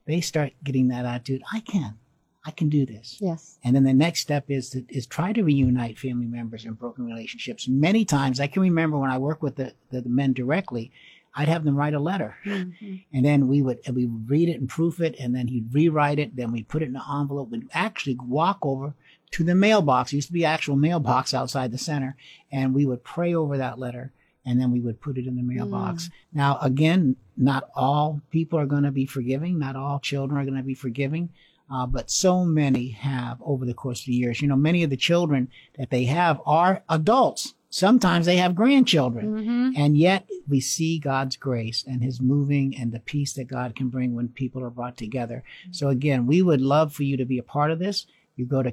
they 0.07 0.21
start 0.21 0.53
getting 0.63 0.87
that 0.87 1.05
attitude. 1.05 1.43
I 1.53 1.59
can, 1.59 1.99
I 2.45 2.51
can 2.51 2.69
do 2.69 2.85
this. 2.85 3.17
yes 3.19 3.59
And 3.63 3.75
then 3.75 3.83
the 3.83 3.93
next 3.93 4.21
step 4.21 4.45
is 4.49 4.71
to, 4.71 4.83
is 4.89 5.05
try 5.05 5.31
to 5.33 5.43
reunite 5.43 5.99
family 5.99 6.25
members 6.25 6.65
in 6.65 6.73
broken 6.73 7.05
relationships. 7.05 7.67
Many 7.67 8.03
times 8.05 8.39
I 8.39 8.47
can 8.47 8.61
remember 8.63 8.97
when 8.97 9.11
I 9.11 9.17
work 9.19 9.43
with 9.43 9.55
the, 9.57 9.73
the, 9.91 10.01
the 10.01 10.09
men 10.09 10.33
directly, 10.33 10.91
I'd 11.35 11.47
have 11.47 11.63
them 11.63 11.75
write 11.75 11.93
a 11.93 11.99
letter 11.99 12.35
Mhm. 12.45 13.05
and 13.13 13.23
then 13.25 13.47
we 13.47 13.61
would 13.61 13.79
we 13.93 14.05
would 14.05 14.29
read 14.29 14.49
it 14.49 14.59
and 14.59 14.67
proof 14.67 14.99
it 14.99 15.15
and 15.19 15.33
then 15.35 15.47
he'd 15.47 15.73
rewrite 15.73 16.19
it 16.19 16.35
then 16.35 16.51
we'd 16.51 16.67
put 16.67 16.81
it 16.81 16.89
in 16.89 16.95
an 16.97 17.01
envelope 17.21 17.49
we'd 17.51 17.69
actually 17.73 18.17
walk 18.27 18.57
over 18.63 18.93
to 19.31 19.43
the 19.45 19.55
mailbox 19.55 20.11
it 20.11 20.17
used 20.17 20.27
to 20.27 20.33
be 20.33 20.43
actual 20.43 20.75
mailbox 20.75 21.33
outside 21.33 21.71
the 21.71 21.77
center 21.77 22.17
and 22.51 22.73
we 22.73 22.85
would 22.85 23.03
pray 23.05 23.33
over 23.33 23.57
that 23.57 23.79
letter 23.79 24.11
and 24.45 24.59
then 24.59 24.71
we 24.71 24.81
would 24.81 24.99
put 24.99 25.17
it 25.17 25.25
in 25.25 25.37
the 25.37 25.41
mailbox 25.41 26.09
now 26.33 26.57
again 26.61 27.15
not 27.37 27.69
all 27.75 28.19
people 28.29 28.59
are 28.59 28.65
going 28.65 28.83
to 28.83 28.91
be 28.91 29.05
forgiving 29.05 29.57
not 29.57 29.77
all 29.77 29.99
children 30.01 30.37
are 30.37 30.43
going 30.43 30.57
to 30.57 30.63
be 30.63 30.73
forgiving 30.75 31.29
uh, 31.71 31.85
but 31.85 32.11
so 32.11 32.43
many 32.45 32.89
have 32.89 33.41
over 33.43 33.65
the 33.65 33.73
course 33.73 34.01
of 34.01 34.05
the 34.07 34.13
years 34.13 34.41
you 34.41 34.47
know 34.47 34.55
many 34.55 34.83
of 34.83 34.89
the 34.89 34.97
children 34.97 35.49
that 35.77 35.89
they 35.89 36.05
have 36.05 36.39
are 36.45 36.83
adults 36.89 37.53
sometimes 37.69 38.25
they 38.25 38.37
have 38.37 38.55
grandchildren 38.55 39.33
Mhm. 39.33 39.73
and 39.77 39.97
yet 39.97 40.27
we 40.47 40.59
see 40.59 40.99
God's 40.99 41.37
grace 41.37 41.83
and 41.87 42.03
his 42.03 42.19
moving 42.19 42.75
and 42.75 42.91
the 42.91 42.99
peace 42.99 43.31
that 43.33 43.47
God 43.47 43.75
can 43.75 43.87
bring 43.89 44.13
when 44.13 44.27
people 44.27 44.61
are 44.61 44.69
brought 44.69 44.97
together. 44.97 45.43
So 45.71 45.87
again, 45.87 46.27
we 46.27 46.41
would 46.41 46.59
love 46.59 46.91
for 46.93 47.03
you 47.03 47.15
to 47.15 47.23
be 47.23 47.37
a 47.37 47.43
part 47.43 47.71
of 47.71 47.79
this. 47.79 48.05
You 48.35 48.45
go 48.45 48.61
to 48.61 48.71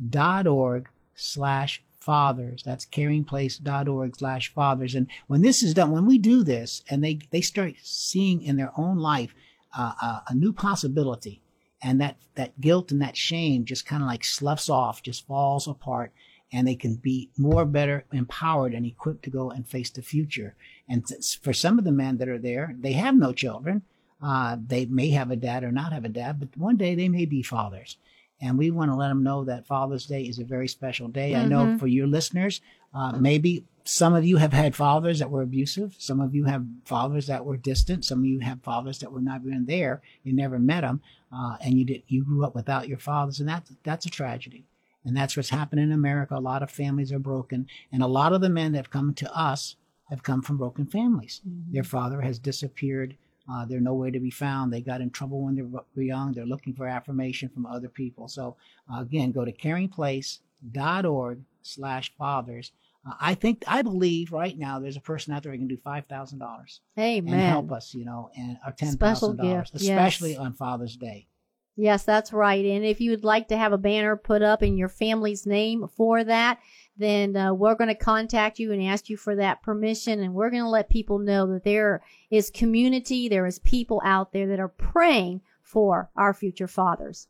caringplace.org 0.00 0.88
slash 1.14 1.82
fathers. 1.98 2.62
That's 2.64 2.86
caringplace.org 2.86 4.16
slash 4.16 4.52
fathers. 4.52 4.94
And 4.94 5.06
when 5.28 5.42
this 5.42 5.62
is 5.62 5.74
done, 5.74 5.90
when 5.92 6.06
we 6.06 6.18
do 6.18 6.42
this 6.42 6.82
and 6.90 7.02
they, 7.02 7.20
they 7.30 7.40
start 7.40 7.74
seeing 7.82 8.42
in 8.42 8.56
their 8.56 8.72
own 8.76 8.98
life 8.98 9.34
uh, 9.76 9.92
a, 10.02 10.22
a 10.30 10.34
new 10.34 10.52
possibility 10.52 11.40
and 11.82 12.00
that, 12.00 12.16
that 12.34 12.60
guilt 12.60 12.92
and 12.92 13.02
that 13.02 13.16
shame 13.16 13.64
just 13.64 13.86
kind 13.86 14.02
of 14.02 14.08
like 14.08 14.24
sloughs 14.24 14.68
off, 14.68 15.02
just 15.02 15.26
falls 15.26 15.66
apart 15.66 16.12
and 16.52 16.68
they 16.68 16.74
can 16.74 16.94
be 16.96 17.30
more 17.36 17.64
better 17.64 18.04
empowered 18.12 18.74
and 18.74 18.84
equipped 18.84 19.24
to 19.24 19.30
go 19.30 19.50
and 19.50 19.66
face 19.66 19.90
the 19.90 20.02
future. 20.02 20.54
And 20.88 21.04
for 21.42 21.52
some 21.52 21.78
of 21.78 21.84
the 21.84 21.92
men 21.92 22.18
that 22.18 22.28
are 22.28 22.38
there, 22.38 22.74
they 22.78 22.92
have 22.92 23.16
no 23.16 23.32
children. 23.32 23.82
Uh, 24.22 24.56
they 24.64 24.84
may 24.86 25.10
have 25.10 25.30
a 25.30 25.36
dad 25.36 25.64
or 25.64 25.72
not 25.72 25.92
have 25.92 26.04
a 26.04 26.10
dad, 26.10 26.38
but 26.38 26.56
one 26.56 26.76
day 26.76 26.94
they 26.94 27.08
may 27.08 27.24
be 27.24 27.42
fathers. 27.42 27.96
And 28.40 28.58
we 28.58 28.70
want 28.70 28.90
to 28.90 28.96
let 28.96 29.08
them 29.08 29.22
know 29.22 29.44
that 29.44 29.66
Father's 29.66 30.06
Day 30.06 30.22
is 30.22 30.38
a 30.38 30.44
very 30.44 30.68
special 30.68 31.08
day. 31.08 31.34
I 31.34 31.44
know 31.44 31.78
for 31.78 31.86
your 31.86 32.08
listeners, 32.08 32.60
uh, 32.92 33.12
maybe 33.12 33.64
some 33.84 34.14
of 34.14 34.24
you 34.24 34.36
have 34.36 34.52
had 34.52 34.76
fathers 34.76 35.18
that 35.18 35.30
were 35.30 35.42
abusive. 35.42 35.94
Some 35.98 36.20
of 36.20 36.34
you 36.34 36.44
have 36.44 36.64
fathers 36.84 37.26
that 37.26 37.44
were 37.44 37.56
distant. 37.56 38.04
Some 38.04 38.20
of 38.20 38.24
you 38.26 38.40
have 38.40 38.62
fathers 38.62 38.98
that 39.00 39.12
were 39.12 39.20
not 39.20 39.42
even 39.44 39.66
there. 39.66 40.02
You 40.22 40.32
never 40.32 40.58
met 40.58 40.82
them, 40.82 41.00
uh, 41.34 41.56
and 41.60 41.78
you 41.78 41.84
did. 41.84 42.02
You 42.08 42.24
grew 42.24 42.44
up 42.44 42.54
without 42.54 42.88
your 42.88 42.98
fathers, 42.98 43.40
and 43.40 43.48
that's 43.48 43.72
that's 43.82 44.06
a 44.06 44.10
tragedy. 44.10 44.66
And 45.04 45.16
that's 45.16 45.36
what's 45.36 45.50
happening 45.50 45.86
in 45.86 45.92
America. 45.92 46.36
A 46.36 46.40
lot 46.40 46.62
of 46.62 46.70
families 46.70 47.12
are 47.12 47.18
broken. 47.18 47.66
And 47.90 48.02
a 48.02 48.06
lot 48.06 48.32
of 48.32 48.40
the 48.40 48.48
men 48.48 48.72
that 48.72 48.78
have 48.78 48.90
come 48.90 49.14
to 49.14 49.36
us 49.36 49.76
have 50.10 50.22
come 50.22 50.42
from 50.42 50.58
broken 50.58 50.86
families. 50.86 51.40
Their 51.72 51.84
father 51.84 52.20
has 52.20 52.38
disappeared. 52.38 53.16
Uh, 53.50 53.64
they're 53.64 53.80
nowhere 53.80 54.12
to 54.12 54.20
be 54.20 54.30
found. 54.30 54.72
They 54.72 54.80
got 54.80 55.00
in 55.00 55.10
trouble 55.10 55.42
when 55.42 55.56
they 55.56 55.62
were 55.62 55.82
young. 55.96 56.32
They're 56.32 56.46
looking 56.46 56.74
for 56.74 56.86
affirmation 56.86 57.48
from 57.48 57.66
other 57.66 57.88
people. 57.88 58.28
So 58.28 58.56
uh, 58.92 59.00
again, 59.00 59.32
go 59.32 59.44
to 59.44 59.52
caringplace.org 59.52 61.40
slash 61.62 62.14
fathers. 62.16 62.72
Uh, 63.06 63.14
I 63.20 63.34
think, 63.34 63.64
I 63.66 63.82
believe 63.82 64.32
right 64.32 64.56
now 64.56 64.78
there's 64.78 64.96
a 64.96 65.00
person 65.00 65.32
out 65.32 65.42
there 65.42 65.52
who 65.52 65.58
can 65.58 65.68
do 65.68 65.76
$5,000 65.76 66.80
amen 66.98 67.34
and 67.34 67.42
help 67.42 67.72
us, 67.72 67.94
you 67.94 68.04
know, 68.04 68.30
and 68.36 68.58
or 68.66 68.72
$10,000, 68.72 69.74
especially 69.74 70.32
yes. 70.32 70.38
on 70.38 70.54
Father's 70.54 70.96
Day. 70.96 71.26
Yes, 71.74 72.04
that's 72.04 72.32
right. 72.32 72.64
And 72.64 72.84
if 72.84 73.00
you 73.00 73.10
would 73.10 73.24
like 73.24 73.48
to 73.48 73.56
have 73.56 73.72
a 73.72 73.78
banner 73.78 74.14
put 74.16 74.42
up 74.42 74.62
in 74.62 74.76
your 74.76 74.90
family's 74.90 75.46
name 75.46 75.88
for 75.88 76.22
that, 76.22 76.58
then 76.98 77.34
uh, 77.34 77.54
we're 77.54 77.74
going 77.74 77.88
to 77.88 77.94
contact 77.94 78.58
you 78.58 78.72
and 78.72 78.82
ask 78.82 79.08
you 79.08 79.16
for 79.16 79.34
that 79.36 79.62
permission. 79.62 80.20
And 80.20 80.34
we're 80.34 80.50
going 80.50 80.62
to 80.62 80.68
let 80.68 80.90
people 80.90 81.18
know 81.18 81.46
that 81.46 81.64
there 81.64 82.02
is 82.30 82.50
community, 82.50 83.28
there 83.28 83.46
is 83.46 83.58
people 83.60 84.02
out 84.04 84.32
there 84.32 84.46
that 84.48 84.60
are 84.60 84.68
praying 84.68 85.40
for 85.62 86.10
our 86.14 86.34
future 86.34 86.68
fathers. 86.68 87.28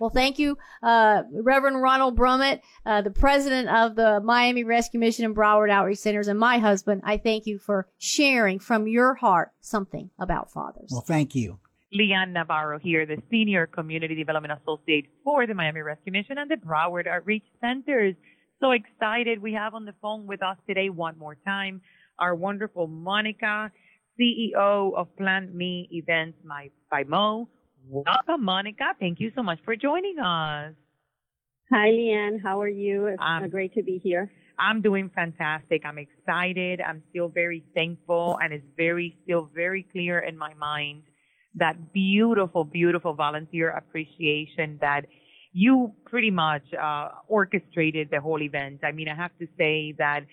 Well, 0.00 0.10
thank 0.10 0.38
you, 0.38 0.58
uh, 0.82 1.22
Reverend 1.32 1.80
Ronald 1.80 2.18
Brummitt, 2.18 2.60
uh, 2.84 3.02
the 3.02 3.10
president 3.10 3.68
of 3.68 3.96
the 3.96 4.20
Miami 4.20 4.64
Rescue 4.64 5.00
Mission 5.00 5.24
and 5.24 5.34
Broward 5.34 5.70
Outreach 5.70 5.98
Centers, 5.98 6.28
and 6.28 6.38
my 6.38 6.58
husband. 6.58 7.02
I 7.04 7.16
thank 7.16 7.46
you 7.46 7.58
for 7.58 7.88
sharing 7.98 8.58
from 8.58 8.86
your 8.86 9.14
heart 9.14 9.52
something 9.60 10.10
about 10.18 10.50
fathers. 10.50 10.90
Well, 10.90 11.00
thank 11.00 11.34
you. 11.34 11.58
Leanne 11.94 12.32
Navarro 12.32 12.78
here, 12.78 13.06
the 13.06 13.22
Senior 13.30 13.66
Community 13.66 14.14
Development 14.14 14.58
Associate 14.60 15.06
for 15.24 15.46
the 15.46 15.54
Miami 15.54 15.80
Rescue 15.80 16.12
Mission 16.12 16.36
and 16.38 16.50
the 16.50 16.56
Broward 16.56 17.06
Outreach 17.06 17.44
Centers. 17.60 18.14
So 18.60 18.72
excited. 18.72 19.40
We 19.40 19.52
have 19.52 19.74
on 19.74 19.84
the 19.84 19.94
phone 20.02 20.26
with 20.26 20.42
us 20.42 20.56
today 20.66 20.90
one 20.90 21.18
more 21.18 21.36
time 21.46 21.80
our 22.18 22.34
wonderful 22.34 22.86
Monica, 22.86 23.70
CEO 24.18 24.94
of 24.96 25.14
Plan 25.16 25.54
Me 25.54 25.88
Events 25.92 26.38
my, 26.44 26.70
by 26.90 27.04
Mo. 27.04 27.48
Welcome, 27.88 28.44
Monica. 28.44 28.94
Thank 28.98 29.20
you 29.20 29.30
so 29.36 29.42
much 29.42 29.58
for 29.64 29.76
joining 29.76 30.18
us. 30.18 30.74
Hi, 31.70 31.88
Leanne. 31.88 32.42
How 32.42 32.60
are 32.60 32.68
you? 32.68 33.06
It's 33.06 33.22
Um, 33.22 33.44
uh, 33.44 33.46
great 33.46 33.74
to 33.74 33.82
be 33.82 33.98
here. 33.98 34.30
I'm 34.58 34.80
doing 34.80 35.10
fantastic. 35.10 35.84
I'm 35.84 35.98
excited. 35.98 36.80
I'm 36.80 37.02
still 37.10 37.28
very 37.28 37.62
thankful 37.74 38.38
and 38.42 38.52
it's 38.52 38.66
very, 38.76 39.16
still 39.22 39.50
very 39.54 39.82
clear 39.84 40.18
in 40.20 40.36
my 40.36 40.54
mind 40.54 41.02
that 41.54 41.92
beautiful, 41.92 42.64
beautiful 42.64 43.14
volunteer 43.14 43.70
appreciation 43.70 44.78
that 44.80 45.06
you 45.52 45.92
pretty 46.06 46.30
much 46.30 46.64
uh, 46.74 47.10
orchestrated 47.28 48.10
the 48.10 48.20
whole 48.20 48.42
event. 48.42 48.80
I 48.82 48.92
mean, 48.92 49.08
I 49.08 49.14
have 49.14 49.36
to 49.38 49.46
say 49.58 49.92
that 49.98 50.24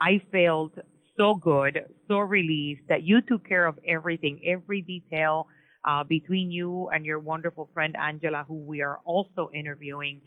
I 0.00 0.20
felt 0.30 0.72
so 1.16 1.34
good, 1.34 1.84
so 2.06 2.18
relieved 2.18 2.82
that 2.88 3.02
you 3.02 3.20
took 3.20 3.46
care 3.48 3.66
of 3.66 3.78
everything, 3.86 4.40
every 4.44 4.82
detail 4.82 5.48
uh, 5.84 6.04
between 6.04 6.50
you 6.50 6.88
and 6.92 7.04
your 7.04 7.18
wonderful 7.18 7.68
friend 7.74 7.96
Angela, 7.96 8.44
who 8.46 8.54
we 8.54 8.82
are 8.82 8.98
also 9.04 9.50
interviewing. 9.54 10.20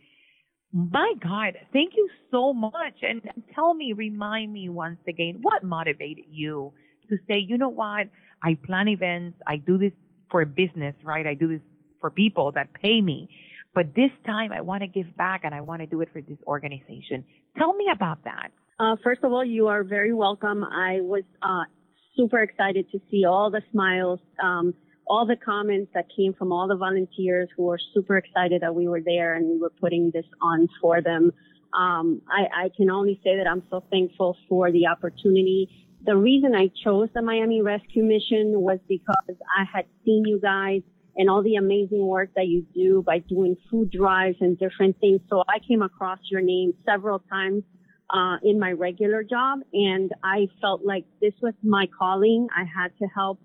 My 0.73 1.13
God, 1.21 1.57
thank 1.73 1.93
you 1.95 2.09
so 2.31 2.53
much. 2.53 2.95
And 3.01 3.21
tell 3.53 3.73
me, 3.73 3.93
remind 3.93 4.53
me 4.53 4.69
once 4.69 4.99
again, 5.07 5.39
what 5.41 5.63
motivated 5.63 6.25
you 6.29 6.73
to 7.09 7.17
say, 7.27 7.35
you 7.45 7.57
know 7.57 7.69
what? 7.69 8.07
I 8.43 8.57
plan 8.65 8.87
events. 8.87 9.37
I 9.45 9.57
do 9.57 9.77
this 9.77 9.91
for 10.29 10.45
business, 10.45 10.95
right? 11.03 11.27
I 11.27 11.33
do 11.33 11.47
this 11.49 11.61
for 11.99 12.09
people 12.09 12.53
that 12.53 12.73
pay 12.73 13.01
me. 13.01 13.29
But 13.73 13.95
this 13.95 14.11
time 14.25 14.51
I 14.51 14.61
want 14.61 14.81
to 14.81 14.87
give 14.87 15.15
back 15.15 15.41
and 15.43 15.53
I 15.53 15.61
want 15.61 15.81
to 15.81 15.87
do 15.87 16.01
it 16.01 16.09
for 16.11 16.21
this 16.21 16.37
organization. 16.47 17.23
Tell 17.57 17.73
me 17.73 17.85
about 17.93 18.23
that. 18.23 18.51
Uh, 18.79 18.95
first 19.03 19.23
of 19.23 19.31
all, 19.31 19.45
you 19.45 19.67
are 19.67 19.83
very 19.83 20.13
welcome. 20.13 20.63
I 20.63 21.01
was 21.01 21.23
uh, 21.41 21.63
super 22.17 22.39
excited 22.39 22.87
to 22.91 22.99
see 23.09 23.25
all 23.25 23.51
the 23.51 23.61
smiles, 23.71 24.19
um, 24.43 24.73
all 25.11 25.25
the 25.25 25.35
comments 25.35 25.91
that 25.93 26.05
came 26.15 26.33
from 26.33 26.53
all 26.53 26.69
the 26.69 26.75
volunteers 26.87 27.49
who 27.55 27.63
were 27.63 27.79
super 27.93 28.15
excited 28.15 28.61
that 28.61 28.73
we 28.73 28.87
were 28.87 29.01
there 29.01 29.35
and 29.35 29.45
we 29.45 29.57
were 29.57 29.73
putting 29.83 30.09
this 30.13 30.23
on 30.41 30.69
for 30.79 31.01
them. 31.01 31.33
Um, 31.73 32.21
I, 32.29 32.65
I 32.65 32.69
can 32.77 32.89
only 32.89 33.19
say 33.21 33.35
that 33.35 33.45
I'm 33.45 33.63
so 33.69 33.83
thankful 33.91 34.37
for 34.47 34.71
the 34.71 34.87
opportunity. 34.87 35.67
The 36.05 36.15
reason 36.15 36.55
I 36.55 36.69
chose 36.83 37.09
the 37.13 37.21
Miami 37.21 37.61
Rescue 37.61 38.03
Mission 38.03 38.61
was 38.61 38.79
because 38.87 39.35
I 39.59 39.65
had 39.65 39.85
seen 40.05 40.23
you 40.25 40.39
guys 40.39 40.81
and 41.17 41.29
all 41.29 41.43
the 41.43 41.55
amazing 41.55 42.05
work 42.05 42.29
that 42.37 42.47
you 42.47 42.65
do 42.73 43.03
by 43.05 43.19
doing 43.19 43.57
food 43.69 43.91
drives 43.91 44.37
and 44.39 44.57
different 44.57 44.97
things. 45.01 45.19
So 45.29 45.43
I 45.49 45.59
came 45.67 45.81
across 45.81 46.19
your 46.31 46.41
name 46.41 46.73
several 46.85 47.19
times 47.19 47.63
uh, 48.09 48.37
in 48.43 48.59
my 48.59 48.71
regular 48.71 49.23
job, 49.23 49.59
and 49.73 50.11
I 50.23 50.47
felt 50.61 50.85
like 50.85 51.05
this 51.21 51.33
was 51.41 51.53
my 51.63 51.87
calling. 51.97 52.47
I 52.55 52.63
had 52.63 52.97
to 52.99 53.07
help, 53.13 53.39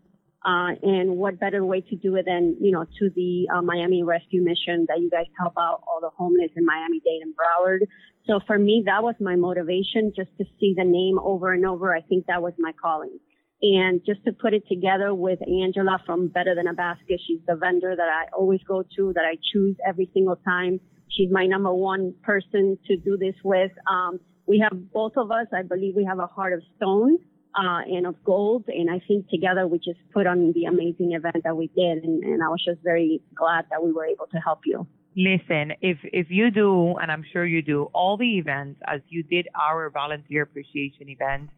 uh, 0.47 0.79
and 0.83 1.17
what 1.17 1.41
better 1.41 1.65
way 1.65 1.81
to 1.81 1.97
do 1.97 2.15
it 2.15 2.25
than 2.25 2.57
you 2.61 2.71
know 2.71 2.85
to 2.85 3.11
the 3.17 3.49
uh, 3.53 3.61
Miami 3.63 4.05
Rescue 4.05 4.43
Mission 4.43 4.87
that 4.89 5.01
you 5.01 5.11
guys 5.11 5.27
help 5.39 5.55
out 5.59 5.83
all 5.89 5.99
the 6.01 6.11
homeless 6.17 6.51
in 6.57 6.65
Miami 6.65 7.01
Dade 7.01 7.23
and 7.23 7.35
Broward. 7.35 7.81
So 8.27 8.41
for 8.47 8.59
me, 8.59 8.85
that 8.87 9.03
was 9.03 9.15
my 9.21 9.35
motivation, 9.35 10.13
just 10.15 10.31
to 10.39 10.45
see 10.59 10.75
the 10.77 10.85
name 10.85 11.19
over 11.19 11.53
and 11.53 11.67
over. 11.67 11.95
I 11.95 12.01
think 12.01 12.27
that 12.27 12.43
was 12.43 12.53
my 12.59 12.73
calling. 12.81 13.19
And 13.63 14.01
just 14.05 14.25
to 14.25 14.33
put 14.33 14.53
it 14.53 14.65
together 14.69 15.15
with 15.15 15.39
Angela 15.43 15.99
from 16.05 16.29
Better 16.29 16.55
Than 16.55 16.69
a 16.69 16.75
Basket, 16.75 17.21
she's 17.27 17.41
the 17.47 17.57
vendor 17.57 17.95
that 17.97 18.09
I 18.09 18.27
always 18.37 18.61
go 18.69 18.85
to, 18.97 19.13
that 19.15 19.25
I 19.25 19.37
choose 19.53 19.77
every 19.87 20.11
single 20.13 20.37
time. 20.37 20.79
She's 21.09 21.31
my 21.31 21.47
number 21.47 21.73
one 21.73 22.15
person 22.23 22.79
to 22.87 22.97
do 22.97 23.17
this 23.17 23.35
with. 23.43 23.73
Um, 23.91 24.21
we 24.47 24.59
have 24.59 24.93
both 24.93 25.13
of 25.17 25.31
us, 25.31 25.47
I 25.53 25.63
believe 25.63 25.95
we 25.97 26.05
have 26.05 26.19
a 26.19 26.27
heart 26.27 26.53
of 26.53 26.63
stone, 26.77 27.19
uh, 27.57 27.81
and 27.87 28.07
of 28.07 28.23
gold. 28.25 28.65
And 28.69 28.91
I 28.91 29.01
think 29.07 29.29
together 29.29 29.67
we 29.67 29.79
just 29.79 29.99
put 30.13 30.27
on 30.27 30.53
the 30.53 30.65
amazing 30.65 31.13
event 31.13 31.43
that 31.45 31.57
we 31.57 31.69
did. 31.69 32.05
And, 32.05 32.23
and 32.23 32.43
I 32.43 32.49
was 32.49 32.63
just 32.65 32.81
very 32.83 33.23
glad 33.35 33.67
that 33.71 33.83
we 33.83 33.93
were 33.93 34.07
able 34.07 34.27
to 34.29 34.39
help 34.39 34.61
you. 34.65 34.87
Listen, 35.17 35.73
if 35.81 35.97
if 36.05 36.27
you 36.29 36.51
do, 36.51 36.97
and 36.97 37.11
I'm 37.11 37.25
sure 37.33 37.47
you 37.47 37.63
do, 37.63 37.85
all 37.95 38.19
the 38.19 38.37
events 38.37 38.81
as 38.87 39.01
you 39.09 39.23
did 39.23 39.49
our 39.59 39.89
volunteer 39.89 40.43
appreciation 40.43 41.09
event, 41.09 41.49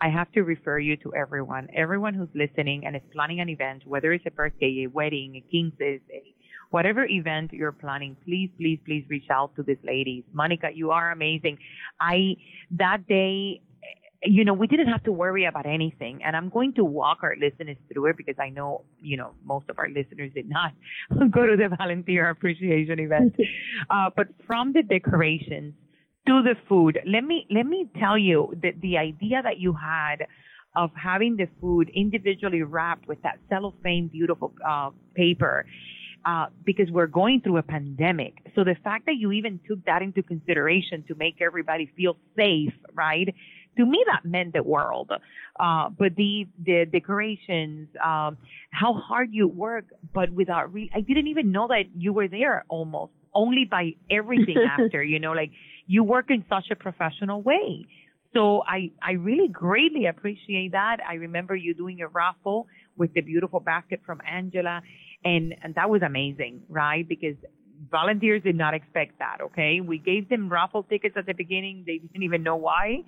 I 0.00 0.08
have 0.08 0.32
to 0.32 0.42
refer 0.42 0.80
you 0.80 0.96
to 0.96 1.14
everyone. 1.14 1.68
Everyone 1.76 2.14
who's 2.14 2.34
listening 2.34 2.84
and 2.84 2.96
is 2.96 3.02
planning 3.12 3.38
an 3.38 3.48
event, 3.48 3.84
whether 3.86 4.12
it's 4.12 4.26
a 4.26 4.32
birthday, 4.32 4.84
a 4.84 4.86
wedding, 4.88 5.36
a 5.36 5.50
king's 5.52 5.74
a 5.80 6.00
whatever 6.70 7.06
event 7.06 7.52
you're 7.52 7.70
planning, 7.70 8.16
please, 8.24 8.50
please, 8.58 8.80
please 8.84 9.04
reach 9.08 9.30
out 9.30 9.54
to 9.54 9.62
these 9.62 9.78
ladies. 9.84 10.24
Monica, 10.32 10.70
you 10.74 10.90
are 10.90 11.12
amazing. 11.12 11.56
I, 12.00 12.34
that 12.72 13.06
day, 13.06 13.60
you 14.24 14.44
know, 14.44 14.54
we 14.54 14.66
didn't 14.66 14.88
have 14.88 15.02
to 15.04 15.12
worry 15.12 15.44
about 15.44 15.66
anything. 15.66 16.22
And 16.24 16.36
I'm 16.36 16.48
going 16.48 16.72
to 16.74 16.84
walk 16.84 17.18
our 17.22 17.34
listeners 17.40 17.76
through 17.92 18.06
it 18.06 18.16
because 18.16 18.36
I 18.38 18.48
know, 18.48 18.82
you 19.00 19.16
know, 19.16 19.32
most 19.44 19.68
of 19.68 19.78
our 19.78 19.88
listeners 19.88 20.32
did 20.34 20.48
not 20.48 20.72
go 21.30 21.46
to 21.46 21.56
the 21.56 21.74
volunteer 21.76 22.30
appreciation 22.30 22.98
event. 23.00 23.34
uh, 23.90 24.10
but 24.16 24.28
from 24.46 24.72
the 24.72 24.82
decorations 24.82 25.74
to 26.26 26.42
the 26.42 26.54
food, 26.68 26.98
let 27.06 27.24
me, 27.24 27.46
let 27.50 27.66
me 27.66 27.88
tell 28.00 28.16
you 28.16 28.54
that 28.62 28.80
the 28.80 28.96
idea 28.96 29.42
that 29.42 29.58
you 29.58 29.74
had 29.74 30.26
of 30.76 30.90
having 30.94 31.36
the 31.36 31.46
food 31.60 31.90
individually 31.94 32.62
wrapped 32.62 33.06
with 33.06 33.20
that 33.22 33.38
cellophane 33.48 34.08
beautiful 34.08 34.52
uh, 34.66 34.90
paper 35.14 35.66
uh, 36.24 36.46
because 36.64 36.90
we're 36.90 37.06
going 37.06 37.40
through 37.40 37.58
a 37.58 37.62
pandemic. 37.62 38.34
So 38.54 38.64
the 38.64 38.76
fact 38.82 39.06
that 39.06 39.16
you 39.16 39.32
even 39.32 39.60
took 39.68 39.84
that 39.84 40.02
into 40.02 40.22
consideration 40.22 41.04
to 41.08 41.14
make 41.14 41.40
everybody 41.40 41.90
feel 41.96 42.16
safe, 42.36 42.72
right? 42.94 43.28
To 43.76 43.86
me, 43.86 44.04
that 44.06 44.28
meant 44.28 44.52
the 44.52 44.62
world. 44.62 45.10
Uh, 45.58 45.88
but 45.88 46.14
the, 46.16 46.46
the 46.64 46.84
decorations, 46.90 47.88
um, 48.02 48.36
how 48.70 48.94
hard 48.94 49.30
you 49.32 49.48
work, 49.48 49.86
but 50.12 50.30
without 50.30 50.72
re- 50.72 50.90
I 50.94 51.00
didn't 51.00 51.28
even 51.28 51.52
know 51.52 51.68
that 51.68 51.84
you 51.96 52.12
were 52.12 52.28
there 52.28 52.64
almost 52.68 53.12
only 53.34 53.64
by 53.64 53.94
everything 54.10 54.58
after, 54.78 55.02
you 55.02 55.18
know, 55.18 55.32
like 55.32 55.50
you 55.86 56.02
work 56.02 56.30
in 56.30 56.44
such 56.48 56.70
a 56.70 56.76
professional 56.76 57.42
way. 57.42 57.86
So 58.32 58.62
I, 58.66 58.90
I 59.00 59.12
really 59.12 59.48
greatly 59.48 60.06
appreciate 60.06 60.72
that. 60.72 60.98
I 61.08 61.14
remember 61.14 61.54
you 61.54 61.72
doing 61.72 62.00
a 62.00 62.08
raffle 62.08 62.66
with 62.96 63.14
the 63.14 63.20
beautiful 63.20 63.60
basket 63.60 64.00
from 64.04 64.20
Angela 64.28 64.82
and, 65.24 65.54
and 65.62 65.74
that 65.76 65.88
was 65.88 66.02
amazing, 66.02 66.62
right? 66.68 67.08
Because 67.08 67.36
volunteers 67.90 68.42
did 68.42 68.56
not 68.56 68.74
expect 68.74 69.18
that. 69.18 69.38
Okay. 69.40 69.80
We 69.80 69.98
gave 69.98 70.28
them 70.28 70.48
raffle 70.48 70.82
tickets 70.82 71.16
at 71.16 71.26
the 71.26 71.32
beginning. 71.32 71.84
They 71.86 71.98
didn't 71.98 72.22
even 72.22 72.42
know 72.42 72.56
why. 72.56 73.04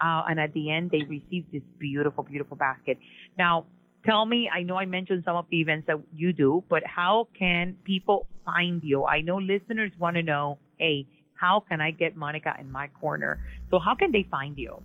Uh, 0.00 0.22
and 0.28 0.40
at 0.40 0.52
the 0.54 0.70
end, 0.70 0.90
they 0.90 1.02
received 1.02 1.52
this 1.52 1.62
beautiful, 1.78 2.24
beautiful 2.24 2.56
basket. 2.56 2.98
Now, 3.38 3.66
tell 4.04 4.24
me, 4.24 4.50
I 4.52 4.62
know 4.62 4.76
I 4.76 4.86
mentioned 4.86 5.22
some 5.24 5.36
of 5.36 5.46
the 5.50 5.60
events 5.60 5.86
that 5.88 6.00
you 6.14 6.32
do, 6.32 6.64
but 6.68 6.82
how 6.86 7.28
can 7.38 7.76
people 7.84 8.26
find 8.44 8.82
you? 8.82 9.04
I 9.04 9.20
know 9.20 9.36
listeners 9.36 9.92
want 9.98 10.16
to 10.16 10.22
know, 10.22 10.58
hey, 10.78 11.06
how 11.34 11.64
can 11.68 11.80
I 11.80 11.90
get 11.90 12.16
Monica 12.16 12.54
in 12.58 12.70
my 12.70 12.88
corner? 12.88 13.40
So 13.70 13.78
how 13.78 13.94
can 13.94 14.12
they 14.12 14.26
find 14.30 14.58
you? 14.58 14.82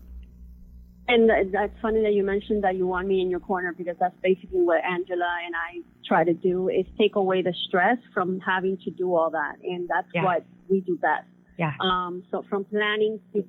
And 1.07 1.29
that's 1.53 1.73
funny 1.81 2.01
that 2.01 2.13
you 2.13 2.23
mentioned 2.23 2.63
that 2.63 2.75
you 2.75 2.87
want 2.87 3.07
me 3.07 3.21
in 3.21 3.29
your 3.29 3.39
corner 3.39 3.73
because 3.77 3.95
that's 3.99 4.15
basically 4.23 4.61
what 4.61 4.83
Angela 4.83 5.37
and 5.45 5.53
I 5.55 5.81
try 6.07 6.23
to 6.23 6.33
do 6.33 6.67
is 6.69 6.85
take 6.97 7.15
away 7.15 7.43
the 7.43 7.53
stress 7.67 7.97
from 8.11 8.39
having 8.39 8.77
to 8.85 8.89
do 8.89 9.13
all 9.13 9.29
that. 9.29 9.57
And 9.63 9.87
that's 9.87 10.07
yeah. 10.15 10.23
what 10.23 10.45
we 10.67 10.81
do 10.81 10.97
best. 10.97 11.27
Yeah. 11.59 11.73
Um, 11.79 12.23
so 12.31 12.43
from 12.49 12.65
planning 12.65 13.19
to 13.33 13.45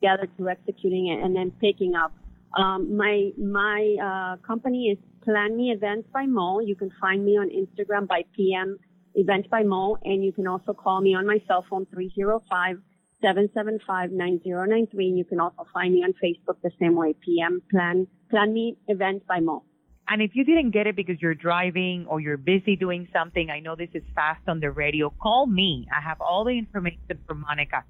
together 0.00 0.28
to 0.38 0.48
executing 0.48 1.08
it 1.08 1.24
and 1.24 1.34
then 1.34 1.50
picking 1.60 1.94
up. 1.94 2.12
Um, 2.56 2.96
my, 2.96 3.30
my, 3.36 3.96
uh, 4.02 4.46
company 4.46 4.88
is 4.88 4.98
Plan 5.22 5.56
Me 5.56 5.70
Events 5.70 6.08
by 6.12 6.26
Mo. 6.26 6.60
You 6.60 6.74
can 6.74 6.90
find 7.00 7.24
me 7.24 7.32
on 7.32 7.50
Instagram 7.50 8.08
by 8.08 8.22
PM 8.34 8.78
Events 9.14 9.48
by 9.50 9.62
Mo 9.62 9.98
and 10.04 10.24
you 10.24 10.32
can 10.32 10.46
also 10.46 10.72
call 10.72 11.00
me 11.00 11.14
on 11.14 11.26
my 11.26 11.42
cell 11.46 11.64
phone 11.68 11.86
305 11.92 12.78
775-9093. 13.22 15.16
You 15.16 15.24
can 15.24 15.40
also 15.40 15.66
find 15.72 15.92
me 15.92 16.04
on 16.04 16.12
Facebook 16.22 16.56
the 16.62 16.70
same 16.80 16.94
way, 16.94 17.14
PM 17.24 17.60
Plan, 17.70 18.06
Plan 18.30 18.52
Me 18.52 18.76
Events 18.86 19.24
by 19.28 19.40
Mo. 19.40 19.64
And 20.08 20.22
if 20.22 20.30
you 20.34 20.44
didn't 20.44 20.70
get 20.70 20.86
it 20.86 20.96
because 20.96 21.16
you're 21.20 21.34
driving 21.34 22.06
or 22.08 22.20
you're 22.20 22.38
busy 22.38 22.76
doing 22.76 23.08
something, 23.12 23.50
I 23.50 23.60
know 23.60 23.76
this 23.76 23.90
is 23.92 24.02
fast 24.14 24.40
on 24.48 24.60
the 24.60 24.70
radio, 24.70 25.10
call 25.20 25.46
me. 25.46 25.86
I 25.94 26.00
have 26.00 26.20
all 26.20 26.44
the 26.44 26.56
information 26.56 27.18
for 27.26 27.34
Monica 27.34 27.84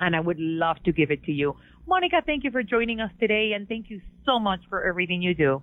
and 0.00 0.16
I 0.16 0.20
would 0.20 0.38
love 0.38 0.76
to 0.84 0.92
give 0.92 1.10
it 1.10 1.24
to 1.24 1.32
you. 1.32 1.54
Monica, 1.86 2.22
thank 2.24 2.44
you 2.44 2.50
for 2.50 2.62
joining 2.62 3.00
us 3.00 3.10
today 3.18 3.52
and 3.54 3.68
thank 3.68 3.90
you 3.90 4.00
so 4.24 4.38
much 4.38 4.60
for 4.68 4.84
everything 4.84 5.22
you 5.22 5.34
do. 5.34 5.62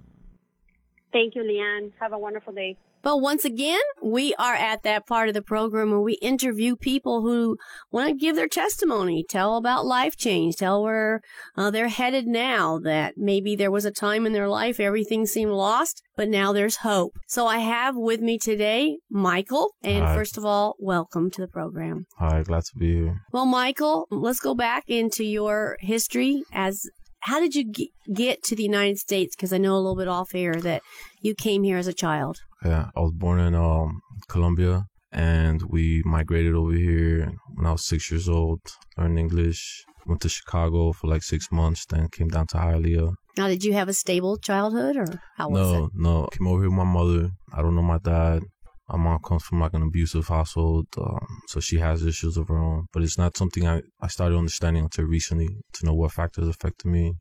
Thank 1.11 1.35
you, 1.35 1.43
Leanne. 1.43 1.91
Have 1.99 2.13
a 2.13 2.19
wonderful 2.19 2.53
day. 2.53 2.77
But 3.01 3.21
once 3.21 3.45
again, 3.45 3.81
we 4.01 4.33
are 4.35 4.55
at 4.55 4.83
that 4.83 5.07
part 5.07 5.27
of 5.27 5.33
the 5.33 5.41
program 5.41 5.91
where 5.91 5.99
we 5.99 6.13
interview 6.15 6.75
people 6.75 7.21
who 7.21 7.57
want 7.91 8.09
to 8.09 8.15
give 8.15 8.35
their 8.35 8.47
testimony, 8.47 9.23
tell 9.27 9.57
about 9.57 9.85
life 9.85 10.15
change, 10.15 10.55
tell 10.57 10.83
where 10.83 11.21
uh, 11.55 11.71
they're 11.71 11.87
headed 11.87 12.27
now, 12.27 12.79
that 12.79 13.13
maybe 13.17 13.55
there 13.55 13.71
was 13.71 13.85
a 13.85 13.91
time 13.91 14.25
in 14.25 14.33
their 14.33 14.49
life 14.49 14.79
everything 14.79 15.25
seemed 15.25 15.51
lost, 15.51 16.01
but 16.15 16.27
now 16.27 16.51
there's 16.51 16.77
hope. 16.77 17.17
So 17.27 17.47
I 17.47 17.59
have 17.59 17.95
with 17.95 18.21
me 18.21 18.37
today 18.37 18.97
Michael. 19.09 19.71
And 19.83 20.03
Hi. 20.03 20.15
first 20.15 20.37
of 20.37 20.45
all, 20.45 20.75
welcome 20.79 21.29
to 21.31 21.41
the 21.41 21.47
program. 21.47 22.05
Hi, 22.17 22.41
glad 22.43 22.65
to 22.65 22.77
be 22.77 22.93
here. 22.93 23.21
Well, 23.31 23.45
Michael, 23.45 24.07
let's 24.09 24.39
go 24.39 24.55
back 24.55 24.83
into 24.87 25.23
your 25.23 25.77
history 25.79 26.43
as 26.51 26.89
how 27.21 27.39
did 27.39 27.55
you 27.55 27.71
get 28.13 28.43
to 28.43 28.55
the 28.55 28.63
United 28.63 28.97
States? 28.97 29.35
Because 29.35 29.51
I 29.51 29.57
know 29.57 29.73
a 29.73 29.77
little 29.77 29.95
bit 29.95 30.07
off 30.07 30.33
air 30.33 30.55
that 30.55 30.81
you 31.21 31.35
came 31.35 31.63
here 31.63 31.77
as 31.77 31.87
a 31.87 31.93
child. 31.93 32.39
Yeah, 32.63 32.89
I 32.95 32.99
was 32.99 33.11
born 33.13 33.39
in 33.39 33.55
um, 33.55 34.01
Colombia 34.27 34.85
and 35.11 35.61
we 35.69 36.01
migrated 36.05 36.53
over 36.53 36.73
here 36.73 37.31
when 37.55 37.65
I 37.65 37.71
was 37.71 37.85
six 37.85 38.11
years 38.11 38.27
old, 38.27 38.61
learned 38.97 39.19
English, 39.19 39.85
went 40.05 40.21
to 40.21 40.29
Chicago 40.29 40.91
for 40.93 41.07
like 41.07 41.23
six 41.23 41.51
months, 41.51 41.85
then 41.85 42.09
came 42.09 42.29
down 42.29 42.47
to 42.47 42.57
Hialeah. 42.57 43.13
Now, 43.37 43.47
did 43.47 43.63
you 43.63 43.73
have 43.73 43.87
a 43.87 43.93
stable 43.93 44.37
childhood 44.37 44.97
or 44.97 45.05
how 45.35 45.49
was 45.49 45.59
no, 45.59 45.85
it? 45.85 45.91
No, 45.95 46.21
no. 46.21 46.27
Came 46.27 46.47
over 46.47 46.61
here 46.61 46.69
with 46.69 46.77
my 46.77 46.83
mother. 46.83 47.29
I 47.53 47.61
don't 47.61 47.75
know 47.75 47.83
my 47.83 47.99
dad. 47.99 48.43
My 48.89 48.97
mom 48.97 49.19
comes 49.19 49.43
from 49.43 49.59
like 49.59 49.73
an 49.73 49.81
abusive 49.83 50.29
household, 50.29 50.87
um, 50.97 51.27
so 51.47 51.59
she 51.59 51.77
has 51.77 52.05
issues 52.05 52.37
of 52.37 52.47
her 52.47 52.57
own. 52.57 52.85
But 52.93 53.03
it's 53.03 53.17
not 53.17 53.35
something 53.35 53.67
I, 53.67 53.81
I 54.01 54.07
started 54.07 54.37
understanding 54.37 54.83
until 54.83 55.05
recently 55.05 55.49
to 55.73 55.85
know 55.85 55.93
what 55.93 56.13
factors 56.13 56.47
affected 56.47 56.87
me 56.87 57.15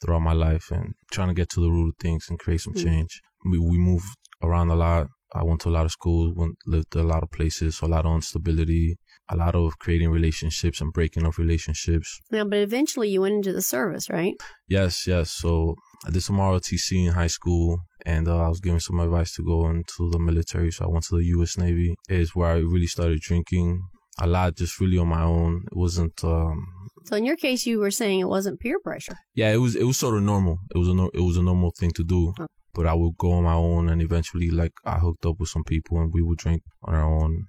throughout 0.00 0.20
my 0.20 0.32
life 0.32 0.70
and 0.70 0.94
trying 1.10 1.28
to 1.28 1.34
get 1.34 1.50
to 1.50 1.60
the 1.60 1.70
root 1.70 1.90
of 1.90 1.96
things 2.00 2.26
and 2.30 2.38
create 2.38 2.62
some 2.62 2.72
Mm. 2.72 2.82
change. 2.84 3.20
We, 3.44 3.58
we 3.58 3.76
moved 3.76 4.16
around 4.42 4.70
a 4.70 4.74
lot. 4.76 5.08
I 5.34 5.42
went 5.42 5.60
to 5.62 5.68
a 5.68 5.70
lot 5.76 5.84
of 5.84 5.90
schools, 5.90 6.32
went, 6.36 6.54
lived 6.64 6.94
a 6.94 7.02
lot 7.02 7.22
of 7.24 7.30
places, 7.32 7.78
so 7.78 7.86
a 7.86 7.88
lot 7.88 8.06
of 8.06 8.14
instability, 8.14 8.96
a 9.28 9.36
lot 9.36 9.56
of 9.56 9.78
creating 9.80 10.10
relationships 10.10 10.80
and 10.80 10.92
breaking 10.92 11.26
of 11.26 11.38
relationships. 11.38 12.20
Yeah, 12.30 12.44
but 12.44 12.58
eventually 12.60 13.08
you 13.08 13.22
went 13.22 13.34
into 13.34 13.52
the 13.52 13.62
service, 13.62 14.08
right? 14.08 14.34
Yes, 14.68 15.06
yes. 15.08 15.32
So 15.32 15.74
I 16.06 16.10
did 16.10 16.22
some 16.22 16.36
ROTC 16.36 17.06
in 17.08 17.12
high 17.14 17.26
school, 17.26 17.80
and 18.06 18.28
uh, 18.28 18.44
I 18.44 18.48
was 18.48 18.60
given 18.60 18.78
some 18.78 19.00
advice 19.00 19.34
to 19.34 19.42
go 19.44 19.68
into 19.70 20.08
the 20.10 20.20
military. 20.20 20.70
So 20.70 20.84
I 20.84 20.88
went 20.88 21.04
to 21.06 21.16
the 21.16 21.24
U.S. 21.36 21.58
Navy. 21.58 21.96
Is 22.08 22.36
where 22.36 22.50
I 22.50 22.58
really 22.58 22.86
started 22.86 23.20
drinking 23.20 23.82
a 24.20 24.28
lot, 24.28 24.54
just 24.56 24.78
really 24.78 24.98
on 24.98 25.08
my 25.08 25.22
own. 25.22 25.64
It 25.66 25.76
wasn't. 25.76 26.22
Um, 26.22 26.64
So 27.06 27.16
in 27.16 27.24
your 27.24 27.36
case, 27.36 27.66
you 27.66 27.80
were 27.80 27.90
saying 27.90 28.20
it 28.20 28.28
wasn't 28.28 28.60
peer 28.60 28.78
pressure. 28.78 29.16
yeah, 29.34 29.50
it 29.52 29.56
was. 29.58 29.74
It 29.74 29.84
was 29.84 29.96
sort 29.96 30.16
of 30.16 30.22
normal. 30.22 30.58
It 30.72 30.78
was 30.78 30.86
a. 30.88 30.94
No, 30.94 31.10
it 31.12 31.20
was 31.20 31.36
a 31.36 31.42
normal 31.42 31.72
thing 31.76 31.90
to 31.92 32.04
do. 32.04 32.32
Oh. 32.38 32.46
But 32.74 32.86
I 32.86 32.94
would 32.94 33.16
go 33.18 33.32
on 33.32 33.44
my 33.44 33.54
own, 33.54 33.88
and 33.88 34.02
eventually, 34.02 34.50
like 34.50 34.72
I 34.84 34.98
hooked 34.98 35.26
up 35.26 35.36
with 35.38 35.48
some 35.48 35.64
people, 35.64 35.98
and 35.98 36.12
we 36.12 36.22
would 36.22 36.38
drink 36.38 36.62
on 36.82 36.94
our 36.94 37.04
own 37.04 37.46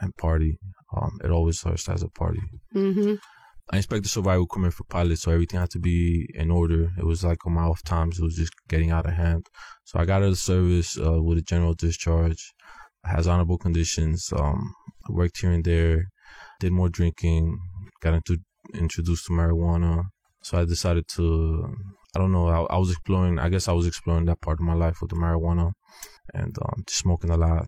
and 0.00 0.16
party. 0.16 0.58
Um, 0.94 1.18
it 1.24 1.30
always 1.30 1.58
starts 1.58 1.88
as 1.88 2.02
a 2.02 2.08
party. 2.08 2.40
Mm-hmm. 2.74 3.14
I 3.70 3.78
expected 3.78 4.10
survival 4.10 4.46
coming 4.46 4.70
for 4.70 4.84
pilots, 4.84 5.22
so 5.22 5.30
everything 5.30 5.60
had 5.60 5.70
to 5.70 5.78
be 5.78 6.28
in 6.34 6.50
order. 6.50 6.90
It 6.98 7.06
was 7.06 7.24
like 7.24 7.46
on 7.46 7.54
my 7.54 7.62
off 7.62 7.82
times, 7.82 8.18
it 8.18 8.24
was 8.24 8.36
just 8.36 8.52
getting 8.68 8.90
out 8.90 9.06
of 9.06 9.12
hand. 9.12 9.46
So 9.84 9.98
I 9.98 10.04
got 10.04 10.16
out 10.16 10.24
of 10.24 10.30
the 10.30 10.36
service 10.36 10.98
uh, 10.98 11.22
with 11.22 11.38
a 11.38 11.42
general 11.42 11.74
discharge, 11.74 12.52
has 13.04 13.26
honorable 13.26 13.58
conditions. 13.58 14.30
Um, 14.36 14.74
I 15.08 15.12
worked 15.12 15.40
here 15.40 15.52
and 15.52 15.64
there, 15.64 16.04
did 16.60 16.72
more 16.72 16.88
drinking, 16.88 17.58
got 18.00 18.14
into 18.14 18.38
introduced 18.74 19.26
to 19.26 19.32
marijuana. 19.32 20.04
So 20.42 20.58
I 20.58 20.64
decided 20.64 21.06
to, 21.14 21.74
I 22.14 22.18
don't 22.18 22.32
know, 22.32 22.48
I, 22.48 22.74
I 22.74 22.78
was 22.78 22.90
exploring. 22.90 23.38
I 23.38 23.48
guess 23.48 23.68
I 23.68 23.72
was 23.72 23.86
exploring 23.86 24.26
that 24.26 24.40
part 24.40 24.60
of 24.60 24.66
my 24.66 24.74
life 24.74 25.00
with 25.00 25.10
the 25.10 25.16
marijuana, 25.16 25.72
and 26.34 26.54
um, 26.60 26.84
smoking 26.88 27.30
a 27.30 27.36
lot, 27.36 27.66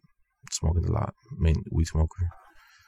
smoking 0.51 0.85
a 0.87 0.93
lot. 0.93 1.15
Main 1.39 1.57
weed 1.71 1.87
smoker. 1.87 2.25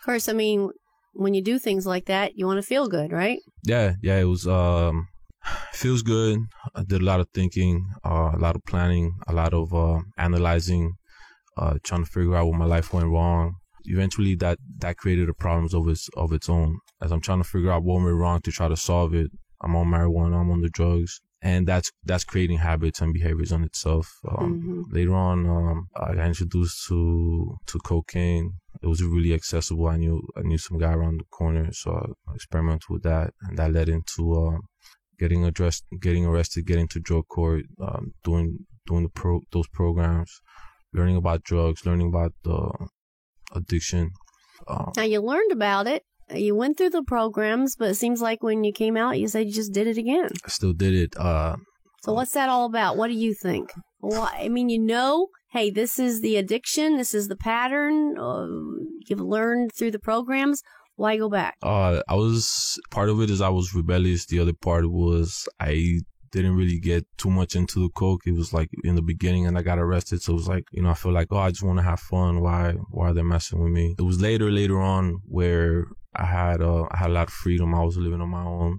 Of 0.00 0.04
course, 0.04 0.28
I 0.28 0.32
mean, 0.34 0.70
when 1.14 1.32
you 1.34 1.42
do 1.42 1.58
things 1.58 1.86
like 1.86 2.06
that, 2.06 2.36
you 2.36 2.46
want 2.46 2.58
to 2.58 2.66
feel 2.66 2.88
good, 2.88 3.10
right? 3.12 3.38
yeah 3.64 3.94
yeah 4.02 4.16
it 4.16 4.24
was 4.24 4.46
um 4.46 5.08
feels 5.72 6.02
good 6.02 6.38
i 6.76 6.82
did 6.84 7.02
a 7.02 7.04
lot 7.04 7.20
of 7.20 7.28
thinking 7.34 7.84
uh, 8.04 8.30
a 8.32 8.38
lot 8.38 8.54
of 8.56 8.62
planning 8.64 9.12
a 9.26 9.32
lot 9.32 9.52
of 9.52 9.74
uh, 9.74 10.00
analyzing 10.18 10.92
uh, 11.56 11.74
trying 11.82 12.04
to 12.04 12.10
figure 12.10 12.36
out 12.36 12.46
what 12.46 12.58
my 12.58 12.64
life 12.64 12.92
went 12.92 13.08
wrong 13.08 13.54
eventually 13.84 14.34
that 14.36 14.58
that 14.78 14.96
created 14.96 15.28
a 15.28 15.34
problems 15.34 15.74
of 15.74 15.88
its 15.88 16.08
of 16.16 16.32
its 16.32 16.48
own 16.48 16.78
as 17.02 17.10
i'm 17.12 17.20
trying 17.20 17.42
to 17.42 17.48
figure 17.48 17.72
out 17.72 17.82
what 17.82 18.02
went 18.02 18.16
wrong 18.16 18.40
to 18.40 18.52
try 18.52 18.68
to 18.68 18.76
solve 18.76 19.14
it 19.14 19.30
i'm 19.62 19.74
on 19.74 19.86
marijuana 19.86 20.40
i'm 20.40 20.50
on 20.50 20.60
the 20.60 20.70
drugs 20.70 21.20
and 21.48 21.60
that's 21.70 21.88
that's 22.08 22.26
creating 22.32 22.58
habits 22.70 22.98
and 23.02 23.12
behaviors 23.18 23.52
on 23.56 23.62
itself 23.70 24.06
um, 24.32 24.50
Mhm. 24.52 24.80
later 24.96 25.14
on 25.28 25.38
um, 25.56 25.78
i 26.04 26.08
got 26.18 26.26
introduced 26.34 26.76
to 26.88 26.98
to 27.70 27.76
cocaine 27.90 28.46
it 28.84 28.88
was 28.92 29.00
really 29.16 29.32
accessible. 29.40 29.86
I 29.94 29.96
knew 30.02 30.16
I 30.40 30.42
knew 30.48 30.58
some 30.66 30.78
guy 30.84 30.92
around 30.98 31.16
the 31.22 31.28
corner, 31.38 31.66
so 31.80 31.88
I 32.28 32.32
experimented 32.38 32.88
with 32.94 33.04
that, 33.10 33.26
and 33.44 33.52
that 33.58 33.70
led 33.76 33.88
into 33.96 34.22
um, 34.44 34.58
getting 35.22 35.42
addressed, 35.50 35.84
getting 36.06 36.24
arrested, 36.30 36.66
getting 36.70 36.88
to 36.92 36.98
drug 37.08 37.24
court, 37.36 37.62
um, 37.86 38.02
doing 38.28 38.48
doing 38.88 39.04
the 39.06 39.12
pro 39.20 39.32
those 39.54 39.68
programs, 39.80 40.30
learning 40.98 41.16
about 41.22 41.40
drugs, 41.50 41.80
learning 41.88 42.08
about 42.14 42.32
the 42.48 42.58
addiction. 43.58 44.10
Um, 44.68 44.92
Now 44.96 45.02
you 45.04 45.20
learned 45.20 45.52
about 45.52 45.86
it. 45.86 46.02
You 46.34 46.54
went 46.56 46.76
through 46.76 46.90
the 46.90 47.02
programs, 47.04 47.76
but 47.76 47.90
it 47.90 47.94
seems 47.94 48.20
like 48.20 48.42
when 48.42 48.64
you 48.64 48.72
came 48.72 48.96
out, 48.96 49.18
you 49.18 49.28
said 49.28 49.46
you 49.46 49.52
just 49.52 49.72
did 49.72 49.86
it 49.86 49.96
again. 49.98 50.28
I 50.44 50.48
still 50.48 50.72
did 50.72 50.94
it. 50.94 51.16
Uh, 51.16 51.56
So 52.02 52.12
what's 52.12 52.32
that 52.32 52.48
all 52.48 52.66
about? 52.66 52.96
What 52.96 53.08
do 53.08 53.14
you 53.14 53.34
think? 53.34 53.72
Well, 54.00 54.28
I 54.32 54.48
mean, 54.48 54.68
you 54.68 54.78
know, 54.80 55.28
hey, 55.52 55.70
this 55.70 55.98
is 55.98 56.20
the 56.20 56.36
addiction. 56.36 56.96
This 56.96 57.14
is 57.14 57.28
the 57.28 57.36
pattern. 57.36 58.18
Uh, 58.18 58.46
you've 59.08 59.20
learned 59.20 59.70
through 59.76 59.90
the 59.92 59.98
programs. 59.98 60.62
Why 60.96 61.16
go 61.16 61.28
back? 61.28 61.56
uh, 61.62 62.00
I 62.08 62.14
was 62.14 62.78
part 62.90 63.08
of 63.10 63.20
it 63.20 63.28
is 63.30 63.40
I 63.40 63.50
was 63.50 63.74
rebellious. 63.74 64.26
The 64.26 64.40
other 64.40 64.54
part 64.54 64.90
was 64.90 65.46
I 65.60 66.00
didn't 66.36 66.56
really 66.56 66.78
get 66.78 67.02
too 67.18 67.30
much 67.30 67.52
into 67.60 67.80
the 67.80 67.88
coke. 68.02 68.22
It 68.26 68.36
was 68.42 68.52
like 68.58 68.70
in 68.84 68.94
the 68.94 69.02
beginning, 69.12 69.46
and 69.46 69.56
I 69.58 69.62
got 69.62 69.78
arrested. 69.78 70.22
So 70.22 70.32
it 70.32 70.36
was 70.42 70.48
like 70.54 70.64
you 70.72 70.82
know 70.82 70.90
I 70.90 70.94
feel 70.94 71.12
like 71.12 71.28
oh 71.32 71.38
I 71.38 71.50
just 71.50 71.62
want 71.68 71.78
to 71.78 71.84
have 71.90 72.00
fun. 72.00 72.40
Why 72.40 72.60
why 72.90 73.04
are 73.10 73.14
they 73.14 73.22
messing 73.22 73.60
with 73.62 73.72
me? 73.72 73.94
It 73.98 74.02
was 74.10 74.20
later 74.20 74.50
later 74.50 74.78
on 74.80 75.20
where 75.38 75.84
I 76.14 76.26
had 76.38 76.58
uh, 76.62 76.84
I 76.92 76.96
had 77.02 77.10
a 77.10 77.16
lot 77.18 77.28
of 77.28 77.34
freedom. 77.34 77.74
I 77.74 77.82
was 77.84 77.96
living 77.96 78.20
on 78.20 78.30
my 78.30 78.44
own. 78.44 78.78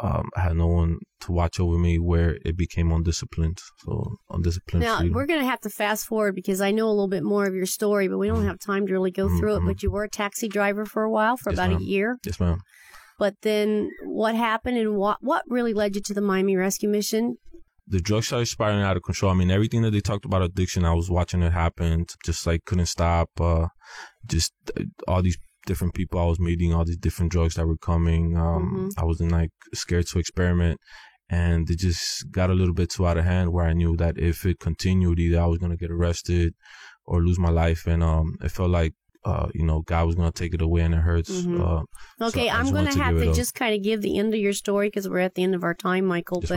Um, 0.00 0.28
I 0.36 0.40
had 0.40 0.56
no 0.56 0.66
one 0.66 0.98
to 1.20 1.32
watch 1.32 1.60
over 1.60 1.78
me. 1.78 1.98
Where 1.98 2.30
it 2.44 2.56
became 2.56 2.90
undisciplined. 2.90 3.58
So 3.84 4.16
undisciplined. 4.30 4.84
Now, 4.84 4.98
freedom. 4.98 5.14
we're 5.14 5.26
going 5.26 5.40
to 5.40 5.46
have 5.46 5.60
to 5.60 5.70
fast 5.70 6.06
forward 6.06 6.34
because 6.34 6.60
I 6.60 6.70
know 6.72 6.86
a 6.88 6.94
little 6.98 7.08
bit 7.08 7.22
more 7.22 7.46
of 7.46 7.54
your 7.54 7.66
story, 7.66 8.08
but 8.08 8.18
we 8.18 8.26
don't 8.26 8.44
have 8.44 8.58
time 8.58 8.86
to 8.88 8.92
really 8.92 9.12
go 9.12 9.28
through 9.38 9.56
it. 9.56 9.60
Mhm. 9.60 9.66
But 9.68 9.82
you 9.84 9.90
were 9.92 10.04
a 10.04 10.08
taxi 10.10 10.48
driver 10.48 10.84
for 10.84 11.02
a 11.04 11.10
while, 11.10 11.36
for 11.36 11.50
Yes, 11.50 11.58
about 11.58 11.70
ma'am. 11.70 11.80
a 11.80 11.84
year. 11.84 12.18
yes, 12.26 12.40
ma'am. 12.40 12.58
But 13.18 13.34
then 13.42 13.90
what 14.04 14.34
happened 14.34 14.76
and 14.76 14.96
what, 14.96 15.18
what 15.20 15.44
really 15.48 15.72
led 15.72 15.94
you 15.94 16.02
to 16.02 16.14
the 16.14 16.20
Miami 16.20 16.56
Rescue 16.56 16.88
Mission? 16.88 17.36
the 17.86 18.00
drugs 18.00 18.28
started 18.28 18.46
spiraling 18.46 18.82
out 18.82 18.96
of 18.96 19.02
control. 19.02 19.30
I 19.30 19.34
mean, 19.34 19.50
everything 19.50 19.82
that 19.82 19.90
they 19.90 20.00
talked 20.00 20.24
about 20.24 20.42
addiction, 20.42 20.84
I 20.84 20.94
was 20.94 21.10
watching 21.10 21.42
it 21.42 21.52
happen. 21.52 22.06
Just 22.24 22.46
like 22.46 22.64
couldn't 22.64 22.86
stop. 22.86 23.28
Uh, 23.38 23.68
just 24.26 24.52
uh, 24.78 24.84
all 25.06 25.22
these 25.22 25.36
different 25.66 25.94
people 25.94 26.20
I 26.20 26.24
was 26.24 26.40
meeting, 26.40 26.72
all 26.72 26.84
these 26.84 26.96
different 26.96 27.32
drugs 27.32 27.54
that 27.54 27.66
were 27.66 27.76
coming. 27.76 28.36
Um, 28.36 28.90
I 28.96 29.04
wasn't 29.04 29.32
like 29.32 29.50
scared 29.74 30.06
to 30.08 30.18
experiment, 30.18 30.80
and 31.28 31.68
it 31.68 31.78
just 31.78 32.30
got 32.30 32.50
a 32.50 32.54
little 32.54 32.74
bit 32.74 32.90
too 32.90 33.06
out 33.06 33.18
of 33.18 33.24
hand. 33.24 33.52
Where 33.52 33.66
I 33.66 33.74
knew 33.74 33.96
that 33.96 34.18
if 34.18 34.46
it 34.46 34.60
continued, 34.60 35.18
either 35.18 35.40
I 35.40 35.46
was 35.46 35.58
gonna 35.58 35.76
get 35.76 35.90
arrested 35.90 36.54
or 37.04 37.22
lose 37.22 37.38
my 37.38 37.50
life, 37.50 37.86
and 37.86 38.02
um, 38.02 38.36
it 38.42 38.50
felt 38.50 38.70
like. 38.70 38.94
Uh, 39.24 39.48
you 39.54 39.64
know, 39.64 39.80
God 39.82 40.06
was 40.06 40.14
gonna 40.16 40.30
take 40.32 40.52
it 40.54 40.60
away, 40.60 40.82
and 40.82 40.94
it 40.94 40.98
hurts. 40.98 41.30
Mhm. 41.30 41.60
Uh, 41.60 41.84
Okay, 42.26 42.48
I 42.48 42.58
I'm 42.58 42.70
going 42.72 42.86
to 42.86 42.92
to 42.92 42.98
have 43.02 43.16
to 43.18 43.32
just 43.32 43.54
kind 43.54 43.74
of 43.74 43.82
give 43.82 44.02
the 44.02 44.18
end 44.18 44.34
of 44.34 44.40
your 44.40 44.52
story 44.52 44.88
because 44.88 45.08
we're 45.08 45.18
at 45.18 45.34
the 45.34 45.42
end 45.42 45.54
of 45.54 45.64
our 45.64 45.74
time, 45.74 46.04
Michael. 46.04 46.42
yes, 46.42 46.50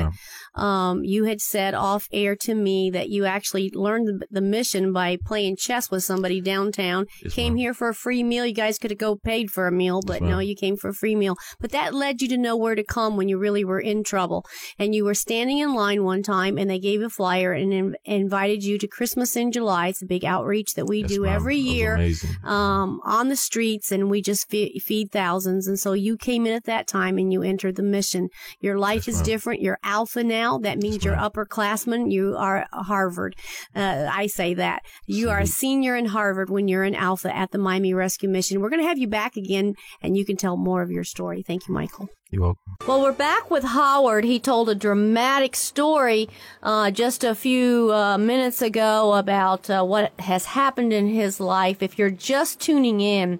but 0.55 0.61
um, 0.61 1.03
you 1.03 1.23
had 1.25 1.41
said 1.41 1.73
off 1.73 2.07
air 2.11 2.35
to 2.35 2.53
me 2.53 2.89
that 2.91 3.09
you 3.09 3.25
actually 3.25 3.71
learned 3.73 4.07
the, 4.07 4.27
the 4.29 4.41
mission 4.41 4.91
by 4.93 5.17
playing 5.25 5.55
chess 5.55 5.89
with 5.89 6.03
somebody 6.03 6.41
downtown. 6.41 7.05
Yes, 7.23 7.33
came 7.33 7.53
ma'am. 7.53 7.57
here 7.57 7.73
for 7.73 7.89
a 7.89 7.93
free 7.95 8.23
meal. 8.23 8.45
You 8.45 8.53
guys 8.53 8.77
could 8.77 8.91
have 8.91 8.97
go 8.99 9.15
paid 9.15 9.49
for 9.51 9.67
a 9.67 9.71
meal, 9.71 10.01
but 10.05 10.21
ma'am. 10.21 10.31
no, 10.31 10.39
you 10.39 10.55
came 10.55 10.75
for 10.77 10.89
a 10.89 10.93
free 10.93 11.15
meal. 11.15 11.35
But 11.59 11.71
that 11.71 11.93
led 11.93 12.21
you 12.21 12.27
to 12.29 12.37
know 12.37 12.55
where 12.55 12.75
to 12.75 12.83
come 12.83 13.17
when 13.17 13.27
you 13.29 13.37
really 13.37 13.63
were 13.65 13.79
in 13.79 14.03
trouble. 14.03 14.45
And 14.77 14.93
you 14.93 15.05
were 15.05 15.13
standing 15.15 15.57
in 15.59 15.73
line 15.73 16.03
one 16.03 16.21
time, 16.23 16.57
and 16.57 16.69
they 16.69 16.79
gave 16.79 17.01
a 17.01 17.09
flyer 17.09 17.53
and 17.53 17.73
in- 17.73 17.95
invited 18.05 18.63
you 18.63 18.77
to 18.77 18.87
Christmas 18.87 19.35
in 19.35 19.51
July. 19.51 19.87
It's 19.87 20.01
a 20.01 20.05
big 20.05 20.25
outreach 20.25 20.73
that 20.75 20.85
we 20.85 20.99
Yes, 21.01 21.09
do 21.09 21.21
ma'am. 21.23 21.33
every 21.35 21.57
year 21.57 21.95
amazing. 21.95 22.29
Um, 22.57 22.99
on 23.03 23.29
the 23.29 23.35
streets, 23.35 23.91
and 23.91 24.09
we 24.09 24.21
just 24.21 24.49
fe- 24.49 24.79
feed 24.79 25.11
thousands. 25.11 25.67
And 25.67 25.79
so 25.79 25.93
you 25.93 26.17
came 26.17 26.45
in 26.45 26.53
at 26.53 26.65
that 26.65 26.87
time 26.87 27.17
and 27.17 27.31
you 27.31 27.43
entered 27.43 27.75
the 27.75 27.83
mission. 27.83 28.29
Your 28.59 28.77
life 28.77 29.07
Yes, 29.07 29.09
is 29.09 29.15
ma'am. 29.17 29.25
different. 29.25 29.61
You're 29.61 29.79
alpha 29.83 30.23
now. 30.23 30.57
That 30.57 30.77
means 30.79 30.95
Yes, 30.95 31.03
you're 31.05 31.15
ma'am. 31.15 31.29
upperclassman. 31.29 32.11
You 32.11 32.35
are 32.37 32.65
Harvard. 32.73 33.35
Uh, 33.75 34.07
I 34.11 34.27
say 34.27 34.53
that. 34.55 34.81
You 35.05 35.29
are 35.29 35.39
a 35.39 35.47
senior 35.47 35.95
in 35.95 36.05
Harvard 36.07 36.49
when 36.49 36.67
you're 36.67 36.83
an 36.83 36.95
alpha 36.95 37.35
at 37.35 37.51
the 37.51 37.57
Miami 37.57 37.93
Rescue 37.93 38.29
Mission. 38.29 38.59
We're 38.61 38.69
going 38.69 38.81
to 38.81 38.87
have 38.87 38.97
you 38.97 39.07
back 39.07 39.35
again, 39.37 39.75
and 40.01 40.17
you 40.17 40.25
can 40.25 40.37
tell 40.37 40.57
more 40.57 40.81
of 40.81 40.89
your 40.91 41.03
story. 41.03 41.43
Thank 41.43 41.67
you, 41.67 41.73
Michael. 41.73 42.09
You're 42.29 42.41
welcome. 42.41 42.75
Well, 42.85 43.01
we're 43.01 43.13
back 43.13 43.49
with 43.49 43.63
Howard. 43.63 44.25
He 44.25 44.37
told 44.37 44.67
a 44.69 44.75
dramatic 44.75 45.55
story 45.55 46.27
uh, 46.61 46.91
just 46.91 47.23
a 47.23 47.33
few 47.33 47.93
uh, 47.93 48.17
minutes 48.17 48.61
ago 48.61 49.13
about 49.13 49.69
uh, 49.69 49.83
what 49.83 50.11
has 50.19 50.45
happened 50.45 50.91
in 50.91 51.07
his 51.07 51.39
life. 51.39 51.81
If 51.81 51.97
you're 51.97 52.09
just 52.09 52.59
tuning 52.59 52.99
in, 52.99 53.39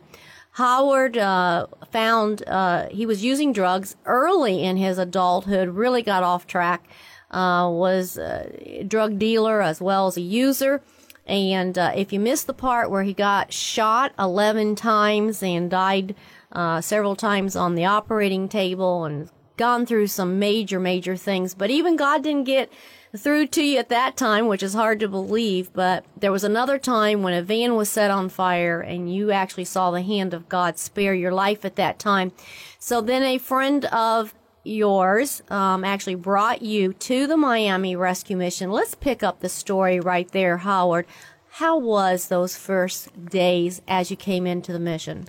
Howard 0.51 1.17
uh, 1.17 1.67
found 1.91 2.47
uh, 2.47 2.87
he 2.89 3.05
was 3.05 3.23
using 3.23 3.51
drugs 3.51 3.97
early 4.05 4.63
in 4.63 4.77
his 4.77 4.97
adulthood, 4.97 5.69
really 5.69 6.01
got 6.01 6.23
off 6.23 6.47
track, 6.47 6.87
uh, 7.29 7.69
was 7.69 8.17
a 8.17 8.85
drug 8.87 9.19
dealer 9.19 9.61
as 9.61 9.81
well 9.81 10.07
as 10.07 10.15
a 10.15 10.21
user. 10.21 10.81
And 11.27 11.77
uh, 11.77 11.91
if 11.93 12.13
you 12.13 12.21
missed 12.21 12.47
the 12.47 12.53
part 12.53 12.89
where 12.89 13.03
he 13.03 13.13
got 13.13 13.51
shot 13.51 14.13
11 14.17 14.75
times 14.75 15.43
and 15.43 15.69
died 15.69 16.15
uh, 16.57 16.81
several 16.81 17.15
times 17.15 17.55
on 17.55 17.75
the 17.75 17.85
operating 17.85 18.49
table 18.49 19.05
and 19.05 19.29
gone 19.57 19.85
through 19.85 20.07
some 20.07 20.39
major, 20.39 20.79
major 20.79 21.15
things, 21.15 21.53
but 21.53 21.69
even 21.69 21.95
God 21.95 22.23
didn't 22.23 22.45
get 22.45 22.71
through 23.15 23.45
to 23.47 23.63
you 23.63 23.77
at 23.77 23.89
that 23.89 24.17
time, 24.17 24.47
which 24.47 24.63
is 24.63 24.73
hard 24.73 24.99
to 24.99 25.07
believe. 25.07 25.71
But 25.71 26.03
there 26.19 26.31
was 26.31 26.43
another 26.43 26.79
time 26.79 27.21
when 27.21 27.35
a 27.35 27.43
van 27.43 27.75
was 27.75 27.89
set 27.89 28.09
on 28.09 28.29
fire 28.29 28.81
and 28.81 29.13
you 29.13 29.31
actually 29.31 29.65
saw 29.65 29.91
the 29.91 30.01
hand 30.01 30.33
of 30.33 30.49
God 30.49 30.79
spare 30.79 31.13
your 31.13 31.31
life 31.31 31.63
at 31.63 31.75
that 31.75 31.99
time. 31.99 32.31
So 32.79 33.01
then 33.01 33.21
a 33.21 33.37
friend 33.37 33.85
of 33.85 34.33
yours 34.63 35.43
um, 35.49 35.83
actually 35.83 36.15
brought 36.15 36.63
you 36.63 36.93
to 36.93 37.27
the 37.27 37.37
Miami 37.37 37.95
Rescue 37.95 38.35
Mission. 38.35 38.71
Let's 38.71 38.95
pick 38.95 39.21
up 39.21 39.41
the 39.41 39.49
story 39.49 39.99
right 39.99 40.29
there, 40.31 40.57
Howard. 40.57 41.05
How 41.51 41.77
was 41.77 42.27
those 42.27 42.57
first 42.57 43.29
days 43.29 43.81
as 43.87 44.09
you 44.09 44.17
came 44.17 44.47
into 44.47 44.73
the 44.73 44.79
mission? 44.79 45.27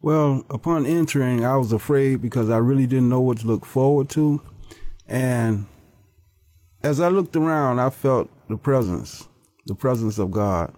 Well, 0.00 0.44
upon 0.48 0.86
entering, 0.86 1.44
I 1.44 1.56
was 1.56 1.72
afraid 1.72 2.22
because 2.22 2.50
I 2.50 2.58
really 2.58 2.86
didn't 2.86 3.08
know 3.08 3.20
what 3.20 3.38
to 3.38 3.46
look 3.46 3.64
forward 3.64 4.08
to. 4.10 4.40
And 5.08 5.66
as 6.82 7.00
I 7.00 7.08
looked 7.08 7.34
around, 7.34 7.80
I 7.80 7.90
felt 7.90 8.30
the 8.48 8.56
presence, 8.56 9.28
the 9.66 9.74
presence 9.74 10.18
of 10.18 10.30
God. 10.30 10.72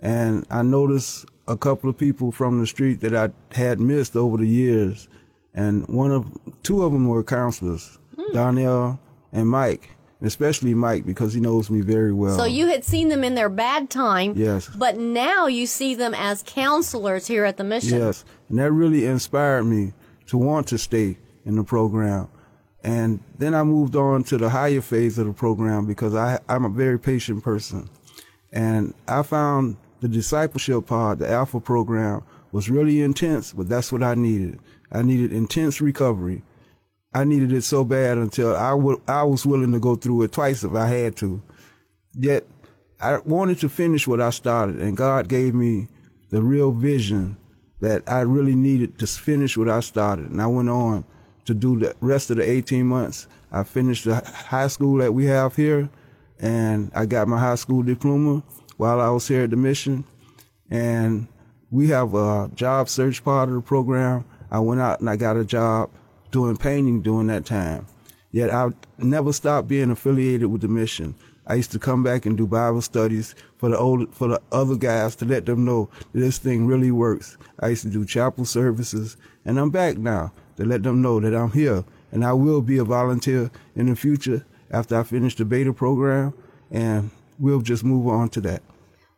And 0.00 0.44
I 0.50 0.62
noticed 0.62 1.26
a 1.46 1.56
couple 1.56 1.88
of 1.88 1.96
people 1.96 2.32
from 2.32 2.60
the 2.60 2.66
street 2.66 3.00
that 3.00 3.14
I 3.14 3.30
had 3.54 3.80
missed 3.80 4.16
over 4.16 4.36
the 4.36 4.46
years. 4.46 5.08
And 5.54 5.86
one 5.88 6.10
of, 6.10 6.26
two 6.62 6.82
of 6.82 6.92
them 6.92 7.06
were 7.08 7.22
counselors, 7.22 7.98
mm. 8.16 8.32
Donnell 8.32 8.98
and 9.32 9.48
Mike 9.48 9.90
especially 10.22 10.74
Mike 10.74 11.06
because 11.06 11.32
he 11.32 11.40
knows 11.40 11.70
me 11.70 11.80
very 11.80 12.12
well. 12.12 12.36
So 12.36 12.44
you 12.44 12.66
had 12.66 12.84
seen 12.84 13.08
them 13.08 13.22
in 13.22 13.34
their 13.34 13.48
bad 13.48 13.90
time. 13.90 14.34
Yes. 14.36 14.68
But 14.68 14.96
now 14.96 15.46
you 15.46 15.66
see 15.66 15.94
them 15.94 16.14
as 16.14 16.42
counselors 16.44 17.26
here 17.26 17.44
at 17.44 17.56
the 17.56 17.64
mission. 17.64 17.98
Yes. 17.98 18.24
And 18.48 18.58
that 18.58 18.72
really 18.72 19.06
inspired 19.06 19.64
me 19.64 19.92
to 20.26 20.38
want 20.38 20.66
to 20.68 20.78
stay 20.78 21.18
in 21.44 21.56
the 21.56 21.64
program. 21.64 22.28
And 22.82 23.20
then 23.38 23.54
I 23.54 23.62
moved 23.64 23.96
on 23.96 24.22
to 24.24 24.38
the 24.38 24.48
higher 24.50 24.80
phase 24.80 25.18
of 25.18 25.26
the 25.26 25.32
program 25.32 25.86
because 25.86 26.14
I, 26.14 26.38
I'm 26.48 26.64
a 26.64 26.68
very 26.68 26.98
patient 26.98 27.42
person. 27.42 27.88
And 28.52 28.94
I 29.06 29.22
found 29.22 29.76
the 30.00 30.08
discipleship 30.08 30.86
part, 30.86 31.18
the 31.18 31.30
Alpha 31.30 31.60
program, 31.60 32.22
was 32.52 32.70
really 32.70 33.02
intense, 33.02 33.52
but 33.52 33.68
that's 33.68 33.92
what 33.92 34.02
I 34.02 34.14
needed. 34.14 34.58
I 34.90 35.02
needed 35.02 35.32
intense 35.32 35.80
recovery. 35.80 36.42
I 37.12 37.24
needed 37.24 37.52
it 37.52 37.62
so 37.62 37.84
bad 37.84 38.18
until 38.18 38.54
I, 38.54 38.70
w- 38.70 39.00
I 39.08 39.22
was 39.22 39.46
willing 39.46 39.72
to 39.72 39.80
go 39.80 39.96
through 39.96 40.22
it 40.22 40.32
twice 40.32 40.62
if 40.62 40.74
I 40.74 40.86
had 40.86 41.16
to. 41.16 41.42
Yet 42.14 42.44
I 43.00 43.18
wanted 43.18 43.58
to 43.60 43.68
finish 43.68 44.06
what 44.06 44.20
I 44.20 44.30
started, 44.30 44.80
and 44.80 44.96
God 44.96 45.28
gave 45.28 45.54
me 45.54 45.88
the 46.30 46.42
real 46.42 46.72
vision 46.72 47.36
that 47.80 48.02
I 48.06 48.20
really 48.20 48.54
needed 48.54 48.98
to 48.98 49.06
finish 49.06 49.56
what 49.56 49.68
I 49.68 49.80
started. 49.80 50.30
And 50.30 50.42
I 50.42 50.46
went 50.46 50.68
on 50.68 51.04
to 51.46 51.54
do 51.54 51.78
the 51.78 51.94
rest 52.00 52.30
of 52.30 52.36
the 52.36 52.48
18 52.48 52.86
months. 52.86 53.26
I 53.50 53.62
finished 53.62 54.04
the 54.04 54.16
high 54.16 54.68
school 54.68 54.98
that 54.98 55.14
we 55.14 55.24
have 55.26 55.56
here, 55.56 55.88
and 56.38 56.90
I 56.94 57.06
got 57.06 57.28
my 57.28 57.38
high 57.38 57.54
school 57.54 57.82
diploma 57.82 58.42
while 58.76 59.00
I 59.00 59.08
was 59.08 59.26
here 59.26 59.44
at 59.44 59.50
the 59.50 59.56
mission. 59.56 60.04
And 60.70 61.28
we 61.70 61.88
have 61.88 62.14
a 62.14 62.50
job 62.54 62.88
search 62.88 63.24
part 63.24 63.48
of 63.48 63.54
the 63.54 63.60
program. 63.62 64.24
I 64.50 64.58
went 64.60 64.80
out 64.80 65.00
and 65.00 65.08
I 65.08 65.16
got 65.16 65.36
a 65.36 65.44
job 65.44 65.90
doing 66.30 66.56
painting 66.56 67.02
during 67.02 67.28
that 67.28 67.44
time. 67.44 67.86
Yet 68.30 68.52
I 68.52 68.70
never 68.98 69.32
stopped 69.32 69.68
being 69.68 69.90
affiliated 69.90 70.48
with 70.48 70.60
the 70.60 70.68
mission. 70.68 71.14
I 71.46 71.54
used 71.54 71.72
to 71.72 71.78
come 71.78 72.02
back 72.02 72.26
and 72.26 72.36
do 72.36 72.46
Bible 72.46 72.82
studies 72.82 73.34
for 73.56 73.70
the 73.70 73.78
old, 73.78 74.14
for 74.14 74.28
the 74.28 74.42
other 74.52 74.76
guys 74.76 75.16
to 75.16 75.24
let 75.24 75.46
them 75.46 75.64
know 75.64 75.88
that 76.12 76.20
this 76.20 76.38
thing 76.38 76.66
really 76.66 76.90
works. 76.90 77.38
I 77.60 77.68
used 77.68 77.82
to 77.82 77.90
do 77.90 78.04
chapel 78.04 78.44
services, 78.44 79.16
and 79.46 79.58
I'm 79.58 79.70
back 79.70 79.96
now 79.96 80.32
to 80.56 80.66
let 80.66 80.82
them 80.82 81.00
know 81.00 81.20
that 81.20 81.34
I'm 81.34 81.52
here 81.52 81.84
and 82.12 82.24
I 82.24 82.32
will 82.32 82.62
be 82.62 82.78
a 82.78 82.84
volunteer 82.84 83.50
in 83.74 83.86
the 83.86 83.96
future 83.96 84.44
after 84.70 84.98
I 84.98 85.02
finish 85.02 85.34
the 85.36 85.44
beta 85.44 85.72
program, 85.72 86.34
and 86.70 87.10
we'll 87.38 87.60
just 87.60 87.84
move 87.84 88.06
on 88.06 88.28
to 88.30 88.40
that. 88.42 88.62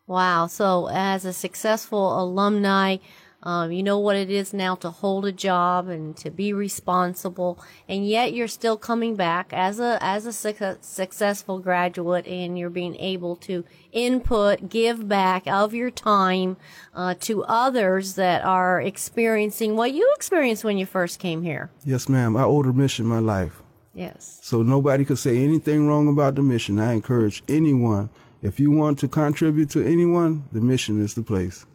Wow. 0.07 0.49
So, 0.49 0.89
as 0.89 1.25
a 1.25 1.33
successful 1.33 2.21
alumni, 2.21 2.97
um, 3.43 3.73
you 3.73 3.83
know 3.83 3.99
what 3.99 4.17
it 4.17 4.31
is 4.31 4.53
now 4.53 4.75
to 4.77 4.91
hold 4.91 5.25
a 5.25 5.33
job 5.33 5.89
and 5.89 6.17
to 6.19 6.31
be 6.31 6.53
responsible, 6.53 7.59
and 7.89 8.07
yet 8.07 8.35
you're 8.35 8.49
still 8.49 8.77
coming 8.77 9.17
back 9.17 9.53
as 9.53 9.81
a 9.81 9.99
as 10.03 10.27
a 10.27 10.33
su- 10.33 10.77
successful 10.81 11.59
graduate, 11.59 12.27
and 12.27 12.59
you're 12.59 12.71
being 12.71 12.97
able 12.97 13.37
to 13.37 13.65
input, 13.93 14.69
give 14.69 15.09
back 15.09 15.47
of 15.47 15.75
your 15.75 15.91
time 15.91 16.57
uh, 16.95 17.15
to 17.21 17.43
others 17.45 18.15
that 18.15 18.45
are 18.45 18.81
experiencing 18.81 19.77
what 19.77 19.93
you 19.93 20.13
experienced 20.15 20.65
when 20.65 20.79
you 20.79 20.87
first 20.87 21.19
came 21.19 21.43
here. 21.43 21.71
Yes, 21.85 22.09
ma'am. 22.09 22.37
I 22.37 22.43
owed 22.43 22.67
a 22.67 22.73
mission 22.73 23.07
my 23.07 23.19
life. 23.19 23.63
Yes. 23.95 24.39
So 24.43 24.63
nobody 24.63 25.05
could 25.05 25.19
say 25.19 25.39
anything 25.39 25.89
wrong 25.89 26.09
about 26.09 26.35
the 26.35 26.43
mission. 26.43 26.79
I 26.79 26.93
encourage 26.93 27.43
anyone. 27.49 28.11
If 28.43 28.61
you 28.61 28.71
want 28.71 28.99
to 29.01 29.09
contribute 29.09 29.71
to 29.71 29.85
anyone, 29.85 30.45
the 30.53 30.61
mission 30.61 31.03
is 31.03 31.15
the 31.15 31.23
place. 31.23 31.67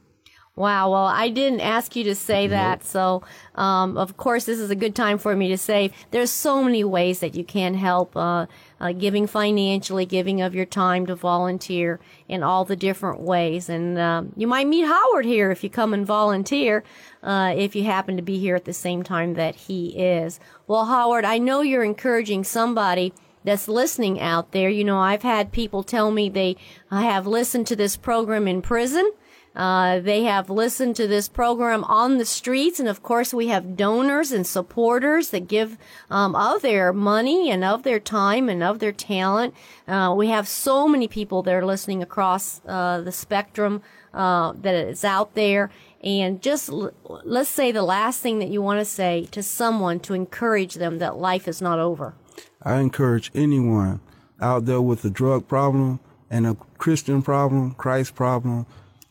Wow. 0.58 0.92
Well, 0.92 1.06
I 1.06 1.28
didn't 1.28 1.60
ask 1.60 1.98
you 1.98 2.06
to 2.06 2.16
say 2.16 2.48
that. 2.48 2.82
So, 2.86 3.24
um, 3.56 3.98
of 3.98 4.16
course, 4.16 4.46
this 4.46 4.58
is 4.58 4.70
a 4.70 4.76
good 4.76 4.96
time 4.96 5.18
for 5.18 5.36
me 5.36 5.50
to 5.50 5.58
say 5.58 5.92
there's 6.12 6.32
so 6.32 6.64
many 6.64 6.82
ways 6.82 7.20
that 7.20 7.36
you 7.36 7.44
can 7.44 7.74
help, 7.74 8.16
uh, 8.16 8.46
uh, 8.80 8.94
giving 8.94 9.28
financially, 9.28 10.06
giving 10.06 10.40
of 10.40 10.56
your 10.56 10.66
time 10.66 11.08
to 11.08 11.16
volunteer 11.16 12.00
in 12.30 12.42
all 12.42 12.64
the 12.64 12.78
different 12.78 13.20
ways. 13.20 13.68
And, 13.68 14.00
um, 14.00 14.32
you 14.38 14.48
might 14.48 14.66
meet 14.68 14.86
Howard 14.88 15.26
here 15.26 15.52
if 15.52 15.62
you 15.62 15.70
come 15.70 15.94
and 15.94 16.06
volunteer, 16.06 16.86
uh, 17.22 17.54
if 17.54 17.76
you 17.76 17.84
happen 17.84 18.16
to 18.16 18.24
be 18.24 18.40
here 18.40 18.56
at 18.56 18.64
the 18.64 18.74
same 18.74 19.04
time 19.04 19.34
that 19.34 19.56
he 19.56 19.88
is. 19.90 20.40
Well, 20.68 20.86
Howard, 20.86 21.26
I 21.26 21.38
know 21.38 21.64
you're 21.64 21.84
encouraging 21.84 22.46
somebody 22.46 23.12
that's 23.44 23.68
listening 23.68 24.22
out 24.22 24.54
there. 24.54 24.70
You 24.70 24.86
know, 24.86 25.00
I've 25.00 25.24
had 25.24 25.52
people 25.52 25.84
tell 25.84 26.12
me 26.12 26.30
they 26.30 26.56
have 26.90 27.28
listened 27.28 27.68
to 27.68 27.76
this 27.76 27.98
program 27.98 28.48
in 28.48 28.62
prison. 28.62 29.12
Uh, 29.56 30.00
they 30.00 30.24
have 30.24 30.50
listened 30.50 30.96
to 30.98 31.08
this 31.08 31.30
program 31.30 31.84
on 31.86 32.18
the 32.18 32.26
streets, 32.26 32.80
and 32.80 32.90
of 32.90 33.02
course, 33.02 33.34
we 33.34 33.48
have 33.48 33.78
donors 33.78 34.32
and 34.32 34.46
supporters 34.46 35.30
that 35.30 35.48
give 35.48 35.78
um, 36.10 36.36
of 36.36 36.62
their 36.62 36.92
money 36.92 37.50
and 37.50 37.64
of 37.64 37.84
their 37.84 38.00
time 38.00 38.50
and 38.50 38.62
of 38.62 38.80
their 38.80 38.92
talent. 38.92 39.54
Uh, 39.88 40.14
we 40.16 40.28
have 40.28 40.48
so 40.48 40.88
many 40.88 41.08
people 41.08 41.42
that 41.44 41.54
are 41.54 41.66
listening 41.66 42.04
across 42.04 42.62
uh, 42.66 43.00
the 43.02 43.12
spectrum 43.12 43.82
uh, 44.14 44.54
that 44.58 44.76
is 44.76 45.06
out 45.06 45.36
there. 45.36 45.70
And 46.04 46.42
just 46.42 46.70
l- 46.70 46.94
let's 47.04 47.50
say 47.50 47.72
the 47.72 47.82
last 47.84 48.22
thing 48.22 48.40
that 48.40 48.50
you 48.50 48.62
want 48.62 48.80
to 48.80 48.86
say 48.86 49.28
to 49.32 49.42
someone 49.42 50.00
to 50.02 50.14
encourage 50.14 50.76
them 50.76 51.00
that 51.00 51.18
life 51.18 51.48
is 51.48 51.62
not 51.62 51.80
over. 51.80 52.14
I 52.62 52.80
encourage 52.80 53.32
anyone 53.34 54.02
out 54.42 54.66
there 54.66 54.82
with 54.82 55.06
a 55.06 55.10
drug 55.10 55.48
problem 55.48 56.00
and 56.30 56.46
a 56.46 56.56
Christian 56.78 57.22
problem, 57.22 57.72
Christ 57.72 58.16
problem 58.16 58.66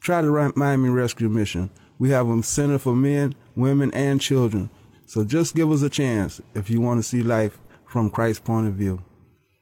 Try 0.05 0.21
the 0.21 0.53
Miami 0.55 0.91
Rescue 0.91 1.31
Mission. 1.31 1.71
We 1.99 2.11
have 2.11 2.29
a 2.29 2.43
center 2.43 2.79
for 2.79 2.95
men, 2.95 3.35
women, 3.57 3.91
and 3.95 4.21
children. 4.21 4.69
So 5.07 5.25
just 5.25 5.55
give 5.55 5.73
us 5.73 5.81
a 5.81 5.89
chance 5.89 6.43
if 6.55 6.69
you 6.69 6.83
want 6.83 6.99
to 6.99 7.03
see 7.03 7.23
life 7.23 7.59
from 7.87 8.11
Christ's 8.11 8.41
point 8.41 8.69
of 8.69 8.75
view. 8.75 9.03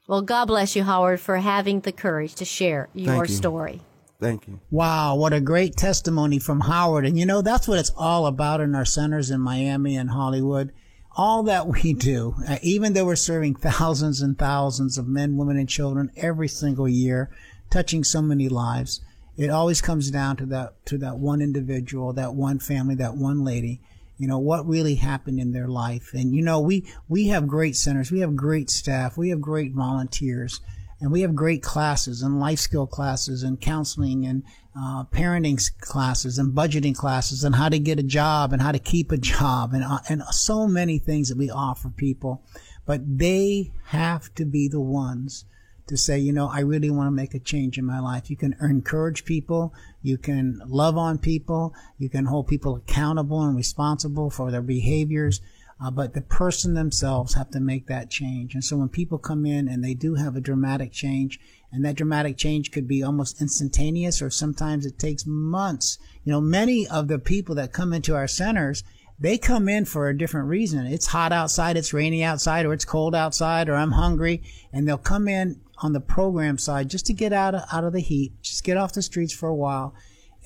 Well, 0.08 0.22
God 0.22 0.46
bless 0.46 0.74
you, 0.74 0.82
Howard, 0.82 1.20
for 1.20 1.36
having 1.36 1.78
the 1.78 1.92
courage 1.92 2.34
to 2.34 2.44
share 2.44 2.88
your 2.92 3.24
you. 3.24 3.32
story. 3.32 3.82
Thank 4.18 4.48
you. 4.48 4.58
Wow, 4.72 5.14
what 5.14 5.32
a 5.32 5.40
great 5.40 5.76
testimony 5.76 6.40
from 6.40 6.62
Howard. 6.62 7.06
And 7.06 7.16
you 7.16 7.24
know, 7.24 7.40
that's 7.40 7.68
what 7.68 7.78
it's 7.78 7.92
all 7.96 8.26
about 8.26 8.60
in 8.60 8.74
our 8.74 8.84
centers 8.84 9.30
in 9.30 9.40
Miami 9.40 9.94
and 9.94 10.10
Hollywood. 10.10 10.72
All 11.16 11.44
that 11.44 11.68
we 11.68 11.92
do, 11.92 12.34
uh, 12.48 12.56
even 12.62 12.94
though 12.94 13.04
we're 13.04 13.14
serving 13.14 13.54
thousands 13.54 14.20
and 14.20 14.36
thousands 14.36 14.98
of 14.98 15.06
men, 15.06 15.36
women, 15.36 15.56
and 15.56 15.68
children 15.68 16.10
every 16.16 16.48
single 16.48 16.88
year, 16.88 17.30
touching 17.70 18.02
so 18.02 18.20
many 18.20 18.48
lives, 18.48 19.00
it 19.36 19.50
always 19.50 19.80
comes 19.80 20.10
down 20.10 20.36
to 20.36 20.46
that 20.46 20.84
to 20.86 20.98
that 20.98 21.18
one 21.18 21.40
individual, 21.40 22.12
that 22.12 22.34
one 22.34 22.58
family, 22.58 22.94
that 22.96 23.16
one 23.16 23.44
lady. 23.44 23.80
You 24.18 24.28
know 24.28 24.38
what 24.38 24.68
really 24.68 24.96
happened 24.96 25.40
in 25.40 25.52
their 25.52 25.66
life, 25.66 26.10
and 26.12 26.34
you 26.34 26.42
know 26.42 26.60
we 26.60 26.86
we 27.08 27.28
have 27.28 27.48
great 27.48 27.74
centers, 27.76 28.12
we 28.12 28.20
have 28.20 28.36
great 28.36 28.70
staff, 28.70 29.16
we 29.16 29.30
have 29.30 29.40
great 29.40 29.72
volunteers, 29.72 30.60
and 31.00 31.10
we 31.10 31.22
have 31.22 31.34
great 31.34 31.62
classes 31.62 32.22
and 32.22 32.38
life 32.38 32.60
skill 32.60 32.86
classes 32.86 33.42
and 33.42 33.60
counseling 33.60 34.24
and 34.24 34.44
uh, 34.78 35.04
parenting 35.04 35.60
classes 35.80 36.38
and 36.38 36.54
budgeting 36.54 36.94
classes 36.94 37.42
and 37.42 37.56
how 37.56 37.68
to 37.68 37.78
get 37.78 37.98
a 37.98 38.04
job 38.04 38.52
and 38.52 38.62
how 38.62 38.70
to 38.70 38.78
keep 38.78 39.10
a 39.10 39.16
job 39.16 39.72
and 39.72 39.82
uh, 39.82 39.98
and 40.08 40.22
so 40.30 40.68
many 40.68 40.98
things 40.98 41.28
that 41.28 41.38
we 41.38 41.50
offer 41.50 41.88
people, 41.88 42.44
but 42.86 43.00
they 43.18 43.72
have 43.86 44.32
to 44.34 44.44
be 44.44 44.68
the 44.68 44.80
ones 44.80 45.46
to 45.86 45.96
say, 45.96 46.18
you 46.18 46.32
know, 46.32 46.48
I 46.48 46.60
really 46.60 46.90
want 46.90 47.08
to 47.08 47.12
make 47.12 47.34
a 47.34 47.38
change 47.38 47.78
in 47.78 47.84
my 47.84 48.00
life. 48.00 48.30
You 48.30 48.36
can 48.36 48.56
encourage 48.60 49.24
people. 49.24 49.74
You 50.02 50.18
can 50.18 50.60
love 50.66 50.96
on 50.96 51.18
people. 51.18 51.74
You 51.98 52.08
can 52.08 52.26
hold 52.26 52.48
people 52.48 52.76
accountable 52.76 53.42
and 53.42 53.56
responsible 53.56 54.30
for 54.30 54.50
their 54.50 54.62
behaviors. 54.62 55.40
Uh, 55.84 55.90
but 55.90 56.14
the 56.14 56.20
person 56.20 56.74
themselves 56.74 57.34
have 57.34 57.50
to 57.50 57.58
make 57.58 57.88
that 57.88 58.08
change. 58.08 58.54
And 58.54 58.64
so 58.64 58.76
when 58.76 58.88
people 58.88 59.18
come 59.18 59.44
in 59.44 59.66
and 59.66 59.82
they 59.82 59.94
do 59.94 60.14
have 60.14 60.36
a 60.36 60.40
dramatic 60.40 60.92
change, 60.92 61.40
and 61.72 61.84
that 61.84 61.96
dramatic 61.96 62.36
change 62.36 62.70
could 62.70 62.86
be 62.86 63.02
almost 63.02 63.40
instantaneous, 63.40 64.22
or 64.22 64.30
sometimes 64.30 64.86
it 64.86 64.98
takes 64.98 65.26
months. 65.26 65.98
You 66.22 66.32
know, 66.32 66.40
many 66.40 66.86
of 66.86 67.08
the 67.08 67.18
people 67.18 67.54
that 67.56 67.72
come 67.72 67.92
into 67.92 68.14
our 68.14 68.28
centers, 68.28 68.84
they 69.18 69.38
come 69.38 69.68
in 69.68 69.84
for 69.84 70.08
a 70.08 70.16
different 70.16 70.48
reason. 70.48 70.86
It's 70.86 71.06
hot 71.06 71.32
outside, 71.32 71.76
it's 71.76 71.94
rainy 71.94 72.22
outside, 72.22 72.66
or 72.66 72.72
it's 72.72 72.84
cold 72.84 73.14
outside, 73.14 73.68
or 73.68 73.74
I'm 73.74 73.92
hungry, 73.92 74.42
and 74.72 74.86
they'll 74.86 74.98
come 74.98 75.26
in 75.26 75.60
on 75.82 75.92
the 75.92 76.00
program 76.00 76.56
side 76.56 76.88
just 76.88 77.06
to 77.06 77.12
get 77.12 77.32
out 77.32 77.54
of, 77.54 77.62
out 77.72 77.84
of 77.84 77.92
the 77.92 78.00
heat, 78.00 78.32
just 78.40 78.64
get 78.64 78.76
off 78.76 78.92
the 78.92 79.02
streets 79.02 79.34
for 79.34 79.48
a 79.48 79.54
while. 79.54 79.94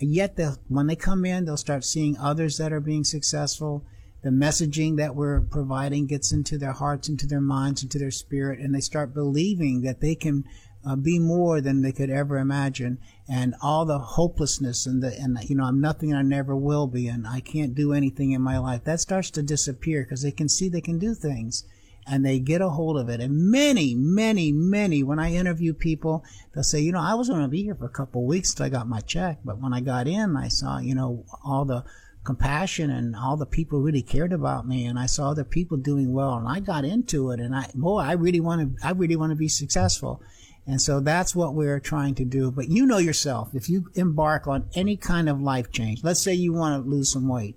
And 0.01 0.13
yet, 0.13 0.39
when 0.69 0.87
they 0.87 0.97
come 0.97 1.25
in, 1.25 1.45
they'll 1.45 1.57
start 1.57 1.85
seeing 1.85 2.19
others 2.19 2.59
that 2.59 2.73
are 2.73 2.81
being 2.81 3.05
successful. 3.05 3.85
The 4.23 4.31
messaging 4.31 4.97
that 4.97 5.15
we're 5.15 5.41
providing 5.41 6.07
gets 6.07 6.33
into 6.33 6.59
their 6.59 6.73
hearts, 6.73 7.09
into 7.09 7.27
their 7.27 7.41
minds, 7.41 7.83
into 7.83 7.99
their 7.99 8.11
spirit, 8.11 8.59
and 8.59 8.75
they 8.75 8.81
start 8.81 9.15
believing 9.15 9.83
that 9.83 10.01
they 10.01 10.15
can 10.15 10.45
uh, 10.87 10.97
be 10.97 11.19
more 11.19 11.61
than 11.61 11.83
they 11.83 11.93
could 11.93 12.11
ever 12.11 12.39
imagine, 12.39 12.99
and 13.29 13.55
all 13.61 13.85
the 13.85 13.99
hopelessness 13.99 14.87
and 14.87 15.03
the 15.03 15.19
and 15.19 15.39
you 15.49 15.57
know 15.57 15.65
I'm 15.65 15.81
nothing 15.81 16.11
and 16.11 16.19
I 16.19 16.23
never 16.23 16.55
will 16.55 16.87
be, 16.87 17.09
and 17.09 17.27
I 17.27 17.41
can't 17.41 17.75
do 17.75 17.93
anything 17.93 18.33
in 18.33 18.43
my 18.43 18.59
life. 18.59 18.85
That 18.85 19.01
starts 19.01 19.31
to 19.31 19.43
disappear 19.43 20.03
because 20.03 20.23
they 20.23 20.31
can 20.31 20.49
see 20.49 20.69
they 20.69 20.81
can 20.81 20.99
do 20.99 21.15
things, 21.15 21.65
and 22.07 22.25
they 22.25 22.39
get 22.39 22.61
a 22.61 22.69
hold 22.69 22.99
of 22.99 23.09
it. 23.09 23.21
And 23.21 23.51
many, 23.51 23.95
many, 23.95 24.53
many, 24.53 25.03
when 25.03 25.19
I 25.19 25.33
interview 25.33 25.75
people, 25.75 26.25
they'll 26.55 26.63
say, 26.63 26.81
you 26.81 26.93
know, 26.93 27.01
I 27.01 27.15
was 27.15 27.29
going 27.29 27.43
to 27.43 27.49
be 27.49 27.65
here 27.65 27.75
for 27.75 27.87
a 27.87 27.91
couple 27.91 28.23
of 28.23 28.29
weeks 28.29 28.55
till 28.55 28.67
I 28.67 28.69
got 28.69 28.89
my 28.89 29.01
check, 29.01 29.39
but 29.45 29.61
when 29.61 29.73
I 29.73 29.81
got 29.81 30.07
in, 30.07 30.37
I 30.37 30.49
saw, 30.49 30.79
you 30.79 30.95
know, 30.95 31.25
all 31.45 31.65
the 31.65 31.85
compassion 32.27 32.91
and 32.91 33.15
all 33.15 33.37
the 33.37 33.47
people 33.47 33.81
really 33.81 34.03
cared 34.03 34.33
about 34.33 34.67
me 34.67 34.85
and 34.85 34.99
I 34.99 35.07
saw 35.07 35.31
other 35.31 35.45
people 35.45 35.77
doing 35.77 36.13
well 36.13 36.35
and 36.35 36.49
I 36.49 36.59
got 36.59 36.85
into 36.85 37.31
it 37.31 37.39
and 37.39 37.55
I 37.55 37.71
boy 37.73 38.01
I 38.01 38.13
really 38.13 38.41
want 38.41 38.79
to 38.79 38.87
I 38.87 38.91
really 38.91 39.15
want 39.15 39.31
to 39.31 39.37
be 39.37 39.47
successful 39.47 40.21
and 40.67 40.83
so 40.83 40.99
that's 40.99 41.37
what 41.37 41.55
we're 41.55 41.79
trying 41.79 42.17
to 42.17 42.25
do 42.25 42.51
but 42.51 42.69
you 42.69 42.85
know 42.85 42.99
yourself 42.99 43.51
if 43.55 43.69
you 43.71 43.91
embark 43.95 44.49
on 44.49 44.69
any 44.75 44.97
kind 44.97 45.29
of 45.29 45.41
life 45.41 45.71
change 45.71 46.03
let's 46.03 46.21
say 46.21 46.35
you 46.35 46.53
want 46.53 46.83
to 46.83 46.91
lose 46.91 47.13
some 47.13 47.29
weight 47.29 47.57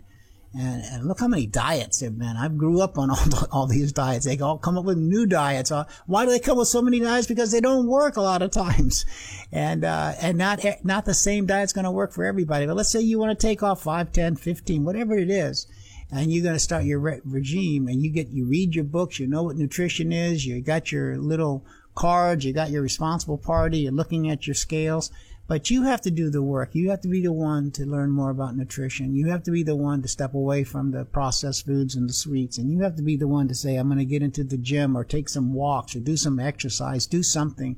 and, 0.54 0.84
and, 0.84 1.08
look 1.08 1.20
how 1.20 1.28
many 1.28 1.46
diets 1.46 2.00
there've 2.00 2.18
been. 2.18 2.36
I 2.36 2.48
grew 2.48 2.82
up 2.82 2.98
on 2.98 3.12
all, 3.12 3.16
the, 3.18 3.48
all 3.52 3.68
these 3.68 3.92
diets. 3.92 4.26
They 4.26 4.40
all 4.40 4.58
come 4.58 4.80
up 4.80 4.86
with 4.86 4.98
new 4.98 5.28
diets. 5.28 5.72
Uh, 5.72 5.84
why 6.08 6.26
do 6.26 6.32
they 6.32 6.40
come 6.40 6.58
with 6.58 6.68
so 6.68 6.82
many 6.82 7.00
diets? 7.00 7.28
Because 7.28 7.52
they 7.52 7.62
don't 7.62 7.86
work 7.86 8.18
a 8.18 8.22
lot 8.22 8.42
of 8.42 8.52
times. 8.52 9.06
And, 9.52 9.84
uh, 9.84 10.14
and 10.22 10.38
not, 10.38 10.64
not 10.84 11.06
the 11.06 11.14
same 11.16 11.48
diet's 11.48 11.74
going 11.74 11.86
to 11.86 11.92
work 11.92 12.14
for 12.14 12.24
everybody. 12.24 12.68
But 12.68 12.76
let's 12.76 12.92
say 12.92 13.02
you 13.02 13.18
want 13.18 13.38
to 13.38 13.48
take 13.48 13.64
off 13.64 13.82
5, 13.82 14.12
10, 14.12 14.36
15, 14.36 14.84
whatever 14.84 15.18
it 15.18 15.32
is. 15.32 15.66
And 16.12 16.32
you're 16.32 16.44
going 16.44 16.54
to 16.54 16.60
start 16.60 16.84
your 16.84 17.00
re- 17.00 17.22
regime 17.26 17.88
and 17.88 18.04
you 18.04 18.12
get, 18.12 18.28
you 18.28 18.46
read 18.46 18.76
your 18.76 18.84
books, 18.84 19.20
you 19.20 19.26
know 19.26 19.42
what 19.42 19.56
nutrition 19.56 20.12
is, 20.12 20.46
you 20.46 20.62
got 20.62 20.92
your 20.92 21.18
little 21.18 21.66
cards, 21.96 22.46
you 22.46 22.54
got 22.54 22.70
your 22.70 22.84
responsible 22.84 23.40
party, 23.40 23.80
you're 23.80 23.92
looking 23.92 24.30
at 24.30 24.46
your 24.46 24.54
scales 24.54 25.10
but 25.50 25.72
you 25.72 25.82
have 25.82 26.00
to 26.02 26.12
do 26.12 26.30
the 26.30 26.44
work. 26.44 26.76
You 26.76 26.92
have 26.92 27.02
to 27.02 27.08
be 27.08 27.24
the 27.24 27.34
one 27.34 27.72
to 27.72 27.84
learn 27.84 28.12
more 28.12 28.30
about 28.30 28.56
nutrition. 28.56 29.16
You 29.16 29.30
have 29.30 29.42
to 29.46 29.52
be 29.52 29.64
the 29.64 29.76
one 29.76 30.04
to 30.04 30.08
step 30.08 30.36
away 30.36 30.64
from 30.64 30.92
the 30.92 31.06
processed 31.06 31.66
foods 31.66 31.96
and 31.96 32.08
the 32.08 32.14
sweets. 32.14 32.60
And 32.60 32.70
you 32.72 32.82
have 32.82 32.96
to 32.98 33.02
be 33.02 33.18
the 33.18 33.28
one 33.28 33.48
to 33.48 33.56
say, 33.56 33.76
I'm 33.76 33.88
going 33.88 33.98
to 33.98 34.06
get 34.06 34.22
into 34.22 34.44
the 34.44 34.58
gym 34.58 34.96
or 34.96 35.04
take 35.04 35.28
some 35.28 35.56
walks 35.56 35.96
or 35.96 36.02
do 36.02 36.16
some 36.16 36.40
exercise, 36.40 37.08
do 37.08 37.24
something 37.24 37.78